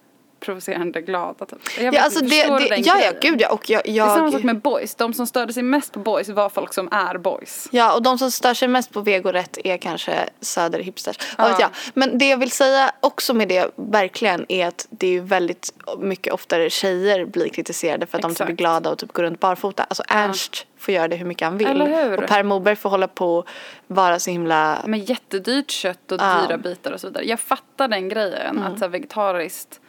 provocerande 0.44 1.00
glada 1.00 1.46
typ. 1.46 1.58
Jag 1.80 1.94
ja, 1.94 2.02
alltså 2.02 2.20
det, 2.24 2.46
det, 2.46 2.68
den 2.68 2.82
ja, 2.82 3.00
ja, 3.04 3.12
gud 3.20 3.40
ja, 3.40 3.48
och 3.48 3.70
jag, 3.70 3.82
Det 3.84 3.98
är 3.98 4.06
samma 4.06 4.30
sak 4.30 4.40
jag 4.40 4.44
med 4.44 4.60
boys. 4.60 4.94
De 4.94 5.14
som 5.14 5.26
störde 5.26 5.52
sig 5.52 5.62
mest 5.62 5.92
på 5.92 5.98
boys 5.98 6.28
var 6.28 6.48
folk 6.48 6.74
som 6.74 6.88
är 6.92 7.18
boys. 7.18 7.68
Ja, 7.70 7.94
och 7.94 8.02
de 8.02 8.18
som 8.18 8.30
stör 8.30 8.54
sig 8.54 8.68
mest 8.68 8.92
på 8.92 9.00
vegorätt 9.00 9.58
är 9.64 9.76
kanske 9.76 10.28
söderhipsters. 10.40 11.16
Vad 11.38 11.50
vet 11.50 11.60
Ja. 11.60 11.64
jag. 11.64 11.92
Men 11.94 12.18
det 12.18 12.28
jag 12.28 12.36
vill 12.36 12.50
säga 12.50 12.92
också 13.00 13.34
med 13.34 13.48
det 13.48 13.70
verkligen 13.76 14.46
är 14.48 14.66
att 14.66 14.86
det 14.90 15.06
är 15.06 15.10
ju 15.10 15.20
väldigt 15.20 15.72
mycket 15.98 16.32
oftare 16.32 16.70
tjejer 16.70 17.24
blir 17.24 17.48
kritiserade 17.48 18.06
för 18.06 18.18
att 18.18 18.22
de 18.22 18.30
typ 18.34 18.40
är 18.40 18.44
Exakt. 18.44 18.58
glada 18.58 18.90
och 18.90 18.98
typ 18.98 19.12
går 19.12 19.22
runt 19.22 19.40
barfota. 19.40 19.82
Alltså 19.84 20.02
Ernst 20.08 20.66
får 20.78 20.94
göra 20.94 21.08
det 21.08 21.16
hur 21.16 21.26
mycket 21.26 21.48
han 21.48 21.58
vill. 21.58 21.66
Eller 21.66 22.08
hur? 22.10 22.22
Och 22.22 22.28
Per 22.28 22.42
Morberg 22.42 22.76
får 22.76 22.90
hålla 22.90 23.08
på 23.08 23.36
och 23.36 23.46
vara 23.86 24.18
så 24.18 24.30
himla... 24.30 24.78
Med 24.86 25.10
jättedyrt 25.10 25.70
kött 25.70 26.12
och 26.12 26.20
Ja. 26.20 26.44
dyra 26.48 26.58
bitar 26.58 26.92
och 26.92 27.00
så 27.00 27.06
vidare. 27.06 27.24
Jag 27.24 27.40
fattar 27.40 27.88
den 27.88 28.08
grejen. 28.08 28.62
Att 28.62 28.78
så 28.78 28.84
här, 28.84 28.90
vegetariskt, 28.90 29.80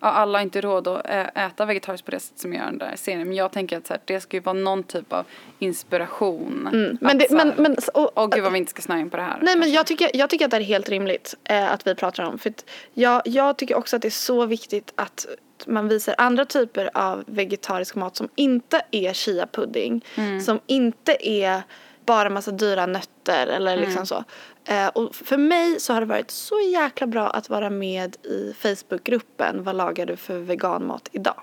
ja, 0.00 0.08
alla 0.08 0.38
har 0.38 0.42
inte 0.42 0.60
råd 0.60 0.88
att 0.88 1.06
äta 1.34 1.64
vegetariskt 1.64 2.04
på 2.04 2.10
det 2.10 2.20
sätt 2.20 2.38
som 2.38 2.52
jag 2.52 2.60
gör 2.60 2.70
den 2.70 2.78
där 2.78 2.92
serien. 2.96 3.28
Men 3.28 3.36
jag 3.36 3.52
tänker 3.52 3.78
att 3.78 3.86
så 3.86 3.92
här, 3.92 4.00
det 4.04 4.20
ska 4.20 4.36
ju 4.36 4.40
vara 4.40 4.52
någon 4.52 4.82
typ 4.82 5.12
av 5.12 5.24
inspiration. 5.58 6.68
Mm. 6.72 6.98
Men, 7.00 7.18
det, 7.18 7.26
här, 7.30 7.36
men, 7.36 7.54
men, 7.56 7.76
och, 7.94 8.12
Åh 8.14 8.28
gud 8.28 8.42
vad 8.42 8.52
vi 8.52 8.58
inte 8.58 8.70
ska 8.70 8.82
snöa 8.82 8.98
in 8.98 9.10
på 9.10 9.16
det 9.16 9.22
här. 9.22 9.38
Nej 9.42 9.56
men 9.56 9.72
jag 9.72 9.86
tycker, 9.86 10.10
jag 10.14 10.30
tycker 10.30 10.44
att 10.44 10.50
det 10.50 10.56
är 10.56 10.60
helt 10.60 10.88
rimligt 10.88 11.34
eh, 11.44 11.72
att 11.72 11.86
vi 11.86 11.94
pratar 11.94 12.24
om. 12.24 12.38
För 12.38 12.52
jag, 12.94 13.22
jag 13.24 13.56
tycker 13.56 13.74
också 13.74 13.96
att 13.96 14.02
det 14.02 14.08
är 14.08 14.10
så 14.10 14.46
viktigt 14.46 14.92
att 14.94 15.26
man 15.66 15.88
visar 15.88 16.14
andra 16.18 16.44
typer 16.44 16.90
av 16.94 17.24
vegetarisk 17.26 17.94
mat 17.94 18.16
som 18.16 18.28
inte 18.34 18.82
är 18.90 19.12
chia-pudding. 19.12 20.04
Som 20.40 20.60
inte 20.66 21.16
är 21.20 21.62
bara 22.08 22.30
massa 22.30 22.50
dyra 22.50 22.86
nötter 22.86 23.46
eller 23.46 23.76
liksom 23.76 24.06
så. 24.06 24.24
Eh, 24.64 24.88
och 24.88 25.14
för 25.14 25.36
mig 25.36 25.80
så 25.80 25.92
har 25.92 26.00
det 26.00 26.06
varit 26.06 26.30
så 26.30 26.60
jäkla 26.60 27.06
bra 27.06 27.30
att 27.30 27.48
vara 27.48 27.70
med 27.70 28.16
i 28.26 28.54
Facebookgruppen 28.58 29.64
Vad 29.64 29.76
lagar 29.76 30.06
du 30.06 30.16
för 30.16 30.38
veganmat 30.38 31.08
idag? 31.12 31.40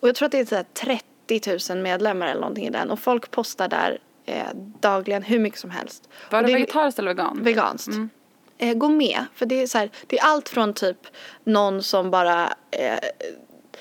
Och 0.00 0.08
jag 0.08 0.14
tror 0.14 0.26
att 0.26 0.32
det 0.32 0.38
är 0.40 0.44
så 0.44 0.54
här 0.54 0.66
30 0.74 1.74
000 1.74 1.82
medlemmar 1.82 2.26
eller 2.26 2.40
någonting 2.40 2.66
i 2.66 2.70
den 2.70 2.90
och 2.90 2.98
folk 3.00 3.30
postar 3.30 3.68
där 3.68 3.98
eh, 4.26 4.46
dagligen 4.80 5.22
hur 5.22 5.38
mycket 5.38 5.60
som 5.60 5.70
helst. 5.70 6.08
Var 6.30 6.42
det 6.42 6.52
är- 6.52 6.54
vegetariskt 6.54 6.98
eller 6.98 7.10
vegan? 7.14 7.38
veganskt. 7.42 7.92
Eh, 8.58 8.74
gå 8.74 8.88
med, 8.88 9.24
för 9.34 9.46
det 9.46 9.62
är 9.62 9.66
så 9.66 9.78
här, 9.78 9.90
det 10.06 10.18
är 10.18 10.24
allt 10.24 10.48
från 10.48 10.74
typ 10.74 10.96
någon 11.44 11.82
som 11.82 12.10
bara 12.10 12.52
eh, 12.70 12.98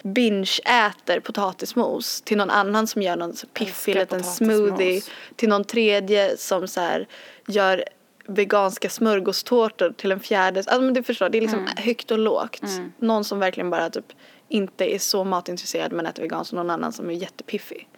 binge-äter 0.03 1.19
potatismos 1.19 2.21
till 2.21 2.37
någon 2.37 2.49
annan 2.49 2.87
som 2.87 3.01
gör 3.01 3.15
någon 3.15 3.33
piffig 3.53 3.95
liten 3.95 4.23
smoothie 4.23 5.01
till 5.35 5.49
någon 5.49 5.63
tredje 5.63 6.37
som 6.37 6.67
så 6.67 6.81
här 6.81 7.07
gör 7.47 7.83
veganska 8.27 8.89
smörgåstårtor 8.89 9.93
till 9.97 10.11
en 10.11 10.19
fjärde. 10.19 10.59
Alltså 10.59 10.81
men 10.81 10.93
du 10.93 11.03
förstår, 11.03 11.29
det 11.29 11.37
är 11.37 11.41
liksom 11.41 11.67
högt 11.77 12.11
och 12.11 12.19
lågt. 12.19 12.61
Någon 12.97 13.23
som 13.23 13.39
verkligen 13.39 13.69
bara 13.69 13.89
typ 13.89 14.05
inte 14.49 14.95
är 14.95 14.99
så 14.99 15.23
matintresserad 15.23 15.91
men 15.91 16.05
äter 16.05 16.21
veganskt 16.21 16.53
och 16.53 16.57
någon 16.57 16.69
annan 16.69 16.91
som 16.93 17.09
är 17.09 17.13
jättepiffig. 17.13 17.89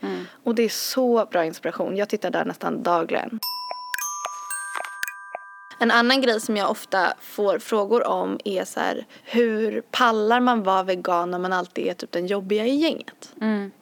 Och 0.43 0.55
det 0.55 0.63
är 0.63 0.69
så 0.69 1.25
bra 1.31 1.45
inspiration. 1.45 1.97
Jag 1.97 2.09
tittar 2.09 2.29
där 2.31 2.45
nästan 2.45 2.83
dagligen. 2.83 3.39
En 5.81 5.91
annan 5.91 6.21
grej 6.21 6.41
som 6.41 6.57
jag 6.57 6.71
ofta 6.71 7.13
får 7.21 7.59
frågor 7.59 8.07
om 8.07 8.39
är 8.45 8.65
så 8.65 8.79
här, 8.79 9.05
hur 9.23 9.81
pallar 9.81 10.39
man 10.39 10.63
vara 10.63 10.83
vegan 10.83 11.31
när 11.31 11.39
man 11.39 11.53
alltid 11.53 11.87
är 11.87 11.93
typ 11.93 12.11
den 12.11 12.27
jobbiga 12.27 12.65
i 12.65 12.75
gänget? 12.75 13.33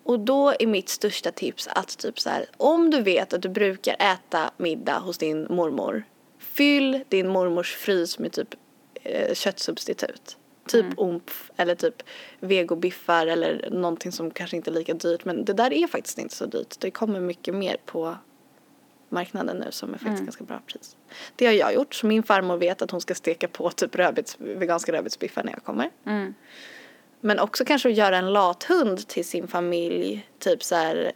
Och 0.03 0.19
då 0.19 0.53
är 0.59 0.67
mitt 0.67 0.89
största 0.89 1.31
tips 1.31 1.67
att 1.67 1.97
typ 1.97 2.19
så 2.19 2.29
här, 2.29 2.45
om 2.57 2.89
du 2.89 3.01
vet 3.01 3.33
att 3.33 3.41
du 3.41 3.49
brukar 3.49 3.95
äta 3.99 4.51
middag 4.57 4.99
hos 4.99 5.17
din 5.17 5.47
mormor, 5.49 6.03
fyll 6.39 7.03
din 7.09 7.27
mormors 7.27 7.75
frys 7.75 8.19
med 8.19 8.31
typ 8.31 8.55
eh, 9.03 9.33
köttsubstitut. 9.33 10.37
Typ 10.67 10.85
omf 10.97 11.51
eller 11.57 11.75
typ 11.75 12.03
vegobiffar 12.39 13.27
eller 13.27 13.69
någonting 13.71 14.11
som 14.11 14.31
kanske 14.31 14.57
inte 14.57 14.69
är 14.69 14.73
lika 14.73 14.93
dyrt. 14.93 15.25
Men 15.25 15.45
det 15.45 15.53
där 15.53 15.73
är 15.73 15.87
faktiskt 15.87 16.17
inte 16.17 16.35
så 16.35 16.45
dyrt. 16.45 16.75
Det 16.79 16.91
kommer 16.91 17.19
mycket 17.19 17.55
mer 17.55 17.77
på 17.85 18.17
marknaden 19.11 19.57
nu 19.57 19.71
som 19.71 19.93
är 19.93 19.97
faktiskt 19.97 20.23
ganska 20.23 20.43
bra 20.43 20.61
pris. 20.65 20.97
Det 21.35 21.45
har 21.45 21.53
jag 21.53 21.73
gjort. 21.73 21.95
Så 21.95 22.07
min 22.07 22.23
farmor 22.23 22.57
vet 22.57 22.81
att 22.81 22.91
hon 22.91 23.01
ska 23.01 23.15
steka 23.15 23.47
på 23.47 23.69
typ 23.71 23.95
rödbets, 23.95 24.37
veganska 24.39 24.91
rödbetsbiffar 24.91 25.43
när 25.43 25.51
jag 25.51 25.63
kommer. 25.63 25.89
Men 27.21 27.39
också 27.39 27.65
kanske 27.65 27.89
att 27.89 27.95
göra 27.95 28.17
en 28.17 28.33
lathund 28.33 29.07
till 29.07 29.25
sin 29.25 29.47
familj. 29.47 30.27
Typ 30.39 30.63
så 30.63 30.75
här 30.75 31.11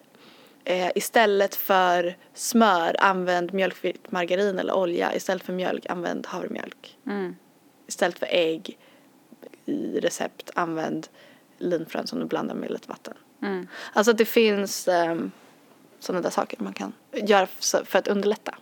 eh, 0.63 0.91
istället 0.95 1.55
för 1.55 2.17
smör 2.33 2.95
använd 2.99 3.53
mjölkfritt 3.53 4.11
margarin 4.11 4.59
eller 4.59 4.73
olja. 4.73 5.15
Istället 5.15 5.43
för 5.43 5.53
mjölk 5.53 5.85
använd 5.89 6.27
havremjölk. 6.27 6.97
Istället 7.87 8.19
för 8.19 8.27
ägg 8.29 8.77
i 9.65 9.99
recept 9.99 10.51
använd 10.55 11.07
linfrön 11.57 12.07
som 12.07 12.19
du 12.19 12.25
blandar 12.25 12.55
med 12.55 12.71
lite 12.71 12.89
vatten. 12.89 13.13
Alltså 13.93 14.11
att 14.11 14.17
det 14.17 14.25
finns 14.25 14.87
um, 14.87 15.31
sådana 16.03 16.21
där 16.21 16.29
saker 16.29 16.57
man 16.63 16.73
kan 16.73 16.93
göra 17.13 17.47
för 17.85 17.97
att 17.99 18.07
underlätta. 18.07 18.55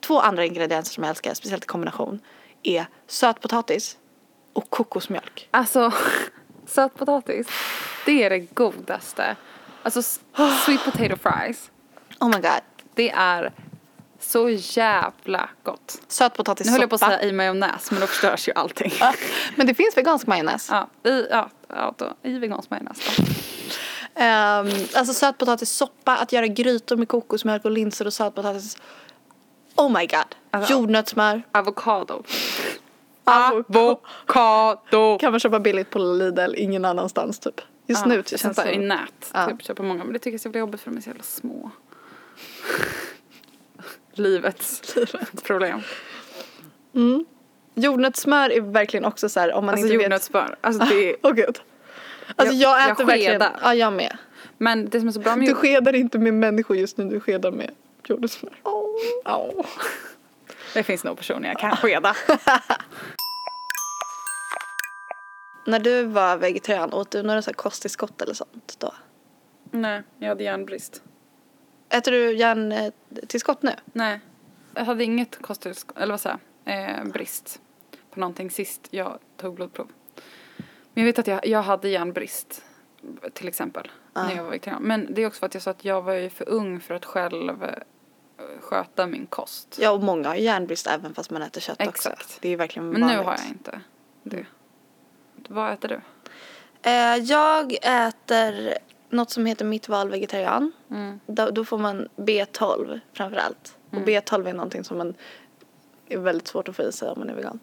Två 0.00 0.20
andra 0.20 0.44
ingredienser 0.44 0.92
som 0.94 1.04
jag 1.04 1.08
älskar, 1.10 1.34
speciellt 1.34 1.64
i 1.64 1.66
kombination, 1.66 2.20
är 2.62 2.86
sötpotatis 3.06 3.96
och 4.52 4.70
kokosmjölk. 4.70 5.48
Alltså, 5.50 5.92
sötpotatis, 6.66 7.48
det 8.06 8.22
är 8.24 8.30
det 8.30 8.38
godaste. 8.38 9.36
Alltså 9.82 10.02
sweet 10.64 10.84
potato 10.84 11.16
fries, 11.16 11.70
Oh 12.20 12.28
my 12.28 12.34
god. 12.34 12.60
det 12.94 13.10
är 13.10 13.52
så 14.18 14.48
jävla 14.50 15.48
gott. 15.62 16.02
Sötpotatissoppa. 16.08 16.70
Nu 16.70 16.72
höll 16.72 16.80
jag 16.80 16.90
på 16.90 16.94
att 16.94 17.00
säga 17.00 17.22
i 17.22 17.32
majonnäs 17.32 17.90
men 17.90 18.00
då 18.00 18.06
förstörs 18.06 18.48
ju 18.48 18.52
allting. 18.52 18.92
Men 19.56 19.66
det 19.66 19.74
finns 19.74 19.96
vegansk 19.96 20.26
majonnäs. 20.26 20.68
Ja, 20.70 21.10
i, 21.10 21.26
ja, 21.30 21.50
ja 21.68 21.94
då, 21.98 22.14
i 22.22 22.38
vegansk 22.38 22.70
majonnäs 22.70 22.98
då. 23.16 23.24
Ehm, 24.22 24.68
alltså 24.94 25.14
sötpotatissoppa, 25.14 26.16
att 26.16 26.32
göra 26.32 26.46
grytor 26.46 26.96
med 26.96 27.08
kokosmjölk 27.08 27.64
och 27.64 27.70
linser 27.70 28.06
och 28.06 28.12
sötpotatis. 28.12 28.76
Oh 29.76 29.92
my 29.98 30.06
god. 30.06 30.34
Alltså- 30.50 30.72
Jordnötssmör. 30.72 31.42
Avokado. 31.52 32.22
Avokado. 33.24 35.18
Kan 35.18 35.30
man 35.30 35.40
köpa 35.40 35.60
billigt 35.60 35.90
på 35.90 35.98
Lidl, 35.98 36.54
ingen 36.56 36.84
annanstans 36.84 37.38
typ. 37.38 37.60
Just 37.86 38.06
nu 38.06 38.22
känns 38.26 38.40
Sen 38.42 38.54
så 38.54 38.62
det 38.62 38.72
i 38.74 38.78
nät. 38.78 39.30
Ja. 39.34 39.46
Typ 39.46 39.62
köper 39.62 39.82
många. 39.82 40.04
Men 40.04 40.12
det 40.12 40.18
tycker 40.18 40.30
jag 40.34 40.40
ska 40.40 40.48
bli 40.48 40.60
jobbigt 40.60 40.80
för 40.80 40.90
de 40.90 40.96
är 40.96 41.00
så 41.00 41.08
jävla 41.10 41.22
små. 41.22 41.70
Livets 44.12 44.94
problem. 45.42 45.80
Jordnötssmör 47.74 48.50
är 48.52 48.60
verkligen 48.60 49.04
också 49.04 49.28
så 49.28 49.40
här 49.40 49.52
om 49.52 49.64
man 49.66 49.72
Alltså 49.74 49.86
inte 49.86 49.96
vet. 49.96 50.04
jordnötssmör. 50.04 50.56
Alltså 50.60 50.84
det 50.84 51.10
är, 51.10 51.16
Åh 51.22 51.32
gud. 51.32 51.60
Alltså 52.36 52.54
jag, 52.54 52.78
Jag- 52.78 52.80
jag 52.80 52.90
äter 52.90 53.04
verkligen. 53.04 53.32
skedar. 53.32 53.58
Ja, 53.62 53.74
jag 53.74 53.92
med. 53.92 54.16
men 54.58 54.88
det 54.88 54.98
som 55.00 55.08
är 55.08 55.12
så 55.12 55.20
bra 55.20 55.36
med 55.36 55.48
Du 55.48 55.54
skedar 55.54 55.92
inte 55.94 56.18
med 56.18 56.34
människor 56.34 56.76
just 56.76 56.96
nu, 56.96 57.04
du 57.04 57.20
skedar 57.20 57.50
med 57.52 57.70
jordnötssmör. 58.04 58.54
Åh. 59.24 59.66
Det 60.74 60.82
finns 60.82 61.04
nog 61.04 61.16
personer 61.16 61.48
jag 61.48 61.58
kan 61.58 61.76
skeda. 61.76 62.14
När 65.66 65.78
du 65.80 66.02
var 66.04 66.36
vegetarian, 66.36 66.92
åt 66.92 67.10
du 67.10 67.22
några 67.22 67.42
så 67.42 67.50
här 67.50 67.54
kosttillskott 67.54 68.22
eller 68.22 68.34
sånt 68.34 68.76
då? 68.78 68.94
Nej, 69.70 70.02
jag 70.18 70.28
hade 70.28 70.44
järnbrist. 70.44 71.02
Äter 71.88 72.12
du 72.12 72.32
järntillskott 72.36 73.62
nu? 73.62 73.72
Nej. 73.92 74.20
Jag 74.74 74.84
hade 74.84 75.04
inget 75.04 75.42
kosttillskott, 75.42 75.96
eller 75.98 76.12
vad 76.12 76.20
säger 76.20 76.38
jag, 76.64 76.90
eh, 76.98 77.04
brist 77.04 77.60
på 78.10 78.20
någonting 78.20 78.50
sist 78.50 78.80
jag 78.90 79.18
tog 79.36 79.54
blodprov. 79.54 79.88
Men 81.00 81.06
jag 81.06 81.12
vet 81.12 81.18
att 81.18 81.26
jag, 81.26 81.46
jag 81.46 81.62
hade 81.62 81.88
järnbrist 81.88 82.64
till 83.32 83.48
exempel 83.48 83.90
när 84.14 84.36
jag 84.36 84.42
var 84.42 84.50
vegetarian. 84.50 84.82
Men 84.82 85.14
det 85.14 85.22
är 85.22 85.26
också 85.26 85.38
för 85.38 85.46
att 85.46 85.54
jag 85.54 85.62
sa 85.62 85.70
att 85.70 85.84
jag 85.84 86.02
var 86.02 86.12
ju 86.12 86.30
för 86.30 86.48
ung 86.48 86.80
för 86.80 86.94
att 86.94 87.04
själv 87.04 87.64
eh, 87.64 87.70
sköta 88.60 89.06
min 89.06 89.26
kost. 89.26 89.78
Ja, 89.80 89.90
och 89.90 90.02
många 90.02 90.28
har 90.28 90.34
järnbrist 90.34 90.86
även 90.86 91.14
fast 91.14 91.30
man 91.30 91.42
äter 91.42 91.60
kött 91.60 91.86
också. 91.86 92.08
Exakt. 92.08 92.38
Det 92.40 92.48
är 92.48 92.56
verkligen 92.56 92.88
Men 92.88 93.00
nu 93.00 93.06
vanligt. 93.06 93.26
har 93.26 93.32
jag 93.32 93.46
inte 93.48 93.80
det. 94.22 94.46
Vad 95.48 95.72
äter 95.72 95.88
du? 95.88 96.00
Eh, 96.90 97.16
jag 97.16 97.72
äter 97.82 98.74
något 99.08 99.30
som 99.30 99.46
heter 99.46 99.64
Mitt 99.64 99.88
val 99.88 100.10
vegetarian. 100.10 100.72
Mm. 100.90 101.20
Då, 101.26 101.50
då 101.50 101.64
får 101.64 101.78
man 101.78 102.08
B12 102.16 103.00
framför 103.12 103.36
allt. 103.38 103.76
Och 103.90 103.96
B12 103.98 104.48
är 104.48 104.52
någonting 104.52 104.84
som 104.84 104.98
man 104.98 105.14
är 106.14 106.18
väldigt 106.18 106.48
svårt 106.48 106.68
att 106.68 106.76
få 106.76 106.82
i 106.82 106.92
sig 106.92 107.08
om 107.08 107.18
man 107.18 107.30
är 107.30 107.34
vegan. 107.34 107.60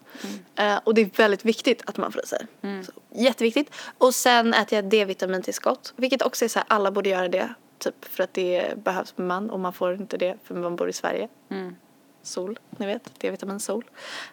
Eh, 0.56 0.76
och 0.84 0.94
det 0.94 1.00
är 1.00 1.10
väldigt 1.16 1.44
viktigt 1.44 1.82
att 1.86 1.96
man 1.96 2.12
får 2.12 2.24
i 2.24 2.26
sig. 2.26 2.46
Så, 2.86 2.92
jätteviktigt. 3.10 3.74
Och 3.98 4.14
sen 4.14 4.54
äter 4.54 4.76
jag 4.76 4.84
D-vitamintillskott. 4.84 5.92
Vilket 5.96 6.22
också 6.22 6.44
är 6.44 6.48
så 6.48 6.58
här, 6.58 6.66
alla 6.68 6.90
borde 6.90 7.08
göra 7.08 7.28
det. 7.28 7.54
Typ 7.78 8.04
för 8.04 8.24
att 8.24 8.34
det 8.34 8.84
behövs 8.84 9.12
för 9.12 9.22
man 9.22 9.50
och 9.50 9.60
man 9.60 9.72
får 9.72 9.94
inte 9.94 10.16
det 10.16 10.36
för 10.44 10.54
man 10.54 10.76
bor 10.76 10.88
i 10.88 10.92
Sverige. 10.92 11.28
Mm. 11.50 11.76
Sol, 12.22 12.58
ni 12.70 12.86
vet. 12.86 13.20
D-vitamin 13.20 13.60
sol. 13.60 13.84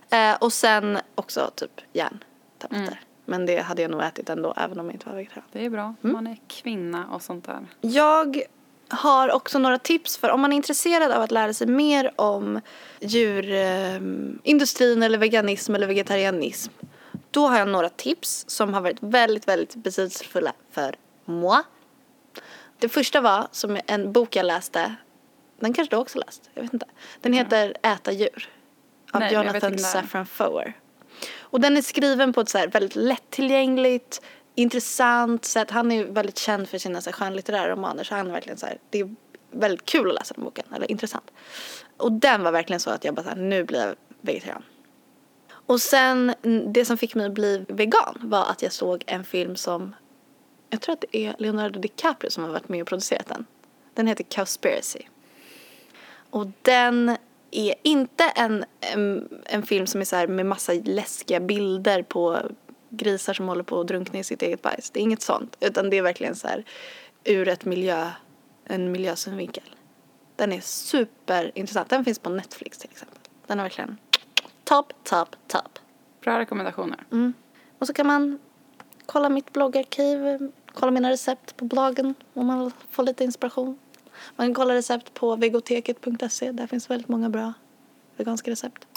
Eh, 0.09 0.35
och 0.35 0.53
sen 0.53 0.97
också 1.15 1.51
typ 1.55 1.81
järntabletter. 1.93 3.01
Men 3.25 3.45
det 3.45 3.61
hade 3.61 3.81
jag 3.81 3.91
nog 3.91 4.01
ätit 4.01 4.29
ändå 4.29 4.53
även 4.57 4.79
om 4.79 4.85
jag 4.85 4.95
inte 4.95 5.09
var 5.09 5.15
vegetarian. 5.15 5.47
Det 5.51 5.65
är 5.65 5.69
bra. 5.69 5.95
Man 6.01 6.27
är 6.27 6.37
kvinna 6.47 7.07
och 7.07 7.21
sånt 7.21 7.45
där. 7.45 7.65
Jag 7.81 8.41
har 8.89 9.31
också 9.31 9.59
några 9.59 9.79
tips 9.79 10.17
för 10.17 10.29
om 10.29 10.41
man 10.41 10.51
är 10.51 10.55
intresserad 10.55 11.11
av 11.11 11.21
att 11.21 11.31
lära 11.31 11.53
sig 11.53 11.67
mer 11.67 12.11
om 12.15 12.61
djurindustrin 12.99 15.03
eller 15.03 15.17
veganism 15.17 15.75
eller 15.75 15.87
vegetarianism. 15.87 16.71
Då 17.31 17.47
har 17.47 17.59
jag 17.59 17.67
några 17.67 17.89
tips 17.89 18.45
som 18.47 18.73
har 18.73 18.81
varit 18.81 18.97
väldigt, 18.99 19.47
väldigt 19.47 19.75
betydelsefulla 19.75 20.53
för 20.71 20.95
moi. 21.25 21.63
Det 22.79 22.89
första 22.89 23.21
var 23.21 23.47
som 23.51 23.79
en 23.87 24.11
bok 24.11 24.35
jag 24.35 24.45
läste. 24.45 24.95
Den 25.59 25.73
kanske 25.73 25.95
du 25.95 25.99
också 25.99 26.19
läst? 26.19 26.49
Jag 26.53 26.61
vet 26.61 26.73
inte. 26.73 26.85
Den 27.21 27.33
heter 27.33 27.73
Äta 27.81 28.11
djur. 28.11 28.49
Av 29.11 29.19
Nej, 29.19 29.33
Jonathan. 29.33 29.79
Safran 29.79 30.25
Foer. 30.25 30.73
Och 31.37 31.61
den 31.61 31.77
är 31.77 31.81
skriven 31.81 32.33
på 32.33 32.41
ett 32.41 32.49
så 32.49 32.67
väldigt 32.67 32.95
lättillgängligt, 32.95 34.21
intressant 34.55 35.45
sätt. 35.45 35.71
Han 35.71 35.91
är 35.91 35.95
ju 35.95 36.11
väldigt 36.11 36.37
känd 36.37 36.69
för 36.69 36.77
sina 36.77 37.01
så 37.01 37.09
här 37.09 37.17
skönlitterära 37.17 37.71
romaner 37.71 38.03
så 38.03 38.15
han 38.15 38.27
är 38.27 38.31
verkligen 38.31 38.57
så 38.57 38.65
här, 38.65 38.77
det 38.89 38.99
är 38.99 39.15
väldigt 39.51 39.85
kul 39.85 40.09
att 40.09 40.15
läsa 40.15 40.33
den 40.33 40.43
boken, 40.43 40.65
eller 40.75 40.91
intressant. 40.91 41.31
Och 41.97 42.11
den 42.11 42.43
var 42.43 42.51
verkligen 42.51 42.79
så 42.79 42.89
att 42.89 43.03
jag 43.03 43.13
bara 43.13 43.23
så 43.23 43.29
här, 43.29 43.35
nu 43.35 43.63
blir 43.63 43.85
jag 43.85 43.95
vegetarian. 44.21 44.63
Och 45.47 45.81
sen 45.81 46.33
det 46.73 46.85
som 46.85 46.97
fick 46.97 47.15
mig 47.15 47.25
att 47.25 47.31
bli 47.31 47.65
vegan 47.67 48.17
var 48.21 48.45
att 48.45 48.61
jag 48.61 48.71
såg 48.71 49.03
en 49.07 49.23
film 49.23 49.55
som, 49.55 49.95
jag 50.69 50.81
tror 50.81 50.93
att 50.93 51.01
det 51.11 51.17
är 51.17 51.35
Leonardo 51.39 51.79
DiCaprio 51.79 52.29
som 52.29 52.43
har 52.43 52.51
varit 52.51 52.69
med 52.69 52.81
och 52.81 52.87
producerat 52.87 53.27
den. 53.27 53.45
Den 53.93 54.07
heter 54.07 54.23
Cowspiracy. 54.23 55.01
Och 56.29 56.47
den 56.61 57.17
är 57.51 57.75
inte 57.83 58.23
en, 58.23 58.65
en, 58.79 59.29
en 59.45 59.63
film 59.63 59.87
som 59.87 60.01
är 60.01 60.05
så 60.05 60.15
här 60.15 60.27
med 60.27 60.45
massa 60.45 60.73
läskiga 60.73 61.39
bilder 61.39 62.03
på 62.03 62.39
grisar 62.97 63.33
som 63.33 63.47
håller 63.47 63.63
på 63.63 63.79
att 63.79 63.87
drunkna 63.87 64.19
i 64.19 64.23
sitt 64.23 64.41
eget 64.41 64.61
bajs. 64.61 64.89
Det 64.89 64.99
är 64.99 65.01
inget 65.01 65.21
sånt. 65.21 65.57
Utan 65.59 65.89
det 65.89 65.97
är 65.97 66.01
verkligen 66.01 66.35
så 66.35 66.47
här 66.47 66.63
ur 67.23 67.47
ett 67.47 67.65
miljö, 67.65 68.11
en 68.65 68.91
miljösynvinkel. 68.91 69.75
Den 70.35 70.51
är 70.51 70.61
superintressant. 70.61 71.89
Den 71.89 72.05
finns 72.05 72.19
på 72.19 72.29
Netflix 72.29 72.77
till 72.77 72.89
exempel. 72.91 73.19
Den 73.47 73.59
är 73.59 73.63
verkligen 73.63 73.97
top, 74.63 74.93
top, 75.03 75.35
top. 75.47 75.79
Bra 76.21 76.39
rekommendationer. 76.39 77.05
Och 77.79 77.87
så 77.87 77.93
kan 77.93 78.07
man 78.07 78.39
kolla 79.05 79.29
mitt 79.29 79.53
bloggarkiv, 79.53 80.51
kolla 80.73 80.91
mina 80.91 81.09
recept 81.09 81.57
på 81.57 81.65
bloggen 81.65 82.13
om 82.33 82.47
man 82.47 82.59
vill 82.59 82.71
få 82.89 83.01
lite 83.01 83.23
inspiration. 83.23 83.79
Man 84.35 84.47
kan 84.47 84.53
kolla 84.53 84.73
recept 84.73 85.13
på 85.13 85.35
vegoteket.se. 85.35 86.51
Där 86.51 86.67
finns 86.67 86.89
väldigt 86.89 87.07
många 87.07 87.29
bra 87.29 87.53
veganska 88.17 88.51
recept. 88.51 88.87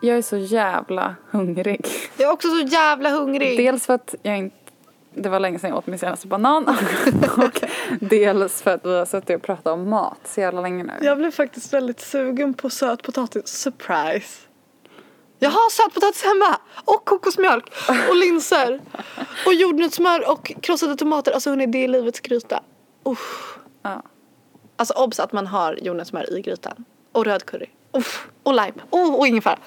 Jag 0.00 0.18
är 0.18 0.22
så 0.22 0.36
jävla 0.36 1.14
hungrig. 1.30 1.86
Jag 2.16 2.28
är 2.28 2.32
också 2.32 2.48
så 2.48 2.60
jävla 2.60 3.10
hungrig. 3.10 3.58
Dels 3.58 3.86
för 3.86 3.94
att 3.94 4.14
jag 4.22 4.38
inte 4.38 4.56
det 5.18 5.28
var 5.28 5.40
länge 5.40 5.58
sedan 5.58 5.70
jag 5.70 5.78
åt 5.78 5.86
min 5.86 5.98
senaste 5.98 6.26
banan. 6.26 6.68
och 7.36 7.62
dels 8.00 8.62
för 8.62 8.70
att 8.70 8.86
vi 8.86 8.98
har 8.98 9.04
suttit 9.06 9.36
och 9.36 9.42
pratat 9.42 9.66
om 9.66 9.90
mat 9.90 10.18
så 10.24 10.40
jävla 10.40 10.60
länge 10.60 10.84
nu. 10.84 10.92
Jag 11.00 11.18
blev 11.18 11.30
faktiskt 11.30 11.72
väldigt 11.72 12.00
sugen 12.00 12.54
på 12.54 12.70
sötpotatis. 12.70 13.46
Surprise. 13.46 14.46
Jag 15.38 15.50
har 15.50 15.70
sötpotatis 15.70 16.24
hemma! 16.24 16.58
Och 16.84 17.04
kokosmjölk. 17.04 17.72
Och 18.08 18.16
linser. 18.16 18.80
Och 19.46 19.54
jordnötssmör 19.54 20.30
och 20.30 20.52
krossade 20.60 20.96
tomater. 20.96 21.32
Alltså 21.32 21.50
hörni, 21.50 21.66
det 21.66 21.84
är 21.84 21.88
livets 21.88 22.20
gryta. 22.20 22.62
Uff. 23.04 23.58
Ja. 23.82 24.02
Alltså 24.76 24.94
obs 24.94 25.20
att 25.20 25.32
man 25.32 25.46
har 25.46 25.78
jordnötssmör 25.82 26.38
i 26.38 26.40
grytan. 26.40 26.84
Och 27.12 27.24
röd 27.24 27.46
curry. 27.46 27.66
Uff. 27.96 28.28
Och 28.42 28.52
lime. 28.54 28.72
Oh, 28.90 29.14
och 29.14 29.26
ingefära. 29.26 29.58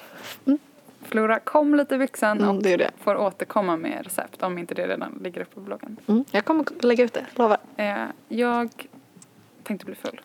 Flora, 1.02 1.38
kom 1.40 1.74
lite 1.74 1.94
i 1.94 1.98
byxan 1.98 2.38
Mm, 2.38 2.56
och 2.56 2.62
det 2.62 2.76
det. 2.76 2.90
får 2.98 3.16
återkomma 3.16 3.76
med 3.76 4.04
recept 4.04 4.42
om 4.42 4.58
inte 4.58 4.74
det 4.74 4.86
redan 4.86 5.18
ligger 5.22 5.40
uppe 5.40 5.54
på 5.54 5.60
bloggen. 5.60 5.96
Mm. 6.06 6.24
Jag 6.30 6.44
kommer 6.44 6.64
lägga 6.82 7.04
ut 7.04 7.12
det, 7.12 7.26
lovar. 7.34 7.58
Eh, 7.76 8.04
jag 8.28 8.70
tänkte 9.62 9.86
bli 9.86 9.94
full. 9.94 10.20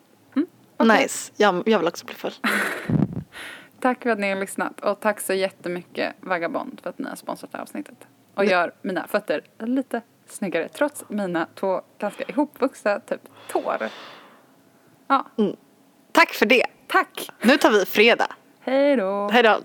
Nice. 0.79 1.31
Jag, 1.37 1.63
jag 1.65 1.79
vill 1.79 1.87
också 1.87 2.05
bli 2.05 2.15
full. 2.15 2.33
Tack 3.79 4.03
för 4.03 4.09
att 4.09 4.19
ni 4.19 4.29
har 4.29 4.39
lyssnat 4.39 4.79
och 4.79 4.99
tack 4.99 5.19
så 5.21 5.33
jättemycket 5.33 6.15
Vagabond 6.19 6.79
för 6.83 6.89
att 6.89 6.99
ni 6.99 7.09
har 7.09 7.15
sponsrat 7.15 7.51
det 7.51 7.57
här 7.57 7.63
avsnittet. 7.63 8.07
Och 8.35 8.45
gör 8.45 8.71
mina 8.81 9.07
fötter 9.07 9.41
lite 9.59 10.01
snyggare 10.27 10.67
trots 10.67 11.03
mina 11.09 11.47
två 11.55 11.81
ganska 11.97 12.23
ihopvuxna 12.23 12.99
typ 12.99 13.21
tår. 13.51 13.89
Ja, 15.07 15.25
Tack 16.11 16.33
för 16.33 16.45
det. 16.45 16.65
Tack! 16.87 17.29
Nu 17.41 17.57
tar 17.57 17.71
vi 17.71 17.85
fredag. 17.85 18.31
Hej 18.59 18.95
då! 18.95 19.29
Hej 19.31 19.43
då. 19.43 19.59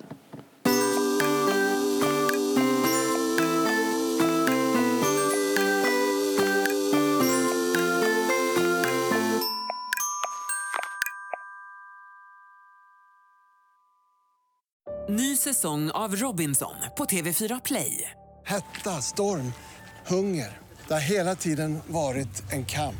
Ny 15.08 15.36
säsong 15.36 15.90
av 15.90 16.16
Robinson 16.16 16.74
på 16.96 17.04
TV4 17.04 17.60
Play. 17.64 18.10
Hetta, 18.46 18.90
storm, 18.90 19.52
hunger. 20.06 20.58
Det 20.88 20.94
har 20.94 21.00
hela 21.00 21.34
tiden 21.34 21.78
varit 21.86 22.52
en 22.52 22.64
kamp. 22.64 22.94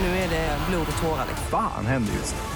Nu 0.00 0.06
är 0.06 0.30
det 0.30 0.58
blod 0.70 0.86
och 0.96 1.02
tårar. 1.02 1.26
Fan 1.50 1.86
händer 1.86 2.12
just 2.12 2.34
nu. 2.34 2.55